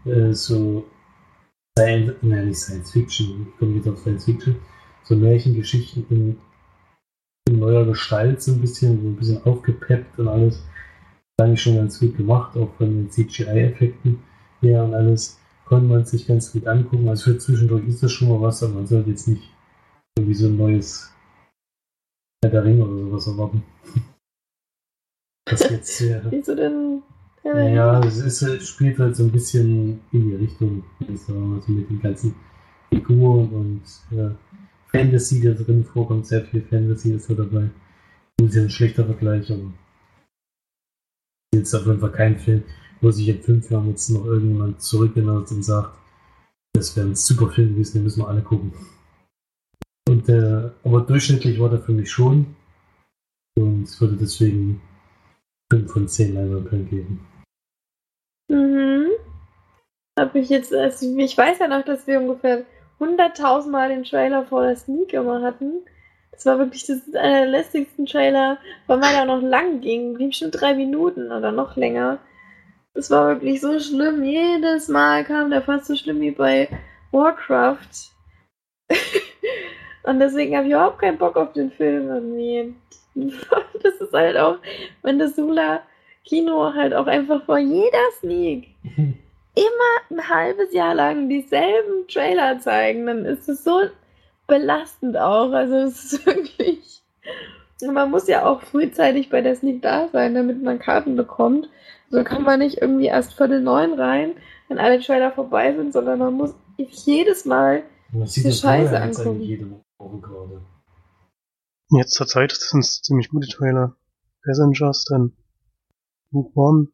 äh, 0.05 0.33
so 0.33 0.85
Science, 1.77 2.13
nein, 2.21 2.47
nicht 2.47 2.59
Science 2.59 2.91
Fiction, 2.91 3.47
ich 3.47 3.57
komme 3.57 3.75
wieder 3.75 3.93
auf 3.93 3.99
Science 3.99 4.25
Fiction, 4.25 4.57
so 5.03 5.15
Märchengeschichten 5.15 6.05
in, 6.09 6.37
in 7.47 7.59
neuer 7.59 7.85
Gestalt 7.85 8.41
so 8.41 8.51
ein 8.51 8.61
bisschen, 8.61 9.01
so 9.01 9.07
ein 9.07 9.15
bisschen 9.15 9.43
aufgepeppt 9.45 10.19
und 10.19 10.27
alles. 10.27 10.63
Eigentlich 11.41 11.61
schon 11.61 11.75
ganz 11.75 11.99
gut 11.99 12.15
gemacht, 12.17 12.55
auch 12.57 12.73
von 12.77 12.87
den 12.87 13.09
CGI-Effekten 13.09 14.19
her 14.61 14.83
und 14.83 14.93
alles. 14.93 15.39
Konnte 15.65 15.87
man 15.87 16.05
sich 16.05 16.27
ganz 16.27 16.51
gut 16.51 16.67
angucken. 16.67 17.07
Also 17.07 17.31
für 17.31 17.37
zwischendurch 17.37 17.87
ist 17.87 18.03
das 18.03 18.11
schon 18.11 18.29
mal 18.29 18.41
was, 18.41 18.61
aber 18.61 18.73
man 18.73 18.87
sollte 18.87 19.09
jetzt 19.09 19.27
nicht 19.27 19.43
irgendwie 20.17 20.35
so 20.35 20.47
ein 20.47 20.57
neues 20.57 21.11
Herr 22.43 22.51
der 22.51 22.65
Ring 22.65 22.81
oder 22.81 22.97
sowas 22.97 23.27
erwarten. 23.27 23.63
Das 25.45 25.69
jetzt 25.69 25.97
sehr. 25.97 26.23
Wieso 26.31 26.55
denn? 26.55 27.01
Naja, 27.43 27.99
es, 28.05 28.19
ist, 28.19 28.67
spielt 28.67 28.99
halt 28.99 29.15
so 29.15 29.23
ein 29.23 29.31
bisschen 29.31 29.99
in 30.11 30.29
die 30.29 30.35
Richtung, 30.35 30.83
also 31.07 31.33
mit 31.33 31.89
den 31.89 31.99
ganzen 31.99 32.35
Figuren 32.89 33.49
und 33.49 33.81
ja, 34.11 34.35
Fantasy, 34.87 35.41
der 35.41 35.55
drin 35.55 35.83
vorkommt, 35.83 36.27
sehr 36.27 36.45
viel 36.45 36.61
Fantasy 36.61 37.13
ist 37.13 37.29
da 37.29 37.33
dabei. 37.33 37.69
Das 38.37 38.49
ist 38.49 38.55
ja 38.55 38.61
ein 38.61 38.69
schlechter 38.69 39.05
Vergleich, 39.05 39.51
aber 39.51 39.73
jetzt 41.53 41.73
auf 41.73 41.85
jeden 41.85 41.99
Fall 41.99 42.11
kein 42.11 42.37
Film, 42.37 42.63
wo 43.01 43.11
sich 43.11 43.27
in 43.27 43.41
fünf 43.41 43.69
Jahren 43.69 43.89
jetzt 43.89 44.09
noch 44.09 44.25
irgendjemand 44.25 44.81
zurückerinnert 44.81 45.51
und 45.51 45.63
sagt, 45.63 45.97
das 46.73 46.95
wäre 46.95 47.07
ein 47.07 47.15
super 47.15 47.49
Film 47.49 47.73
gewesen, 47.73 47.95
den 47.95 48.03
müssen 48.03 48.21
wir 48.21 48.27
alle 48.27 48.41
gucken. 48.41 48.73
Und 50.07 50.29
äh, 50.29 50.69
aber 50.83 51.01
durchschnittlich 51.01 51.59
war 51.59 51.69
der 51.69 51.79
für 51.79 51.91
mich 51.91 52.11
schon. 52.11 52.55
Und 53.57 53.83
es 53.83 53.99
würde 53.99 54.15
deswegen 54.15 54.81
5 55.71 55.91
von 55.91 56.07
10 56.07 56.33
Leinwandperlen 56.33 56.89
geben. 56.89 57.27
Mhm. 58.49 59.07
Hab 60.17 60.35
ich 60.35 60.49
jetzt, 60.49 60.73
also 60.73 61.17
ich 61.17 61.37
weiß 61.37 61.59
ja 61.59 61.67
noch, 61.67 61.83
dass 61.83 62.07
wir 62.07 62.19
ungefähr 62.19 62.65
100.000 62.99 63.69
Mal 63.69 63.89
den 63.89 64.03
Trailer 64.03 64.45
vor 64.45 64.63
der 64.63 64.75
Sneak 64.75 65.13
immer 65.13 65.41
hatten. 65.41 65.81
Das 66.31 66.45
war 66.45 66.57
wirklich 66.59 66.85
das 66.85 67.01
einer 67.13 67.41
der 67.41 67.47
lästigsten 67.47 68.05
Trailer, 68.05 68.57
weil 68.87 68.97
man 68.97 69.13
ja 69.13 69.25
noch 69.25 69.41
lang 69.41 69.81
ging. 69.81 70.13
Blieb 70.13 70.33
schon 70.33 70.51
drei 70.51 70.73
Minuten 70.73 71.31
oder 71.31 71.51
noch 71.51 71.75
länger. 71.75 72.19
Das 72.93 73.09
war 73.11 73.29
wirklich 73.29 73.61
so 73.61 73.79
schlimm. 73.79 74.23
Jedes 74.23 74.87
Mal 74.87 75.23
kam 75.23 75.49
der 75.49 75.61
fast 75.61 75.85
so 75.85 75.95
schlimm 75.95 76.19
wie 76.21 76.31
bei 76.31 76.67
Warcraft. 77.11 78.11
Und 80.03 80.19
deswegen 80.19 80.55
habe 80.55 80.67
ich 80.67 80.73
überhaupt 80.73 80.99
keinen 80.99 81.17
Bock 81.17 81.35
auf 81.37 81.53
den 81.53 81.71
Film. 81.71 82.75
Das 83.83 83.95
ist 83.95 84.13
halt 84.13 84.37
auch, 84.37 84.59
wenn 85.01 85.19
das 85.19 85.35
Sula 85.35 85.81
Kino 86.23 86.73
halt 86.73 86.93
auch 86.93 87.07
einfach 87.07 87.43
vor 87.45 87.57
jeder 87.57 88.11
Sneak 88.19 88.69
immer 88.95 89.93
ein 90.09 90.29
halbes 90.29 90.71
Jahr 90.73 90.95
lang 90.95 91.27
dieselben 91.27 92.07
Trailer 92.07 92.59
zeigen, 92.59 93.05
dann 93.05 93.25
ist 93.25 93.49
es 93.49 93.63
so 93.63 93.81
belastend 94.51 95.15
auch. 95.15 95.53
Also 95.53 95.75
es 95.75 96.13
ist 96.13 96.25
wirklich. 96.25 97.01
Man 97.81 98.11
muss 98.11 98.27
ja 98.27 98.45
auch 98.45 98.61
frühzeitig 98.61 99.29
bei 99.29 99.41
der 99.41 99.55
Sneak 99.55 99.81
da 99.81 100.09
sein, 100.09 100.35
damit 100.35 100.61
man 100.61 100.77
Karten 100.77 101.15
bekommt. 101.15 101.69
So 102.09 102.23
kann 102.23 102.43
man 102.43 102.59
nicht 102.59 102.77
irgendwie 102.77 103.05
erst 103.05 103.33
Viertel 103.33 103.61
neun 103.61 103.93
rein, 103.93 104.35
wenn 104.67 104.77
alle 104.77 104.99
Trailer 104.99 105.31
vorbei 105.31 105.73
sind, 105.73 105.93
sondern 105.93 106.19
man 106.19 106.33
muss 106.33 106.53
jedes 106.77 107.45
Mal 107.45 107.83
die 108.11 108.51
Scheiße 108.51 108.99
angucken. 108.99 109.81
Jetzt 111.89 112.13
zur 112.13 112.27
Zeit 112.27 112.51
sind 112.51 112.81
es 112.81 113.01
ziemlich 113.01 113.29
gute 113.29 113.47
Trailer. 113.47 113.95
Passengers, 114.43 115.05
dann 115.05 115.33
One. 116.31 116.87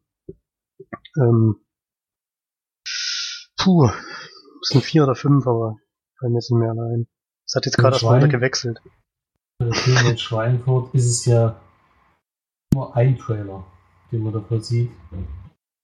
Ähm, 1.16 1.56
puh, 3.56 3.88
es 4.62 4.68
sind 4.68 4.84
vier 4.84 5.02
oder 5.02 5.14
fünf, 5.16 5.46
aber 5.46 5.76
fallen 6.18 6.32
mir 6.32 6.38
nicht 6.38 6.50
mehr 6.52 6.70
allein. 6.70 7.08
Es 7.48 7.54
hat 7.54 7.64
jetzt 7.64 7.78
gerade 7.78 7.94
erst 7.94 8.04
mal 8.04 8.28
gewechselt. 8.28 8.78
Bei 9.58 9.66
der 9.66 9.74
Film 9.74 10.06
mit 10.06 10.20
Schweinfurt 10.20 10.94
ist 10.94 11.06
es 11.06 11.24
ja 11.24 11.58
nur 12.74 12.94
ein 12.94 13.16
Trailer, 13.16 13.64
den 14.12 14.22
man 14.22 14.34
davor 14.34 14.60
sieht. 14.60 14.90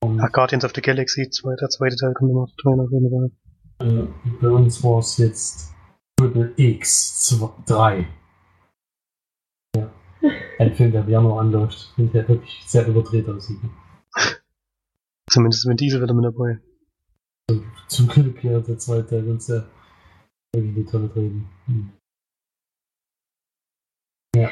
Und 0.02 0.20
Ach, 0.20 0.30
Guardians 0.30 0.64
of 0.66 0.72
the 0.74 0.82
Galaxy, 0.82 1.30
zweiter, 1.30 1.70
zweite 1.70 1.96
Teil 1.96 2.12
kommt 2.12 2.32
immer 2.32 2.46
Trailer 2.60 2.82
auf 2.82 2.90
jeden 2.90 3.10
Fall. 3.10 3.30
Äh, 3.78 4.06
bei 4.42 4.48
uns 4.48 4.84
war 4.84 4.98
es 4.98 5.16
jetzt 5.16 5.72
Triple 6.18 6.52
X 6.56 7.34
3. 7.66 8.06
Ja. 9.74 9.90
Ein 10.58 10.74
Film, 10.74 10.92
der 10.92 11.06
wie 11.06 11.12
noch 11.12 11.38
anläuft 11.38 11.94
und 11.96 12.12
der 12.12 12.28
wirklich 12.28 12.62
sehr 12.66 12.86
überdreht 12.86 13.26
aussieht. 13.26 13.58
Zumindest 15.30 15.66
mit 15.66 15.80
Diesel 15.80 16.02
wieder 16.02 16.12
mit 16.12 16.26
dabei. 16.26 16.60
Zum 17.88 18.08
Glück 18.08 18.44
ja 18.44 18.60
der 18.60 18.78
zweite 18.78 19.06
Teil 19.06 19.28
und 19.30 19.42
sehr 19.42 19.66
wirklich 20.54 20.74
die 20.74 20.84
tolle 20.84 21.10
Reden. 21.14 21.48
Hm. 21.66 21.90
Ja. 24.36 24.50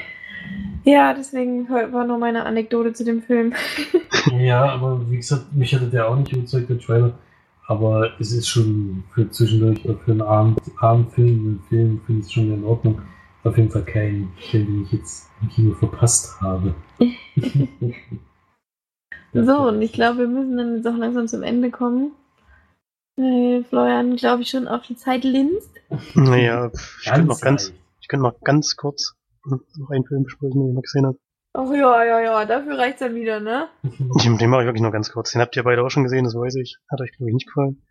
Ja, 0.85 1.15
deswegen 1.15 1.69
war 1.69 2.05
nur 2.05 2.19
meine 2.19 2.45
Anekdote 2.45 2.93
zu 2.93 3.05
dem 3.05 3.23
Film. 3.23 3.55
ja, 4.39 4.65
aber 4.65 5.09
wie 5.11 5.17
gesagt, 5.17 5.55
mich 5.55 5.75
hatte 5.75 5.89
der 5.89 6.09
auch 6.09 6.17
nicht 6.17 6.33
überzeugt, 6.33 6.69
der 6.69 6.79
Trailer. 6.79 7.13
Aber 7.69 8.11
es 8.19 8.33
ist 8.33 8.49
schon 8.49 9.05
für 9.15 9.31
zwischendurch 9.31 9.85
oder 9.85 9.97
für 9.99 10.11
einen 10.11 10.23
Abend, 10.23 10.59
Abendfilm, 10.81 11.29
einen 11.29 11.63
Film 11.69 12.01
finde 12.05 12.21
ich 12.21 12.27
es 12.27 12.33
schon 12.33 12.53
in 12.53 12.65
Ordnung. 12.65 13.01
Auf 13.45 13.57
jeden 13.57 13.71
Fall 13.71 13.85
kein 13.85 14.29
Film, 14.51 14.67
den 14.67 14.83
ich 14.85 14.93
jetzt 14.93 15.29
im 15.41 15.49
Kino 15.49 15.75
verpasst 15.75 16.41
habe. 16.41 16.75
so, 19.33 19.69
und 19.69 19.81
ich 19.83 19.93
glaube, 19.93 20.19
wir 20.19 20.29
müssen 20.29 20.57
dann 20.57 20.77
jetzt 20.77 20.87
auch 20.87 20.97
langsam 20.97 21.29
zum 21.29 21.43
Ende 21.43 21.71
kommen. 21.71 22.13
Weil 23.23 23.63
Florian, 23.63 24.17
glaube 24.17 24.43
ich, 24.43 24.51
schon 24.51 24.67
auf 24.67 24.83
die 24.83 24.97
Zeit 24.97 25.23
linst. 25.23 25.71
Naja, 26.15 26.73
ich 26.75 27.09
könnte 27.09 27.29
noch 27.29 27.41
ganz, 27.41 27.73
ich 28.01 28.09
könnte 28.09 28.25
noch 28.25 28.41
ganz 28.41 28.75
kurz 28.75 29.15
noch 29.45 29.91
einen 29.91 30.05
Film 30.05 30.25
besprechen, 30.25 30.61
den 30.61 30.71
ich 30.71 30.75
noch 30.75 30.83
gesehen 30.83 31.07
habe. 31.07 31.19
Ach 31.55 31.71
ja, 31.71 32.03
ja, 32.03 32.21
ja, 32.21 32.45
dafür 32.45 32.79
reicht's 32.79 32.99
dann 32.99 33.15
wieder, 33.15 33.39
ne? 33.39 33.69
Den, 34.25 34.39
den 34.39 34.51
mache 34.51 34.63
ich 34.63 34.67
wirklich 34.67 34.83
nur 34.83 34.91
ganz 34.91 35.13
kurz. 35.13 35.31
Den 35.33 35.41
habt 35.41 35.55
ihr 35.55 35.63
beide 35.63 35.85
auch 35.85 35.91
schon 35.91 36.03
gesehen, 36.03 36.25
das 36.25 36.35
weiß 36.35 36.57
ich. 36.57 36.79
Hat 36.91 37.01
euch, 37.01 37.13
glaube 37.13 37.31
ich, 37.31 37.35
nicht 37.35 37.47
gefallen. 37.47 37.83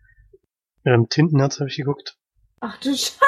Ähm, 0.84 1.08
Tintenherz 1.08 1.60
habe 1.60 1.70
ich 1.70 1.76
geguckt. 1.76 2.18
Ach 2.60 2.76
du 2.78 2.90
Scheiße! 2.90 3.22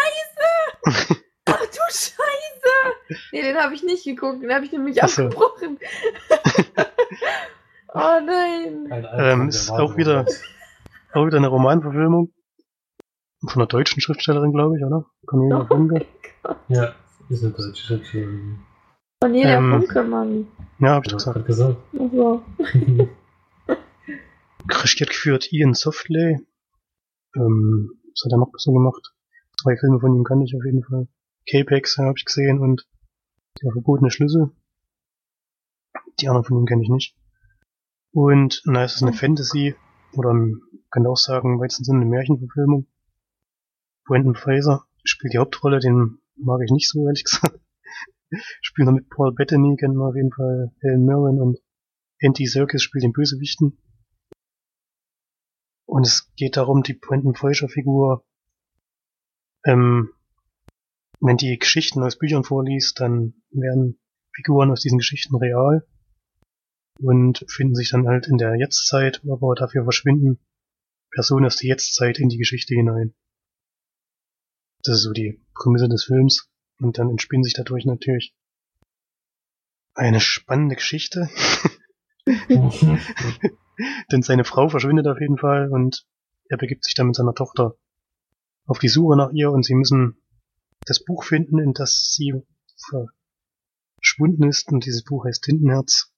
Ach 1.47 1.61
du 1.61 1.81
Scheiße! 1.89 3.19
Nee, 3.33 3.43
den 3.43 3.57
habe 3.57 3.75
ich 3.75 3.83
nicht 3.83 4.05
geguckt, 4.05 4.43
den 4.43 4.53
habe 4.53 4.67
ich 4.67 4.73
nämlich 4.73 4.97
so. 4.97 5.03
abgebrochen. 5.03 5.79
oh 7.95 8.21
nein! 8.27 8.93
Ähm, 9.17 9.49
ist 9.49 9.71
auch 9.71 9.97
wieder, 9.97 10.27
auch 11.15 11.27
wieder 11.27 11.39
eine 11.39 11.49
Romanverfilmung. 11.49 12.33
Von 13.47 13.61
einer 13.61 13.67
deutschen 13.67 14.01
Schriftstellerin, 14.01 14.53
glaube 14.53 14.79
ich, 14.79 14.85
oder? 14.85 15.07
Cornelia 15.27 15.63
oh 15.63 15.67
Funke. 15.67 16.07
Ja, 16.69 16.95
ist 17.29 17.45
eine 17.45 17.53
deutsche 17.53 17.83
Schriftstellerin. 17.83 18.59
Von 19.23 19.35
jeder 19.35 19.59
ähm, 19.59 19.81
Funke, 19.81 20.03
Mann. 20.03 20.47
Ja, 20.79 20.95
hab 20.95 21.07
ich 21.07 21.13
gesagt. 21.13 21.47
gesagt. 21.47 21.77
Also. 21.99 22.43
Regiert 24.69 25.11
geführt 25.11 25.53
Ian 25.53 25.75
Softley. 25.75 26.41
Ähm, 27.37 27.91
was 28.11 28.25
hat 28.25 28.33
er 28.33 28.39
noch 28.39 28.53
so 28.57 28.73
gemacht? 28.73 29.13
Zwei 29.61 29.77
Filme 29.77 30.01
von 30.01 30.15
ihm 30.15 30.25
kann 30.25 30.41
ich 30.41 30.55
auf 30.57 30.65
jeden 30.65 30.83
Fall. 30.83 31.09
Capex 31.49 31.99
habe 31.99 32.15
ich 32.17 32.25
gesehen 32.25 32.61
und 32.61 32.87
der 33.63 33.73
verbotene 33.73 34.11
Schlüssel. 34.11 34.51
Die 36.21 36.29
anderen 36.29 36.45
von 36.45 36.59
ihm 36.59 36.67
kenne 36.67 36.83
ich 36.83 36.89
nicht. 36.89 37.17
Und 38.13 38.63
na, 38.65 38.85
es 38.85 38.95
ist 38.97 39.03
eine 39.03 39.13
Fantasy 39.13 39.75
oder 40.17 40.33
man 40.33 40.61
kann 40.91 41.07
auch 41.07 41.17
sagen, 41.17 41.55
im 41.55 41.61
weitesten 41.61 41.85
Sinne 41.85 42.01
eine 42.01 42.11
Märchenverfilmung. 42.11 42.87
Brandon 44.07 44.35
Fraser 44.35 44.85
spielt 45.03 45.35
die 45.35 45.39
Hauptrolle, 45.39 45.81
den 45.81 46.19
mag 46.37 46.61
ich 46.65 46.71
nicht 46.71 46.89
so, 46.89 47.07
ehrlich 47.07 47.25
gesagt 47.31 47.61
spielen 48.61 48.87
noch 48.87 48.95
mit 48.95 49.09
Paul 49.11 49.33
Bettany, 49.33 49.77
kennen 49.77 49.97
wir 49.97 50.09
auf 50.09 50.17
jeden 50.17 50.33
Fall 50.33 50.73
Helen 50.81 51.05
Mirren 51.05 51.41
und 51.41 51.59
Andy 52.19 52.47
Serkis 52.47 52.83
spielt 52.83 53.05
den 53.05 53.13
Bösewichten. 53.13 53.79
Und 55.87 56.07
es 56.07 56.33
geht 56.35 56.57
darum, 56.57 56.83
die 56.83 56.95
Brendan 56.95 57.35
Fraser 57.35 57.69
Figur 57.69 58.25
ähm, 59.65 60.11
wenn 61.21 61.37
die 61.37 61.59
Geschichten 61.59 62.03
aus 62.03 62.19
Büchern 62.19 62.45
vorliest, 62.45 63.01
dann 63.01 63.35
werden 63.51 63.99
Figuren 64.35 64.71
aus 64.71 64.81
diesen 64.81 64.99
Geschichten 64.99 65.37
real 65.37 65.87
und 67.01 67.45
finden 67.49 67.75
sich 67.75 67.91
dann 67.91 68.07
halt 68.07 68.27
in 68.29 68.39
der 68.39 68.55
Jetztzeit, 68.57 69.23
aber 69.29 69.55
dafür 69.55 69.85
verschwinden 69.85 70.39
Personen 71.11 71.47
aus 71.47 71.57
der 71.57 71.71
Jetztzeit 71.71 72.19
in 72.19 72.29
die 72.29 72.39
Geschichte 72.39 72.75
hinein. 72.75 73.15
Das 74.83 74.97
ist 74.97 75.03
so 75.05 75.13
die 75.13 75.41
Prämisse 75.55 75.89
des 75.89 76.05
Films 76.05 76.51
und 76.79 76.99
dann 76.99 77.11
entspinnen 77.11 77.45
sich 77.45 77.55
dadurch 77.55 77.87
natürlich 77.87 78.35
eine 79.95 80.21
spannende 80.21 80.75
Geschichte. 80.75 81.31
Denn 84.11 84.23
seine 84.23 84.45
Frau 84.45 84.69
verschwindet 84.69 85.07
auf 85.07 85.21
jeden 85.21 85.39
Fall 85.39 85.71
und 85.71 86.07
er 86.49 86.59
begibt 86.59 86.85
sich 86.85 86.95
dann 86.95 87.07
mit 87.09 87.17
seiner 87.17 87.35
Tochter 87.35 87.77
auf 88.67 88.79
die 88.79 88.89
Suche 88.89 89.17
nach 89.17 89.31
ihr 89.33 89.51
und 89.51 89.65
sie 89.65 89.75
müssen 89.75 90.17
das 90.85 91.03
Buch 91.05 91.25
finden, 91.25 91.59
in 91.59 91.73
das 91.73 92.15
sie 92.15 92.43
verschwunden 94.01 94.49
ist 94.49 94.71
und 94.71 94.85
dieses 94.85 95.05
Buch 95.05 95.25
heißt 95.25 95.45
Tintenherz. 95.45 96.14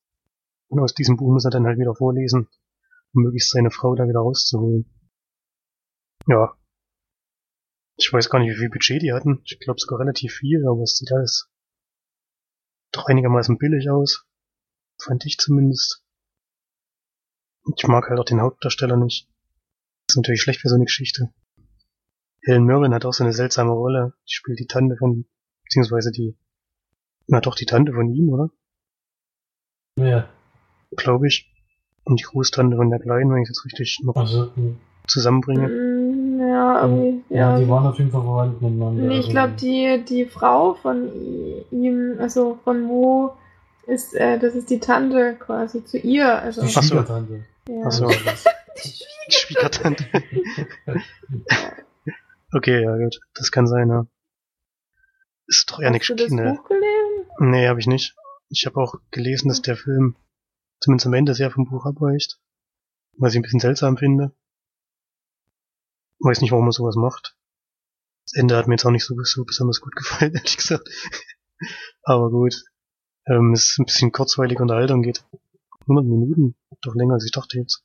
Und 0.69 0.81
aus 0.81 0.95
diesem 0.95 1.17
Buch 1.17 1.33
muss 1.33 1.45
er 1.45 1.51
dann 1.51 1.67
halt 1.67 1.79
wieder 1.79 1.95
vorlesen, 1.95 2.49
um 3.13 3.23
möglichst 3.23 3.51
seine 3.51 3.71
Frau 3.71 3.95
da 3.95 4.09
wieder 4.09 4.21
rauszuholen. 4.21 4.91
Ja. 6.27 6.57
Ich 7.97 8.13
weiß 8.13 8.29
gar 8.29 8.41
nicht, 8.41 8.51
wie 8.51 8.59
viel 8.59 8.71
Budget 8.71 9.03
die 9.03 9.13
hatten. 9.13 9.41
Ich 9.45 9.59
glaube 9.59 9.81
sogar 9.81 10.01
relativ 10.01 10.35
viel, 10.35 10.67
aber 10.67 10.83
es 10.83 10.97
sieht 10.97 11.13
alles 11.13 11.51
doch 12.93 13.07
einigermaßen 13.07 13.59
billig 13.59 13.91
aus. 13.91 14.27
Fand 15.01 15.25
ich 15.27 15.39
zumindest. 15.39 16.03
Ich 17.77 17.87
mag 17.87 18.09
halt 18.09 18.19
auch 18.19 18.25
den 18.25 18.41
Hauptdarsteller 18.41 18.97
nicht. 18.97 19.29
Ist 20.09 20.17
natürlich 20.17 20.43
schlecht 20.43 20.61
für 20.61 20.69
so 20.69 20.77
eine 20.77 20.85
Geschichte. 20.85 21.33
Helen 22.43 22.65
Mirren 22.65 22.95
hat 22.95 23.05
auch 23.05 23.13
so 23.13 23.25
eine 23.25 23.33
seltsame 23.33 23.73
Rolle. 23.73 24.15
Die 24.29 24.35
spielt 24.35 24.61
die 24.61 24.67
Tante 24.67 24.97
von, 24.97 25.27
beziehungsweise 25.65 26.13
die, 26.13 26.39
na 27.27 27.41
doch, 27.41 27.57
die 27.57 27.67
Tante 27.67 27.93
von 27.93 28.09
ihm, 28.15 28.29
oder? 28.29 28.51
Ja. 29.99 30.33
Glaube 30.95 31.27
ich. 31.27 31.53
Und 32.05 32.21
die 32.21 32.25
Großtante 32.25 32.77
von 32.77 32.91
der 32.91 33.01
Kleinen, 33.01 33.33
wenn 33.33 33.43
ich 33.43 33.49
das 33.49 33.65
richtig 33.65 33.99
noch 34.05 34.15
Also, 34.17 34.55
hm. 34.55 34.79
zusammenbringe. 35.09 35.69
Mm, 35.69 36.41
Ja, 36.41 36.83
irgendwie, 36.83 37.25
ja, 37.35 37.53
ja. 37.53 37.59
die 37.59 37.69
waren 37.69 37.87
auf 37.87 37.99
jeden 37.99 38.11
Fall 38.11 38.23
verwandt 38.23 38.63
miteinander. 38.63 39.03
Nee, 39.03 39.15
ich 39.19 39.27
Also, 39.27 39.31
glaube, 39.31 39.53
die, 39.61 40.05
die 40.09 40.25
Frau 40.27 40.75
von 40.75 41.09
i- 41.13 41.65
ihm, 41.71 42.17
also 42.21 42.59
von 42.63 42.83
Mo, 42.83 43.37
ist, 43.87 44.15
äh, 44.15 44.39
das 44.39 44.55
ist 44.55 44.71
die 44.71 44.79
Tante 44.81 45.35
quasi 45.39 45.85
zu 45.85 45.99
ihr. 45.99 46.41
Also, 46.41 46.61
Die 46.63 46.69
Ach 46.69 46.83
so. 46.83 46.89
Schwiegertante. 46.89 47.45
ja. 47.69 47.83
Ach 47.85 47.91
so. 47.93 48.07
Die 49.29 49.33
Schwiegertante. 49.33 50.05
okay, 52.53 52.83
ja 52.83 52.97
gut. 52.97 53.19
Das 53.35 53.51
kann 53.51 53.67
sein, 53.67 53.89
ja. 53.89 54.07
Ist 55.47 55.71
doch 55.71 55.81
eher 55.81 55.89
eine 55.89 55.99
Hast 55.99 56.09
du 56.11 56.15
das. 56.15 56.29
Buch 56.31 56.65
gelesen? 56.69 57.27
Nee, 57.41 57.69
habe 57.69 57.81
ich 57.81 57.87
nicht. 57.87 58.15
Ich 58.49 58.67
habe 58.67 58.77
auch 58.81 58.95
gelesen, 59.11 59.49
dass 59.49 59.63
der 59.63 59.77
Film 59.77 60.17
zumindest 60.81 61.07
am 61.07 61.15
Ende 61.15 61.35
sehr 61.35 61.51
vom 61.51 61.67
Buch 61.67 61.87
abweicht. 61.87 62.39
Was 63.19 63.33
ich 63.33 63.39
ein 63.39 63.43
bisschen 63.43 63.61
seltsam 63.61 63.97
finde. 63.97 64.33
Weiß 66.21 66.41
nicht, 66.41 66.53
warum 66.53 66.65
man 66.65 66.73
sowas 66.73 66.97
macht. 66.97 67.37
Das 68.25 68.35
Ende 68.35 68.57
hat 68.57 68.67
mir 68.67 68.75
jetzt 68.75 68.85
auch 68.85 68.91
nicht 68.91 69.05
so, 69.05 69.15
so 69.23 69.45
besonders 69.45 69.81
gut 69.81 69.97
gefallen, 69.97 70.35
ehrlich 70.35 70.57
gesagt. 70.57 70.89
Aber 72.03 72.31
gut. 72.31 72.65
Ähm, 73.27 73.53
es 73.53 73.71
ist 73.71 73.79
ein 73.79 73.87
bisschen 73.87 74.13
kurzweilige 74.13 74.63
Unterhaltung, 74.63 75.03
geht 75.03 75.25
100 75.83 76.05
Minuten. 76.05 76.55
Doch 76.83 76.95
länger 76.95 77.15
als 77.15 77.25
ich 77.25 77.33
dachte 77.33 77.59
jetzt. 77.59 77.85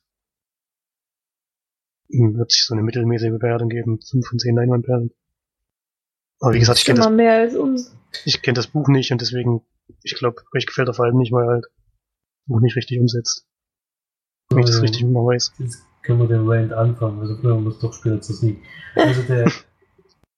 Hm, 2.10 2.36
Wird 2.36 2.52
sich 2.52 2.64
so 2.64 2.74
eine 2.74 2.82
mittelmäßige 2.82 3.30
Bewertung 3.30 3.68
geben. 3.68 4.00
5 4.00 4.26
von 4.26 4.38
10 4.38 4.54
Leinwandperlen. 4.54 5.12
Aber 6.40 6.54
wie 6.54 6.58
gesagt, 6.58 6.78
ich 6.78 6.84
kenne 6.84 6.98
das 6.98 7.06
mal 7.06 7.16
ich 8.24 8.42
kenne 8.42 8.54
das 8.54 8.66
Buch 8.66 8.88
nicht 8.88 9.12
und 9.12 9.20
deswegen, 9.20 9.62
ich 10.02 10.14
glaube, 10.16 10.42
euch 10.54 10.66
gefällt 10.66 10.88
er 10.88 10.94
vor 10.94 11.04
allem 11.04 11.16
nicht, 11.16 11.32
er 11.32 11.46
halt 11.46 11.66
Buch 12.46 12.60
nicht 12.60 12.76
richtig 12.76 13.00
umsetzt. 13.00 13.44
Wenn 14.50 14.60
ich 14.60 14.66
das 14.66 14.76
Ähm, 14.76 14.82
richtig 14.82 15.02
immer 15.02 15.26
weiß. 15.26 15.52
Jetzt 15.58 15.84
können 16.02 16.20
wir 16.20 16.28
den 16.28 16.48
Rand 16.48 16.72
anfangen. 16.72 17.20
Also 17.20 17.36
früher 17.36 17.58
muss 17.58 17.78
doch 17.78 17.92
später 17.92 18.20
zu 18.20 18.32
Sneak. 18.32 18.58
Also 18.94 19.22
der 19.22 19.50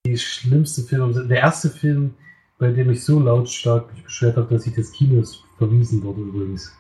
die 0.07 0.19
schlimmste 0.19 0.83
Film, 0.83 1.29
der 1.29 1.39
erste 1.39 1.71
Film, 1.71 2.15
bei 2.59 2.71
dem 2.71 2.91
ich 2.91 3.03
so 3.05 3.19
lautstark 3.19 3.93
mich 3.93 4.05
beschwert 4.05 4.37
habe, 4.37 4.53
dass 4.55 4.67
ich 4.67 4.75
des 4.75 4.93
Kinos 4.93 5.43
verwiesen 5.57 6.03
wurde 6.03 6.21
übrigens, 6.21 6.73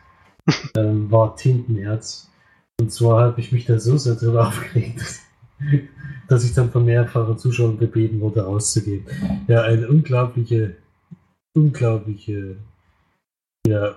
ähm, 0.76 1.10
war 1.10 1.34
Tintenherz. 1.36 2.30
Und 2.80 2.92
zwar 2.92 3.22
habe 3.22 3.40
ich 3.40 3.52
mich 3.52 3.64
da 3.64 3.78
so 3.78 3.96
sehr 3.96 4.16
drüber 4.16 4.48
aufgeregt, 4.48 5.02
dass 6.28 6.44
ich 6.44 6.52
dann 6.52 6.70
von 6.70 6.84
mehrfachen 6.84 7.38
Zuschauern 7.38 7.78
gebeten 7.78 8.20
wurde, 8.20 8.42
rauszugehen. 8.42 9.06
Ja, 9.46 9.62
eine 9.62 9.88
unglaubliche, 9.88 10.76
unglaubliche, 11.56 12.56
ja, 13.66 13.96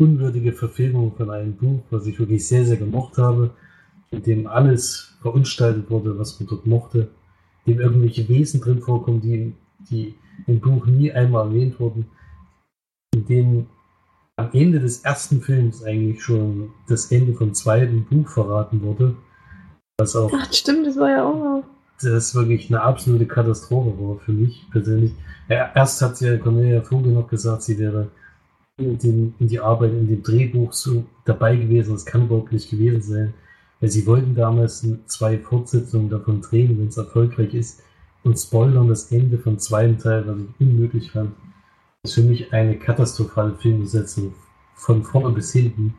unwürdige 0.00 0.52
Verfilmung 0.52 1.14
von 1.14 1.30
einem 1.30 1.54
Buch, 1.54 1.82
was 1.90 2.06
ich 2.06 2.18
wirklich 2.18 2.46
sehr, 2.48 2.64
sehr 2.64 2.78
gemocht 2.78 3.18
habe, 3.18 3.50
in 4.10 4.22
dem 4.22 4.46
alles 4.46 5.14
verunstaltet 5.20 5.90
wurde, 5.90 6.18
was 6.18 6.40
man 6.40 6.48
dort 6.48 6.66
mochte, 6.66 7.08
in 7.64 7.74
dem 7.74 7.80
irgendwelche 7.80 8.28
Wesen 8.28 8.60
drin 8.60 8.80
vorkommen, 8.80 9.20
die, 9.20 9.54
die 9.90 10.14
im 10.46 10.58
Buch 10.60 10.86
nie 10.86 11.12
einmal 11.12 11.46
erwähnt 11.46 11.78
wurden, 11.78 12.06
in 13.14 13.26
dem 13.26 13.66
am 14.36 14.48
Ende 14.52 14.80
des 14.80 15.04
ersten 15.04 15.42
Films 15.42 15.84
eigentlich 15.84 16.22
schon 16.22 16.70
das 16.88 17.12
Ende 17.12 17.34
vom 17.34 17.52
zweiten 17.52 18.04
Buch 18.06 18.26
verraten 18.28 18.80
wurde, 18.82 19.14
was 19.98 20.16
auch 20.16 20.32
Ach, 20.34 20.50
stimmt, 20.50 20.86
das 20.86 20.96
war 20.96 21.10
ja 21.10 21.24
auch 21.24 21.34
noch. 21.34 21.64
das 22.00 22.34
wirklich 22.34 22.70
eine 22.70 22.80
absolute 22.80 23.26
Katastrophe 23.26 23.92
war 24.00 24.16
für 24.16 24.32
mich 24.32 24.66
persönlich. 24.70 25.12
Ja, 25.48 25.70
erst 25.74 26.00
hat 26.00 26.18
ja 26.22 26.38
Cornelia 26.38 26.80
Vogel 26.80 27.12
noch 27.12 27.28
gesagt, 27.28 27.62
sie 27.62 27.78
wäre 27.78 28.08
in, 28.80 28.98
den, 28.98 29.34
in 29.38 29.48
die 29.48 29.60
Arbeit 29.60 29.92
in 29.92 30.08
dem 30.08 30.22
Drehbuch 30.22 30.72
so 30.72 31.04
dabei 31.24 31.56
gewesen. 31.56 31.92
Das 31.92 32.06
kann 32.06 32.24
überhaupt 32.24 32.52
nicht 32.52 32.70
gewesen 32.70 33.02
sein. 33.02 33.34
Weil 33.80 33.90
sie 33.90 34.06
wollten 34.06 34.34
damals 34.34 34.86
zwei 35.06 35.38
Fortsetzungen 35.38 36.10
davon 36.10 36.42
drehen, 36.42 36.78
wenn 36.78 36.88
es 36.88 36.96
erfolgreich 36.96 37.54
ist, 37.54 37.82
und 38.22 38.38
spoilern 38.38 38.88
das 38.88 39.10
Ende 39.10 39.38
vom 39.38 39.58
zweiten 39.58 39.98
Teil, 39.98 40.26
was 40.26 40.36
ich 40.38 40.66
unmöglich 40.66 41.10
fand. 41.12 41.32
Das 42.02 42.12
ist 42.12 42.14
für 42.16 42.28
mich 42.28 42.52
eine 42.52 42.78
katastrophale 42.78 43.54
Filmbesetzung 43.54 44.34
von 44.74 45.02
vorne 45.02 45.30
bis 45.30 45.52
hinten. 45.52 45.94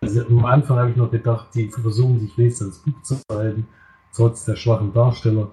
Also 0.00 0.26
am 0.26 0.44
Anfang 0.44 0.78
habe 0.78 0.90
ich 0.90 0.96
noch 0.96 1.10
gedacht, 1.10 1.48
die 1.54 1.68
versuchen 1.68 2.20
sich 2.20 2.36
wenigstens 2.38 2.62
ans 2.68 2.78
Buch 2.78 3.02
zu 3.02 3.16
halten, 3.30 3.66
trotz 4.14 4.44
der 4.44 4.56
schwachen 4.56 4.92
Darsteller. 4.92 5.50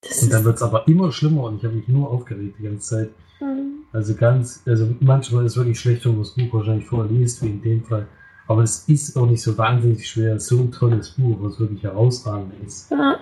Das 0.00 0.22
Und 0.22 0.32
dann 0.32 0.44
wird 0.44 0.56
es 0.56 0.62
aber 0.62 0.86
immer 0.88 1.12
schlimmer 1.12 1.44
und 1.44 1.56
ich 1.56 1.64
habe 1.64 1.74
mich 1.74 1.88
nur 1.88 2.10
aufgeregt 2.10 2.56
die 2.58 2.64
ganze 2.64 2.88
Zeit. 2.88 3.10
Hm. 3.38 3.75
Also 3.96 4.14
ganz, 4.14 4.62
also 4.66 4.94
manchmal 5.00 5.46
ist 5.46 5.52
es 5.52 5.56
wirklich 5.56 5.80
schlecht, 5.80 6.04
wenn 6.04 6.12
man 6.12 6.20
das 6.20 6.34
Buch 6.34 6.52
wahrscheinlich 6.52 6.84
vorher 6.84 7.10
liest, 7.10 7.42
wie 7.42 7.48
in 7.48 7.62
dem 7.62 7.82
Fall. 7.82 8.06
Aber 8.46 8.62
es 8.62 8.86
ist 8.90 9.16
auch 9.16 9.24
nicht 9.24 9.40
so 9.40 9.56
wahnsinnig 9.56 10.06
schwer, 10.06 10.38
so 10.38 10.58
ein 10.58 10.70
tolles 10.70 11.12
Buch, 11.12 11.38
was 11.40 11.58
wirklich 11.58 11.82
herausragend 11.82 12.52
ist, 12.62 12.90
ja. 12.90 13.18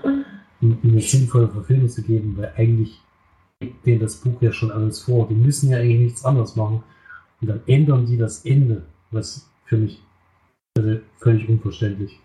um 0.60 0.76
eine 0.82 1.00
sinnvolle 1.00 1.46
Verfilmung 1.46 1.88
zu 1.88 2.02
geben, 2.02 2.36
weil 2.36 2.52
eigentlich 2.56 3.00
gibt 3.60 3.86
denen 3.86 4.00
das 4.00 4.16
Buch 4.16 4.42
ja 4.42 4.50
schon 4.50 4.72
alles 4.72 5.02
vor. 5.02 5.28
Die 5.28 5.36
müssen 5.36 5.70
ja 5.70 5.78
eigentlich 5.78 6.00
nichts 6.00 6.24
anderes 6.24 6.56
machen. 6.56 6.82
Und 7.40 7.48
dann 7.48 7.60
ändern 7.68 8.06
die 8.06 8.18
das 8.18 8.44
Ende, 8.44 8.82
was 9.12 9.48
für 9.66 9.76
mich 9.76 10.02
also 10.76 10.98
völlig 11.20 11.48
unverständlich. 11.48 12.18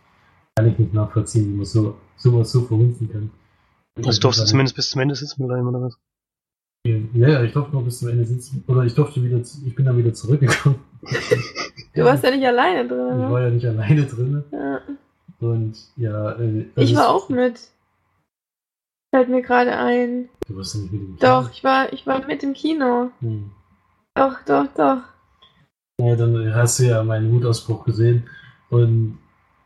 Kann 0.55 0.67
ich 0.67 0.79
nicht 0.79 0.95
nachvollziehen, 0.95 1.53
wie 1.53 1.55
man 1.55 1.65
so 1.65 1.99
sowas 2.17 2.51
so 2.51 2.63
verhunzen 2.63 3.11
kann. 3.11 3.29
Also 4.03 4.19
durfst 4.19 4.41
du 4.41 4.45
zumindest 4.45 4.75
bis 4.75 4.89
zum 4.89 5.01
Ende 5.01 5.13
sitzen 5.13 5.45
bleiben, 5.45 5.67
oder 5.67 5.83
was? 5.83 5.99
Ja, 6.85 7.27
ja, 7.27 7.43
ich 7.43 7.51
durfte 7.51 7.75
noch 7.75 7.83
bis 7.83 7.99
zum 7.99 8.07
Ende 8.09 8.25
sitzen. 8.25 8.63
Oder 8.67 8.83
ich 8.83 8.95
durfte 8.95 9.21
wieder, 9.23 9.43
zu- 9.43 9.59
ich 9.65 9.75
bin 9.75 9.85
dann 9.85 9.97
wieder 9.97 10.13
zurückgekommen. 10.13 10.79
Du 11.95 12.05
warst 12.05 12.23
ja 12.23 12.31
nicht 12.31 12.45
alleine 12.45 12.87
drin, 12.87 13.07
Ich 13.09 13.15
ne? 13.17 13.31
war 13.31 13.41
ja 13.41 13.49
nicht 13.49 13.65
alleine 13.65 14.05
drin. 14.05 14.43
Ja. 14.51 14.79
Und 15.39 15.75
ja, 15.97 16.31
äh, 16.33 16.61
Ich 16.61 16.77
also 16.77 16.95
war 16.95 17.09
auch 17.09 17.29
mit. 17.29 17.59
Fällt 19.13 19.27
mir 19.29 19.41
gerade 19.41 19.75
ein. 19.75 20.29
Du 20.47 20.55
warst 20.55 20.75
ja 20.75 20.81
nicht 20.81 20.93
mit 20.93 21.01
dem 21.01 21.17
Doch, 21.17 21.51
ich 21.51 21.63
war, 21.63 21.91
ich 21.91 22.05
war 22.05 22.25
mit 22.25 22.43
im 22.43 22.53
Kino. 22.53 23.09
Hm. 23.21 23.49
Doch, 24.15 24.35
doch, 24.45 24.67
doch. 24.77 25.01
Ja, 25.99 26.15
dann 26.15 26.53
hast 26.53 26.79
du 26.79 26.83
ja 26.83 27.03
meinen 27.03 27.31
Wutausbruch 27.33 27.83
gesehen. 27.85 28.29
Und 28.69 29.17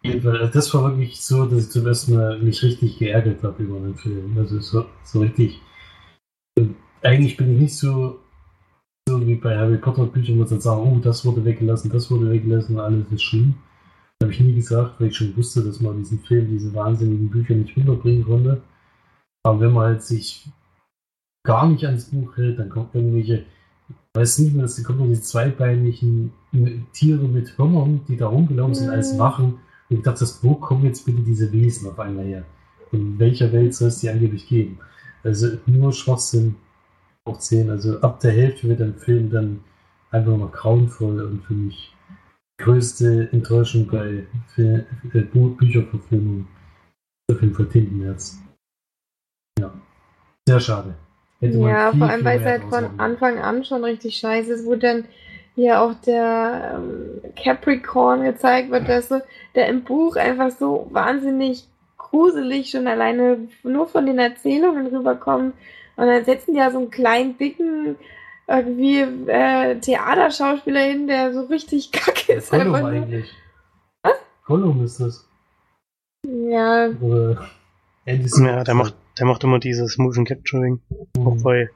jedenfalls, 0.02 0.52
das 0.54 0.74
war 0.74 0.84
wirklich 0.92 1.22
so, 1.22 1.46
dass 1.46 1.66
ich 1.66 1.70
zum 1.72 1.86
ersten 1.86 2.16
Mal 2.16 2.40
mich 2.40 2.64
richtig 2.64 2.98
geärgert 2.98 3.44
habe 3.44 3.62
über 3.62 3.80
den 3.80 3.96
Film. 3.96 4.36
Also 4.38 4.60
so, 4.62 4.86
so 5.04 5.20
richtig. 5.20 5.62
Eigentlich 7.04 7.38
bin 7.38 7.54
ich 7.54 7.62
nicht 7.62 7.76
so, 7.76 8.20
so 9.08 9.28
wie 9.28 9.36
bei 9.36 9.58
Harry 9.58 9.78
Potter 9.78 10.06
Büchern, 10.06 10.36
wo 10.36 10.40
man 10.40 10.50
dann 10.50 10.62
sagen, 10.62 10.82
oh, 10.82 11.00
das 11.00 11.26
wurde 11.26 11.44
weggelassen, 11.44 11.92
das 11.92 12.10
wurde 12.10 12.32
weggelassen, 12.32 12.80
alles 12.80 13.06
ist 13.12 13.24
schlimm. 13.24 13.56
Das 14.20 14.28
habe 14.28 14.34
ich 14.34 14.40
nie 14.40 14.56
gesagt, 14.56 15.00
weil 15.00 15.08
ich 15.10 15.18
schon 15.18 15.36
wusste, 15.36 15.64
dass 15.64 15.82
man 15.82 15.98
diesen 15.98 16.20
Film, 16.20 16.50
diese 16.50 16.74
wahnsinnigen 16.74 17.30
Bücher 17.30 17.56
nicht 17.56 17.76
runterbringen 17.76 18.24
konnte. 18.24 18.62
Aber 19.46 19.60
wenn 19.60 19.74
man 19.74 19.86
halt 19.88 20.04
sich 20.04 20.48
gar 21.46 21.68
nicht 21.68 21.86
ans 21.86 22.06
Buch 22.06 22.38
hält, 22.38 22.60
dann 22.60 22.70
kommt 22.70 22.96
irgendwelche 22.96 23.46
weiß 24.16 24.40
nicht 24.40 24.56
mehr, 24.56 24.68
die 24.68 24.84
kommen 24.84 25.00
noch 25.00 25.08
die 25.08 25.22
zweibeinigen 25.22 26.32
Tiere 26.94 27.28
mit 27.28 27.58
Hörnern, 27.58 28.02
die 28.08 28.18
da 28.18 28.28
rumgelaufen 28.28 28.76
sind 28.76 28.90
als 28.90 29.14
Mhm. 29.14 29.20
Wachen. 29.20 29.46
Und 29.90 29.98
ich 29.98 30.02
dachte, 30.04 30.26
wo 30.42 30.56
kommen 30.56 30.86
jetzt 30.86 31.06
bitte 31.06 31.22
diese 31.22 31.52
Wesen 31.52 31.90
auf 31.90 32.00
einmal 32.00 32.26
her? 32.26 32.46
In 32.92 33.18
welcher 33.18 33.52
Welt 33.52 33.74
soll 33.74 33.88
es 33.88 34.00
die 34.00 34.10
angeblich 34.10 34.48
geben? 34.48 34.80
Also 35.24 35.48
nur 35.66 35.92
Schwachsinn. 35.94 36.56
Auch 37.26 37.40
10. 37.40 37.70
Also 37.70 38.00
ab 38.02 38.20
der 38.20 38.32
Hälfte 38.32 38.68
wird 38.68 38.82
ein 38.82 38.96
Film 38.96 39.30
dann 39.30 39.64
einfach 40.12 40.38
noch 40.38 40.52
grauenvoll 40.52 41.22
und 41.22 41.44
für 41.44 41.54
mich 41.54 41.96
größte 42.58 43.30
Enttäuschung 43.32 43.88
bei 43.88 44.26
Fil 44.54 44.86
äh, 45.14 45.22
Bücherverfilmungen. 45.22 46.48
Auf 47.32 47.42
jeden 47.42 47.54
Fall 47.54 47.68
Tintenherz. 47.68 48.38
Ja. 49.60 49.74
Sehr 50.48 50.60
schade. 50.60 50.96
Hätte 51.40 51.58
ja, 51.58 51.92
vor 51.92 52.08
allem, 52.10 52.24
weil 52.24 52.40
es 52.40 52.46
halt 52.46 52.64
von 52.64 53.00
Anfang 53.00 53.40
an 53.40 53.66
schon 53.66 53.84
richtig 53.84 54.18
scheiße 54.18 54.54
ist, 54.54 54.66
wo 54.66 54.76
dann 54.76 55.06
hier 55.56 55.82
auch 55.82 55.94
der 56.06 56.76
ähm, 56.76 57.34
Capricorn 57.36 58.24
gezeigt 58.24 58.72
wird, 58.72 58.88
dass 58.88 59.10
so, 59.10 59.22
der 59.56 59.68
im 59.68 59.84
Buch 59.84 60.16
einfach 60.16 60.52
so 60.52 60.88
wahnsinnig 60.92 61.68
gruselig 61.98 62.70
schon 62.70 62.88
alleine 62.88 63.48
nur 63.64 63.88
von 63.88 64.06
den 64.06 64.20
Erzählungen 64.20 64.88
rüberkommt. 64.88 65.54
Und 65.96 66.08
dann 66.08 66.26
setzen 66.26 66.54
die 66.54 66.60
ja 66.60 66.72
so 66.72 66.80
einen 66.80 66.90
kleinen, 66.90 67.38
dicken, 67.38 67.98
irgendwie 68.48 69.00
äh, 69.30 69.80
Theaterschauspieler 69.80 70.82
hin, 70.82 71.08
der 71.08 71.34
so 71.34 71.42
richtig 71.46 71.92
kacke 71.92 72.34
ist. 72.34 72.52
Gollum 72.52 72.76
eigentlich. 72.76 73.34
Was? 74.04 74.16
Gollum 74.46 74.84
ist 74.84 75.00
das. 75.00 75.28
Ja. 76.26 76.90
Oder 77.02 77.50
ja, 78.06 78.64
der 78.64 78.74
macht, 78.74 78.96
der 79.18 79.26
macht 79.26 79.44
immer 79.44 79.60
dieses 79.60 79.98
Motion 79.98 80.26
Capturing. 80.26 80.82
Mhm. 81.18 81.28
Auch 81.28 81.42
bei 81.44 81.70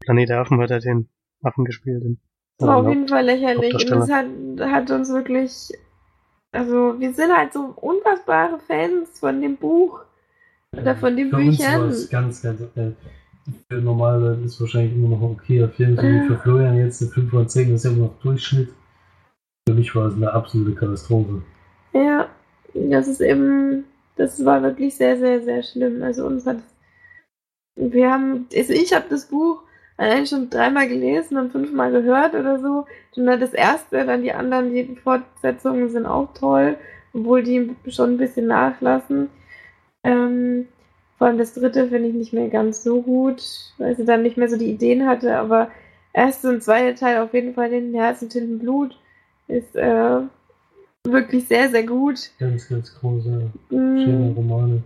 Planet 0.00 0.28
der 0.28 0.40
Affen 0.40 0.60
hat 0.60 0.70
er 0.70 0.80
den 0.80 1.08
Affen 1.42 1.64
gespielt. 1.64 2.04
Das 2.58 2.68
war 2.68 2.76
auf 2.76 2.88
jeden 2.88 3.08
Fall 3.08 3.24
lächerlich. 3.24 3.74
Und 3.74 3.90
das 3.90 4.10
hat, 4.10 4.26
hat 4.60 4.90
uns 4.90 5.10
wirklich. 5.10 5.72
Also, 6.52 7.00
wir 7.00 7.12
sind 7.14 7.34
halt 7.34 7.52
so 7.52 7.74
unfassbare 7.76 8.58
Fans 8.58 9.18
von 9.18 9.40
dem 9.40 9.56
Buch. 9.56 10.00
Oder 10.76 10.96
von 10.96 11.16
den 11.16 11.30
für 11.30 11.36
Büchern. 11.36 11.82
Uns 11.82 12.08
ganz, 12.08 12.42
ganz, 12.42 12.60
äh, 12.76 12.92
für 13.68 13.76
normale 13.76 14.38
ist 14.44 14.60
wahrscheinlich 14.60 14.94
immer 14.94 15.08
noch 15.08 15.22
okayer 15.22 15.68
Film. 15.68 15.96
So 15.96 16.02
wie 16.02 16.26
für 16.26 16.38
Florian 16.38 16.76
jetzt 16.76 17.02
eine 17.02 17.10
5 17.10 17.30
von 17.30 17.48
10 17.48 17.74
ist 17.74 17.84
ja 17.84 17.90
immer 17.90 18.06
noch 18.06 18.18
Durchschnitt. 18.20 18.72
Für 19.68 19.74
mich 19.74 19.94
war 19.94 20.06
es 20.06 20.14
eine 20.14 20.32
absolute 20.32 20.74
Katastrophe. 20.74 21.42
Ja, 21.92 22.28
das 22.74 23.08
ist 23.08 23.20
eben. 23.20 23.84
Das 24.16 24.44
war 24.44 24.62
wirklich 24.62 24.94
sehr, 24.94 25.18
sehr, 25.18 25.42
sehr 25.42 25.62
schlimm. 25.62 26.02
Also 26.02 26.26
uns 26.26 26.46
hat. 26.46 26.58
Wir 27.76 28.12
haben. 28.12 28.46
Also 28.54 28.72
ich 28.72 28.92
habe 28.92 29.06
das 29.08 29.26
Buch 29.26 29.62
allein 29.96 30.26
schon 30.26 30.50
dreimal 30.50 30.88
gelesen 30.88 31.36
und 31.38 31.52
fünfmal 31.52 31.92
gehört 31.92 32.34
oder 32.34 32.58
so. 32.58 32.86
Dann 33.14 33.40
das 33.40 33.52
erste, 33.52 34.04
dann 34.04 34.22
die 34.22 34.32
anderen, 34.32 34.72
die 34.72 34.96
Fortsetzungen 34.96 35.88
sind 35.90 36.06
auch 36.06 36.32
toll, 36.34 36.76
obwohl 37.12 37.42
die 37.42 37.74
schon 37.88 38.14
ein 38.14 38.18
bisschen 38.18 38.46
nachlassen. 38.46 39.28
Ähm, 40.04 40.66
vor 41.22 41.28
allem 41.28 41.38
das 41.38 41.54
dritte 41.54 41.86
finde 41.86 42.08
ich 42.08 42.14
nicht 42.14 42.32
mehr 42.32 42.48
ganz 42.48 42.82
so 42.82 43.00
gut, 43.00 43.44
weil 43.78 43.94
sie 43.94 44.04
dann 44.04 44.24
nicht 44.24 44.36
mehr 44.36 44.48
so 44.48 44.58
die 44.58 44.72
Ideen 44.72 45.06
hatte, 45.06 45.38
aber 45.38 45.70
erste 46.12 46.48
und 46.48 46.64
zweite 46.64 46.98
Teil 46.98 47.22
auf 47.22 47.32
jeden 47.32 47.54
Fall 47.54 47.70
den 47.70 47.94
Herz 47.94 48.22
und 48.22 48.30
Tinten 48.30 48.58
Blut 48.58 48.98
ist 49.46 49.76
äh, 49.76 50.18
wirklich 51.06 51.46
sehr, 51.46 51.70
sehr 51.70 51.86
gut. 51.86 52.28
Ganz, 52.40 52.68
ganz 52.68 52.92
große, 52.98 53.52
mm. 53.70 53.98
schöne 54.02 54.32
Romane. 54.34 54.82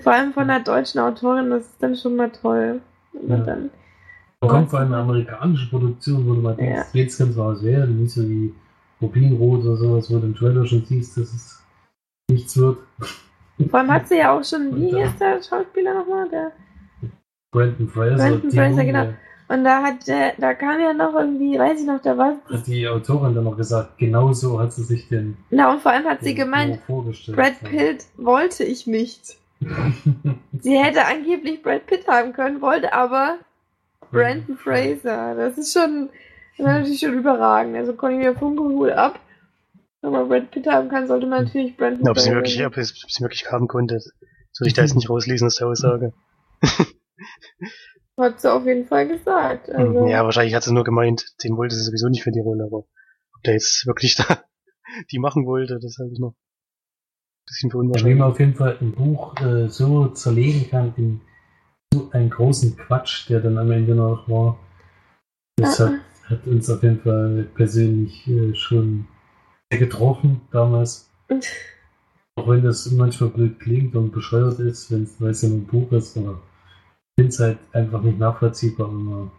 Vor 0.00 0.14
allem 0.14 0.32
von 0.32 0.44
einer 0.44 0.64
deutschen 0.64 1.02
Autorin, 1.02 1.50
das 1.50 1.64
ist 1.64 1.82
dann 1.82 1.96
schon 1.96 2.16
mal 2.16 2.30
toll. 2.30 2.80
Ja. 3.28 3.36
Dann, 3.36 3.68
man 4.40 4.50
kommt 4.50 4.70
vor 4.70 4.78
allem 4.78 4.94
eine 4.94 5.02
amerikanische 5.02 5.68
Produktion, 5.68 6.26
wo 6.26 6.32
du 6.32 6.40
mal 6.40 6.56
denkst, 6.56 6.88
ja. 6.94 7.00
jetzt 7.02 7.18
kann 7.18 7.28
es 7.28 7.36
was 7.36 7.62
werden, 7.62 8.00
nicht 8.00 8.14
so 8.14 8.26
wie 8.26 8.54
Rubinrot 9.02 9.66
oder 9.66 9.76
sowas, 9.76 10.10
wo 10.10 10.16
du 10.16 10.28
im 10.28 10.34
Trailer 10.34 10.64
schon 10.64 10.86
siehst, 10.86 11.18
dass 11.18 11.34
es 11.34 11.62
nichts 12.30 12.56
wird. 12.56 12.78
Vor 13.70 13.80
allem 13.80 13.92
hat 13.92 14.08
sie 14.08 14.18
ja 14.18 14.36
auch 14.36 14.44
schon, 14.44 14.74
wie 14.76 14.96
hieß 14.96 15.16
der 15.18 15.42
Schauspieler 15.42 15.94
nochmal? 15.94 16.28
Der 16.28 16.52
Brandon 17.50 17.88
Fraser. 17.88 18.16
Brandon 18.16 18.50
Fraser, 18.50 18.84
genau. 18.84 19.08
Und 19.48 19.64
da 19.64 19.82
hat 19.82 20.06
der, 20.06 20.34
da 20.36 20.52
kam 20.52 20.78
ja 20.78 20.92
noch 20.92 21.14
irgendwie, 21.14 21.58
weiß 21.58 21.80
ich 21.80 21.86
noch, 21.86 22.02
da 22.02 22.16
war. 22.18 22.36
Hat 22.50 22.66
die 22.66 22.86
Autorin 22.86 23.34
dann 23.34 23.44
noch 23.44 23.56
gesagt, 23.56 23.96
genau 23.96 24.32
so 24.34 24.60
hat 24.60 24.72
sie 24.74 24.84
sich 24.84 25.08
den. 25.08 25.38
Na, 25.50 25.72
und 25.72 25.80
vor 25.80 25.92
allem 25.92 26.04
hat 26.04 26.22
sie 26.22 26.34
gemeint, 26.34 26.80
Brad 26.86 27.60
Pitt 27.62 28.02
ja. 28.02 28.24
wollte 28.24 28.64
ich 28.64 28.86
nicht. 28.86 29.36
sie 30.60 30.78
hätte 30.78 31.06
angeblich 31.06 31.62
Brad 31.62 31.86
Pitt 31.86 32.06
haben 32.06 32.34
können, 32.34 32.60
wollte 32.60 32.92
aber 32.92 33.38
Brandon 34.12 34.56
Fraser. 34.58 35.34
Das 35.34 35.56
ist 35.56 35.72
schon, 35.72 36.10
das 36.58 36.58
ist 36.58 36.66
natürlich 36.66 37.00
schon 37.00 37.14
überragend. 37.14 37.74
Also 37.76 37.94
Cornelia 37.94 38.34
Funke 38.34 38.96
ab. 38.96 39.18
Wenn 40.00 40.12
man 40.12 40.28
Brad 40.28 40.50
Pitt 40.50 40.66
haben 40.66 40.88
kann, 40.88 41.06
sollte 41.08 41.26
man 41.26 41.44
natürlich 41.44 41.76
Brandon 41.76 42.04
ja, 42.04 42.10
ob 42.10 42.16
Fraser. 42.16 42.30
Sie 42.30 42.34
wirklich, 42.36 42.66
ob, 42.66 42.74
sie, 42.74 42.80
ob 43.04 43.10
sie 43.10 43.22
wirklich 43.22 43.50
haben 43.50 43.66
konnte, 43.66 44.00
soll 44.52 44.68
ich 44.68 44.74
da 44.74 44.82
jetzt 44.82 44.94
nicht 44.96 45.10
rauslesen 45.10 45.46
aus 45.46 45.56
der 45.56 45.66
Aussage. 45.68 46.12
Hat 48.16 48.40
sie 48.40 48.52
auf 48.52 48.66
jeden 48.66 48.86
Fall 48.86 49.06
gesagt. 49.08 49.70
Also. 49.70 50.06
Ja, 50.06 50.24
wahrscheinlich 50.24 50.54
hat 50.54 50.64
sie 50.64 50.72
nur 50.72 50.84
gemeint, 50.84 51.24
den 51.44 51.56
wollte 51.56 51.76
sie 51.76 51.84
sowieso 51.84 52.08
nicht 52.08 52.22
für 52.22 52.32
die 52.32 52.40
Rolle, 52.40 52.64
aber 52.64 52.78
ob 52.78 53.42
der 53.44 53.54
jetzt 53.54 53.86
wirklich 53.86 54.16
da 54.16 54.24
die 55.10 55.18
machen 55.18 55.46
wollte, 55.46 55.78
das 55.80 55.98
habe 55.98 56.10
ich 56.12 56.18
noch 56.18 56.32
ein 56.32 57.46
bisschen 57.46 57.70
für 57.70 57.78
unwahrscheinlich. 57.78 58.16
Wie 58.16 58.18
man 58.18 58.30
auf 58.30 58.40
jeden 58.40 58.54
Fall 58.54 58.76
ein 58.80 58.92
Buch 58.92 59.40
äh, 59.40 59.68
so 59.68 60.08
zerlegen 60.08 60.68
kann 60.68 60.94
in 60.96 61.20
so 61.92 62.10
einen 62.12 62.30
großen 62.30 62.76
Quatsch, 62.76 63.28
der 63.28 63.40
dann 63.40 63.56
am 63.58 63.70
Ende 63.70 63.94
noch 63.94 64.28
war. 64.28 64.58
Das 65.56 65.78
hat, 65.80 65.94
hat 66.24 66.46
uns 66.46 66.68
auf 66.70 66.82
jeden 66.82 67.00
Fall 67.00 67.48
persönlich 67.54 68.26
äh, 68.28 68.54
schon 68.54 69.06
sehr 69.70 69.78
getroffen 69.78 70.40
damals. 70.50 71.10
Auch 72.36 72.48
wenn 72.48 72.62
das 72.62 72.90
manchmal 72.92 73.30
blöd 73.30 73.58
klingt 73.58 73.96
und 73.96 74.12
bescheuert 74.12 74.60
ist, 74.60 74.90
wenn 74.92 75.28
es 75.28 75.42
ja 75.42 75.48
ein 75.48 75.66
Buch 75.66 75.90
ist, 75.92 76.16
aber 76.16 76.40
ich 77.16 77.22
finde 77.24 77.28
es 77.30 77.40
halt 77.40 77.58
einfach 77.72 78.00
nicht 78.02 78.18
nachvollziehbar, 78.18 78.88
wenn 78.88 79.04
man 79.04 79.30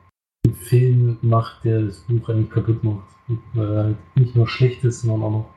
einen 0.46 0.56
Film 0.56 1.18
macht, 1.22 1.64
der 1.64 1.84
das 1.84 2.00
Buch 2.02 2.28
eigentlich 2.28 2.50
kaputt 2.50 2.84
macht. 2.84 3.08
Weil 3.54 3.72
er 3.74 3.84
halt 3.84 3.98
nicht 4.16 4.36
nur 4.36 4.48
schlecht 4.48 4.84
ist, 4.84 5.02
sondern 5.02 5.24
auch 5.24 5.32
noch 5.32 5.54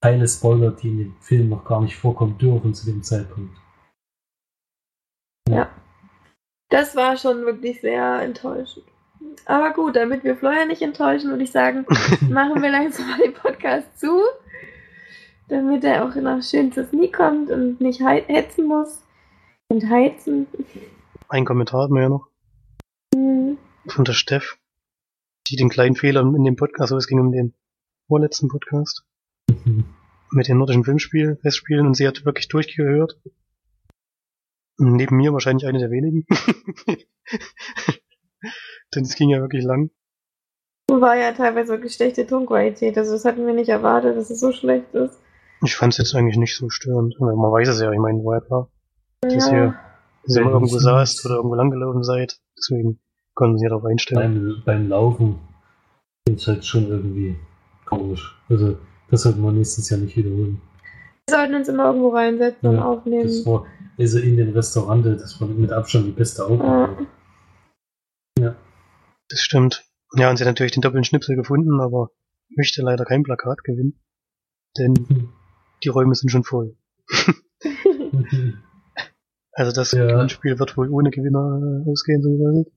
Teile 0.00 0.28
spoilert, 0.28 0.82
die 0.82 0.88
in 0.88 0.98
dem 0.98 1.16
Film 1.20 1.48
noch 1.48 1.64
gar 1.64 1.80
nicht 1.80 1.96
vorkommen 1.96 2.38
dürfen 2.38 2.74
zu 2.74 2.86
dem 2.86 3.02
Zeitpunkt. 3.02 3.56
Ja. 5.48 5.68
Das 6.70 6.94
war 6.94 7.16
schon 7.16 7.44
wirklich 7.44 7.80
sehr 7.80 8.20
enttäuschend. 8.20 8.84
Aber 9.46 9.72
gut, 9.72 9.96
damit 9.96 10.24
wir 10.24 10.36
Florian 10.36 10.68
nicht 10.68 10.82
enttäuschen, 10.82 11.30
würde 11.30 11.44
ich 11.44 11.52
sagen, 11.52 11.86
machen 12.30 12.62
wir 12.62 12.70
langsam 12.70 13.08
mal 13.08 13.18
den 13.18 13.34
Podcast 13.34 13.98
zu. 13.98 14.20
Damit 15.48 15.84
er 15.84 16.04
auch 16.04 16.14
noch 16.14 16.42
schön 16.42 16.72
zu 16.72 16.84
Sneak 16.84 17.14
kommt 17.16 17.50
und 17.50 17.80
nicht 17.80 18.00
hetzen 18.00 18.66
muss. 18.66 19.02
Und 19.68 19.88
heizen. 19.88 20.46
Ein 21.28 21.44
Kommentar 21.44 21.84
hatten 21.84 21.94
wir 21.94 22.02
ja 22.02 22.08
noch. 22.08 22.28
Mhm. 23.14 23.58
Von 23.86 24.04
der 24.04 24.12
Steff. 24.12 24.58
Die 25.46 25.56
den 25.56 25.70
kleinen 25.70 25.96
Fehler 25.96 26.20
in 26.20 26.44
dem 26.44 26.56
Podcast, 26.56 26.92
also 26.92 26.96
es 26.96 27.06
ging 27.06 27.20
um 27.20 27.32
den 27.32 27.54
vorletzten 28.06 28.48
Podcast. 28.48 29.04
Mhm. 29.48 29.84
Mit 30.30 30.48
den 30.48 30.58
nordischen 30.58 30.84
Filmspiel, 30.84 31.38
Festspielen 31.40 31.86
und 31.86 31.94
sie 31.94 32.06
hat 32.06 32.26
wirklich 32.26 32.48
durchgehört 32.48 33.18
Neben 34.78 35.16
mir 35.16 35.32
wahrscheinlich 35.32 35.66
eine 35.66 35.80
der 35.80 35.90
wenigen. 35.90 36.24
Denn 38.94 39.02
es 39.02 39.14
ging 39.14 39.30
ja 39.30 39.40
wirklich 39.40 39.64
lang. 39.64 39.90
War 40.90 41.16
ja 41.16 41.32
teilweise 41.32 41.68
wirklich 41.68 41.94
schlechte 41.94 42.26
Tonqualität. 42.26 42.96
Also 42.96 43.12
das 43.12 43.24
hatten 43.24 43.46
wir 43.46 43.52
nicht 43.52 43.68
erwartet, 43.68 44.16
dass 44.16 44.30
es 44.30 44.40
so 44.40 44.52
schlecht 44.52 44.94
ist. 44.94 45.18
Ich 45.62 45.76
fand 45.76 45.92
es 45.92 45.98
jetzt 45.98 46.14
eigentlich 46.14 46.38
nicht 46.38 46.56
so 46.56 46.70
störend. 46.70 47.18
Man 47.20 47.36
weiß 47.36 47.68
es 47.68 47.80
ja, 47.80 47.92
ich 47.92 47.98
meine, 47.98 48.22
woher 48.22 48.42
war. 48.48 48.70
Dass 49.20 49.50
ja. 49.50 49.56
ihr, 49.56 49.74
dass 50.24 50.36
ihr 50.36 50.42
irgendwo 50.42 50.78
saßt 50.78 51.26
oder 51.26 51.36
irgendwo 51.36 51.56
langgelaufen 51.56 52.04
seid. 52.04 52.38
Deswegen 52.56 53.00
konnten 53.34 53.58
sie 53.58 53.64
ja 53.64 53.70
darauf 53.70 53.84
einstellen. 53.84 54.62
Beim, 54.64 54.64
beim 54.64 54.88
Laufen 54.88 55.38
ist 56.28 56.46
halt 56.46 56.64
schon 56.64 56.88
irgendwie 56.88 57.36
komisch. 57.84 58.36
Also 58.48 58.78
das 59.10 59.22
sollten 59.22 59.42
wir 59.42 59.52
nächstes 59.52 59.90
Jahr 59.90 60.00
nicht 60.00 60.16
wiederholen. 60.16 60.60
Wir 61.28 61.36
sollten 61.36 61.54
uns 61.54 61.68
immer 61.68 61.86
irgendwo 61.86 62.08
reinsetzen 62.10 62.58
ja, 62.62 62.70
und 62.70 62.78
aufnehmen. 62.78 63.24
Das 63.24 63.44
war, 63.44 63.66
also 63.98 64.18
in 64.18 64.36
den 64.36 64.50
Restaurant, 64.50 65.04
das 65.04 65.40
war 65.40 65.48
mit 65.48 65.72
Abstand 65.72 66.06
die 66.06 66.12
beste 66.12 66.44
Aufnahme. 66.44 66.96
Ja. 67.00 67.06
Ja. 69.30 69.34
Das 69.34 69.40
stimmt. 69.40 69.84
Ja, 70.14 70.30
und 70.30 70.36
sie 70.36 70.44
hat 70.44 70.48
natürlich 70.48 70.72
den 70.72 70.80
doppelten 70.80 71.04
Schnipsel 71.04 71.36
gefunden, 71.36 71.80
aber 71.80 72.10
möchte 72.56 72.82
leider 72.82 73.04
kein 73.04 73.22
Plakat 73.22 73.62
gewinnen. 73.64 74.00
Denn 74.78 74.94
mhm. 74.94 75.32
die 75.84 75.88
Räume 75.88 76.14
sind 76.14 76.30
schon 76.30 76.44
voll. 76.44 76.76
also 79.52 79.72
das 79.72 79.92
ja. 79.92 80.28
Spiel 80.28 80.58
wird 80.58 80.76
wohl 80.76 80.90
ohne 80.90 81.10
Gewinner 81.10 81.84
äh, 81.84 81.90
ausgehen, 81.90 82.22
so 82.22 82.30
wie 82.30 82.70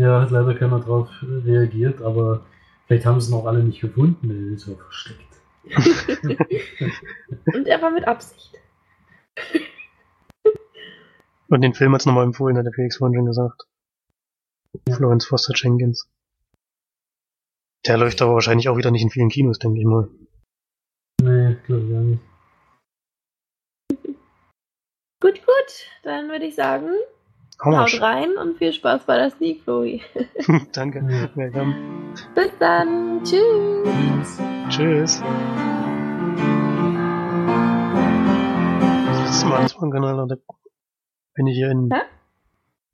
Ja, 0.00 0.22
hat 0.22 0.30
leider 0.30 0.54
keiner 0.54 0.80
drauf 0.80 1.08
reagiert, 1.22 2.02
aber 2.02 2.46
vielleicht 2.86 3.06
haben 3.06 3.20
sie 3.20 3.26
es 3.26 3.30
noch 3.30 3.46
alle 3.46 3.62
nicht 3.62 3.80
gefunden, 3.80 4.28
weil 4.28 4.54
es 4.54 4.68
war 4.68 4.76
versteckt. 4.76 5.20
Und 7.54 7.66
er 7.68 7.80
war 7.80 7.90
mit 7.90 8.06
Absicht. 8.06 8.52
Und 11.48 11.60
den 11.60 11.74
Film 11.74 11.92
hat 11.92 12.00
es 12.00 12.06
nochmal 12.06 12.24
empfohlen, 12.24 12.56
hat 12.56 12.66
der 12.66 12.72
Felix 12.72 12.96
vorhin 12.96 13.14
schon 13.16 13.26
gesagt. 13.26 13.68
Florence 14.90 15.26
Foster 15.26 15.54
Jenkins. 15.54 16.08
Der 17.86 17.96
läuft 17.98 18.22
aber 18.22 18.34
wahrscheinlich 18.34 18.68
auch 18.68 18.76
wieder 18.76 18.90
nicht 18.90 19.02
in 19.02 19.10
vielen 19.10 19.28
Kinos, 19.28 19.58
denke 19.58 19.80
ich 19.80 19.86
mal. 19.86 20.08
Nee, 21.20 21.56
glaube 21.66 21.86
ich 21.86 21.94
auch 21.94 22.00
nicht. 22.00 22.22
Gut, 25.20 25.46
gut. 25.46 25.86
Dann 26.02 26.28
würde 26.28 26.46
ich 26.46 26.54
sagen, 26.54 26.90
Haut 27.64 28.00
rein 28.00 28.36
und 28.36 28.58
viel 28.58 28.72
Spaß 28.72 29.04
bei 29.04 29.16
der 29.16 29.30
Sneak, 29.30 29.62
Flori. 29.62 30.02
Danke. 30.72 30.98
Ja. 31.08 31.30
Willkommen. 31.36 32.14
Bis 32.34 32.50
dann. 32.58 33.22
Tschüss. 33.22 34.38
Tschüss. 34.68 35.20
Tschüss. 35.20 35.20
Das 39.06 39.20
letzte 39.20 39.46
Mal, 39.46 39.62
das 39.62 39.76
war 39.76 39.84
ein 39.84 39.90
Kanal, 39.92 40.26
da 40.26 40.36
bin 41.34 41.46
ich 41.46 41.56
hier 41.56 41.70
in, 41.70 41.90
Hä? 41.92 42.00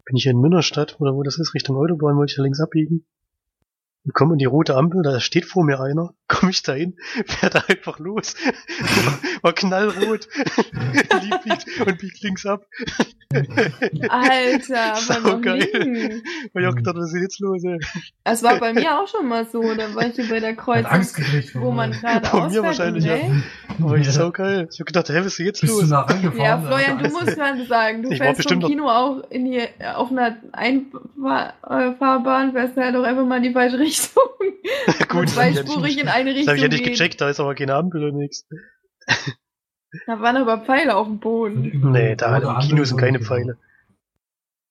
Bin 0.09 0.16
ich 0.16 0.22
hier 0.22 0.32
in 0.32 0.40
Münnerstadt, 0.40 0.98
oder 1.00 1.14
wo 1.14 1.22
das 1.22 1.38
ist, 1.38 1.54
Richtung 1.54 1.76
Autobahn, 1.76 2.16
wollte 2.16 2.32
ich 2.32 2.38
ja 2.38 2.42
links 2.42 2.61
abbiegen. 2.61 3.04
Und 4.09 4.14
komme 4.14 4.32
in 4.32 4.38
die 4.38 4.46
rote 4.46 4.74
Ampel, 4.74 5.02
da 5.02 5.20
steht 5.20 5.44
vor 5.44 5.64
mir 5.64 5.80
einer, 5.80 6.14
komme 6.28 6.50
ich 6.50 6.62
da 6.62 6.72
hin, 6.72 6.96
fährt 7.26 7.68
einfach 7.68 7.98
los, 7.98 8.36
war, 9.42 9.52
knallrot, 9.52 10.26
lieb 11.20 11.42
biegt 11.44 11.66
und 11.86 11.98
biegt 11.98 12.22
links 12.22 12.46
ab. 12.46 12.64
Alter, 14.09 14.94
aber. 15.11 15.34
Und 15.34 15.44
ich 15.44 15.74
auch 16.66 16.74
gedacht, 16.74 16.96
was 16.96 17.12
ist 17.12 17.20
jetzt 17.20 17.38
los, 17.40 17.62
ey? 17.64 17.78
Das 18.24 18.42
war 18.42 18.59
bei 18.59 18.72
mir 18.72 18.98
auch 18.98 19.06
schon 19.06 19.28
mal 19.28 19.46
so. 19.46 19.61
Da 19.74 19.94
war 19.94 20.06
ich 20.06 20.14
hier 20.14 20.26
bei 20.30 20.40
der 20.40 20.56
Kreuzung, 20.56 20.90
wo 21.61 21.70
man 21.70 21.92
gerade 21.92 22.26
Von 22.26 22.50
mir 22.50 22.62
wahrscheinlich, 22.62 23.04
ja. 23.04 23.18
Aber 23.78 23.98
ich 23.98 24.06
Ja. 24.06 24.12
so 24.12 24.30
geil. 24.30 24.66
Ich 24.72 24.80
hab 24.80 24.86
gedacht, 24.86 25.11
hä, 25.11 25.18
was 25.18 25.26
ist 25.26 25.38
jetzt 25.38 25.61
Bist 25.61 25.74
du 25.74 25.80
los? 25.82 25.90
Ja, 25.90 26.06
Florian, 26.59 26.98
du 26.98 27.11
musst 27.11 27.36
gerade 27.36 27.66
sagen, 27.66 28.02
du 28.02 28.11
Ich 28.11 28.16
fährst 28.18 28.38
bestimmt 28.38 28.62
vom 28.62 28.70
Kino 28.70 28.88
auch 28.88 29.22
in 29.28 29.44
die, 29.44 29.61
auf 29.94 30.11
einer 30.11 30.38
Einfahrbahn, 30.52 32.52
fährst 32.52 32.78
halt 32.78 32.96
auch 32.96 33.02
einfach 33.02 33.26
mal 33.26 33.36
in 33.36 33.42
die 33.42 33.52
falsche 33.52 33.78
Richtung. 33.78 33.97
Gut, 35.09 35.24
das 35.24 35.32
ich 35.32 35.36
ja 35.36 35.64
zweispurig 35.64 35.96
nicht, 35.96 36.01
in 36.01 36.09
eine 36.09 36.30
das 36.30 36.38
Richtung 36.38 36.49
hab 36.49 36.57
ich 36.57 36.62
ja 36.62 36.68
nicht 36.68 36.84
gecheckt, 36.84 37.20
da 37.20 37.28
ist 37.28 37.40
aber 37.40 37.55
keine 37.55 37.74
Ampel 37.74 38.03
oder 38.03 38.16
nichts. 38.16 38.46
Da 40.07 40.20
waren 40.20 40.36
aber 40.36 40.59
Pfeile 40.66 40.94
auf 40.96 41.07
dem 41.07 41.18
Boden. 41.18 41.90
Nee, 41.92 42.14
da 42.14 42.36
im 42.36 42.59
Kino 42.59 42.84
sind 42.84 42.99
keine 42.99 43.20
Pfeile. 43.20 43.57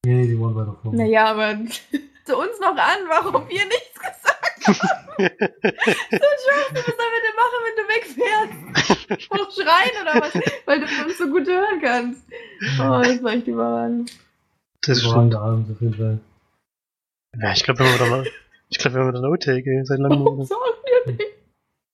Nee, 0.05 0.27
die 0.27 0.39
waren 0.39 0.55
weiter 0.55 0.77
vorne. 0.81 0.97
Naja, 0.97 1.31
aber 1.31 1.55
zu 2.25 2.37
uns 2.37 2.59
noch 2.61 2.77
an, 2.77 2.99
warum 3.09 3.49
wir 3.49 3.65
nichts 3.65 3.99
gesagt 3.99 4.67
haben. 4.67 4.75
so 4.77 5.23
Jones, 5.23 6.71
was 6.71 6.85
sollen 6.85 7.13
wir 7.15 7.23
denn 7.25 7.35
machen, 7.35 7.59
wenn 7.65 7.77
du 7.77 7.85
wegfährst? 7.95 9.31
Noch 9.31 9.51
schreien 9.51 10.01
oder 10.03 10.21
was? 10.21 10.33
Weil 10.65 10.79
du 10.81 10.85
uns 10.85 11.17
so 11.17 11.27
gut 11.29 11.47
hören 11.47 11.81
kannst. 11.81 12.21
Oh, 12.79 13.01
das 13.03 13.23
war 13.23 13.33
echt 13.33 13.47
überragend. 13.47 14.11
Das 14.81 15.03
war 15.03 15.11
stimmt. 15.11 15.33
der 15.33 15.41
Abend 15.41 15.71
auf 15.71 15.81
jeden 15.81 15.95
Fall. 15.95 16.19
Ja, 17.41 17.51
ich 17.51 17.63
glaube, 17.63 17.79
wenn 17.79 17.91
wir 17.91 17.97
da 17.97 18.05
mal, 18.05 18.25
ich 18.69 18.77
glaube, 18.79 18.97
wenn 18.97 19.05
wir 19.05 19.11
da 19.13 19.19
eine 19.19 19.27
Outtake, 19.27 19.69
ey, 19.69 19.85
seit 19.85 19.99
langem 19.99 20.23
Warum 20.25 20.37
muss 20.37 20.49
sagen 20.49 20.61
wir 21.05 21.13
nicht? 21.13 21.23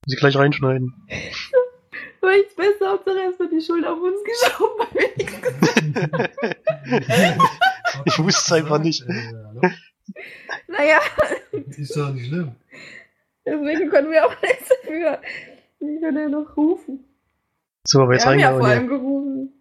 ich 0.08 0.18
gleich 0.18 0.36
reinschneiden. 0.36 0.94
War 2.22 2.32
nichts 2.32 2.56
besser, 2.56 2.92
Hauptsache 2.92 3.20
erst 3.20 3.40
wird 3.40 3.52
die 3.52 3.62
Schuld 3.62 3.86
auf 3.86 4.00
uns 4.00 4.20
geschoben, 4.24 4.80
weil 4.80 4.94
wir 5.02 5.10
nichts 5.18 5.42
gesagt 5.42 5.84
Ich 8.06 8.18
wusste 8.20 8.42
es 8.46 8.52
einfach 8.54 8.80
nicht. 8.80 9.04
Naja, 10.68 11.00
Ist 11.52 11.96
doch 11.96 12.14
nicht 12.14 12.28
schlimm. 12.28 12.56
deswegen 13.46 13.90
können 13.90 14.12
wir 14.12 14.26
auch 14.26 14.42
nichts 14.42 14.70
dafür. 14.70 15.20
Ich 15.80 16.02
kann 16.02 16.16
ja 16.16 16.30
noch 16.30 16.56
rufen. 16.56 17.04
So, 17.86 18.02
aber 18.02 18.14
jetzt 18.14 18.26
wir 18.26 18.32
haben 18.32 18.40
ja 18.40 18.58
vor 18.58 18.66
allem 18.68 18.88
gerufen. 18.88 19.54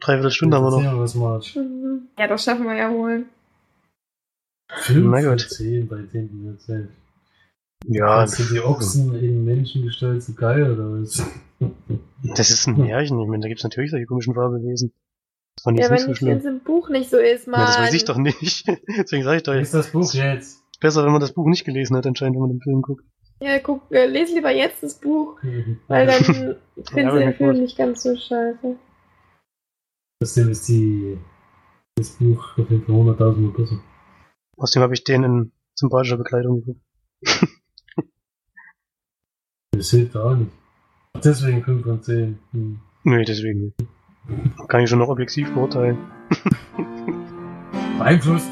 Dreiviertel 0.00 0.30
Stunde 0.30 0.56
haben 0.58 0.64
wir 0.64 0.82
noch. 0.82 1.14
March. 1.14 1.58
Ja, 2.18 2.26
das 2.26 2.44
schaffen 2.44 2.66
wir 2.66 2.74
ja 2.76 2.90
wohl. 2.92 3.24
Fünf 4.78 5.06
Na 5.10 5.20
von 5.20 5.30
gut. 5.30 5.40
zehn 5.50 5.88
bei 5.88 6.02
denen, 6.02 6.28
die 6.30 6.46
erzählt. 6.48 6.88
Ja, 7.86 8.26
Sind 8.26 8.50
die 8.50 8.60
Ochsen 8.60 9.14
in 9.18 9.44
Menschengestalt 9.44 10.22
so 10.22 10.34
geil 10.34 10.70
oder 10.72 11.00
was? 11.00 11.22
das 12.36 12.50
ist 12.50 12.66
ein 12.66 12.76
Märchen. 12.76 13.18
Ich 13.20 13.28
meine, 13.28 13.42
da 13.42 13.48
gibt's 13.48 13.64
natürlich 13.64 13.90
solche 13.90 14.06
komischen 14.06 14.34
Fabelwesen. 14.34 14.92
Das 15.56 15.64
fand 15.64 15.78
ich 15.78 15.84
Ja, 15.84 15.90
nicht 15.90 16.06
wenn 16.06 16.14
so 16.14 16.26
es 16.26 16.34
jetzt 16.34 16.46
im 16.46 16.60
Buch 16.60 16.88
nicht 16.90 17.10
so 17.10 17.16
ist, 17.16 17.48
Mann. 17.48 17.60
Ja, 17.60 17.66
das 17.66 17.78
weiß 17.78 17.94
ich 17.94 18.04
doch 18.04 18.16
nicht. 18.18 18.66
Deswegen 18.98 19.24
sage 19.24 19.38
ich 19.38 19.42
doch, 19.42 19.54
es 19.54 19.68
ist 19.68 19.74
das 19.74 19.90
Buch 19.90 20.12
jetzt? 20.12 20.62
besser, 20.80 21.04
wenn 21.04 21.12
man 21.12 21.20
das 21.20 21.32
Buch 21.32 21.46
nicht 21.46 21.64
gelesen 21.64 21.96
hat, 21.96 22.06
anscheinend, 22.06 22.36
wenn 22.36 22.42
man 22.42 22.50
den 22.50 22.60
Film 22.60 22.82
guckt. 22.82 23.04
Ja, 23.42 23.58
guck, 23.58 23.90
äh, 23.90 24.06
lese 24.06 24.34
lieber 24.34 24.50
jetzt 24.50 24.82
das 24.82 24.94
Buch, 25.00 25.38
weil 25.88 26.06
dann 26.06 26.22
findest 26.22 26.60
du 26.92 27.00
aber 27.06 27.18
den 27.20 27.34
Film 27.34 27.52
gut. 27.52 27.62
nicht 27.62 27.76
ganz 27.78 28.02
so 28.02 28.14
scheiße. 28.14 28.76
Trotzdem 30.20 30.50
ist 30.50 30.68
die, 30.68 31.16
das 31.96 32.10
Buch 32.10 32.58
auf 32.58 32.70
jeden 32.70 32.84
Fall 32.84 32.94
100.000 32.94 33.36
Mal 33.38 33.52
besser. 33.52 33.80
Außerdem 34.60 34.82
habe 34.82 34.94
ich 34.94 35.04
den 35.04 35.24
in 35.24 35.52
sympathischer 35.74 36.18
Bekleidung 36.18 36.60
geguckt. 36.60 36.80
Das 39.72 39.90
hilft 39.90 40.14
auch 40.16 40.34
nicht. 40.36 40.52
Deswegen 41.24 41.64
5 41.64 41.82
von 41.82 42.02
10. 42.02 42.38
Hm. 42.52 42.80
Nee, 43.04 43.24
deswegen 43.24 43.60
nicht. 43.60 43.76
Kann 44.68 44.82
ich 44.82 44.90
schon 44.90 44.98
noch 44.98 45.08
objektiv 45.08 45.50
beurteilen. 45.54 45.96
Beeinflusst 47.98 48.50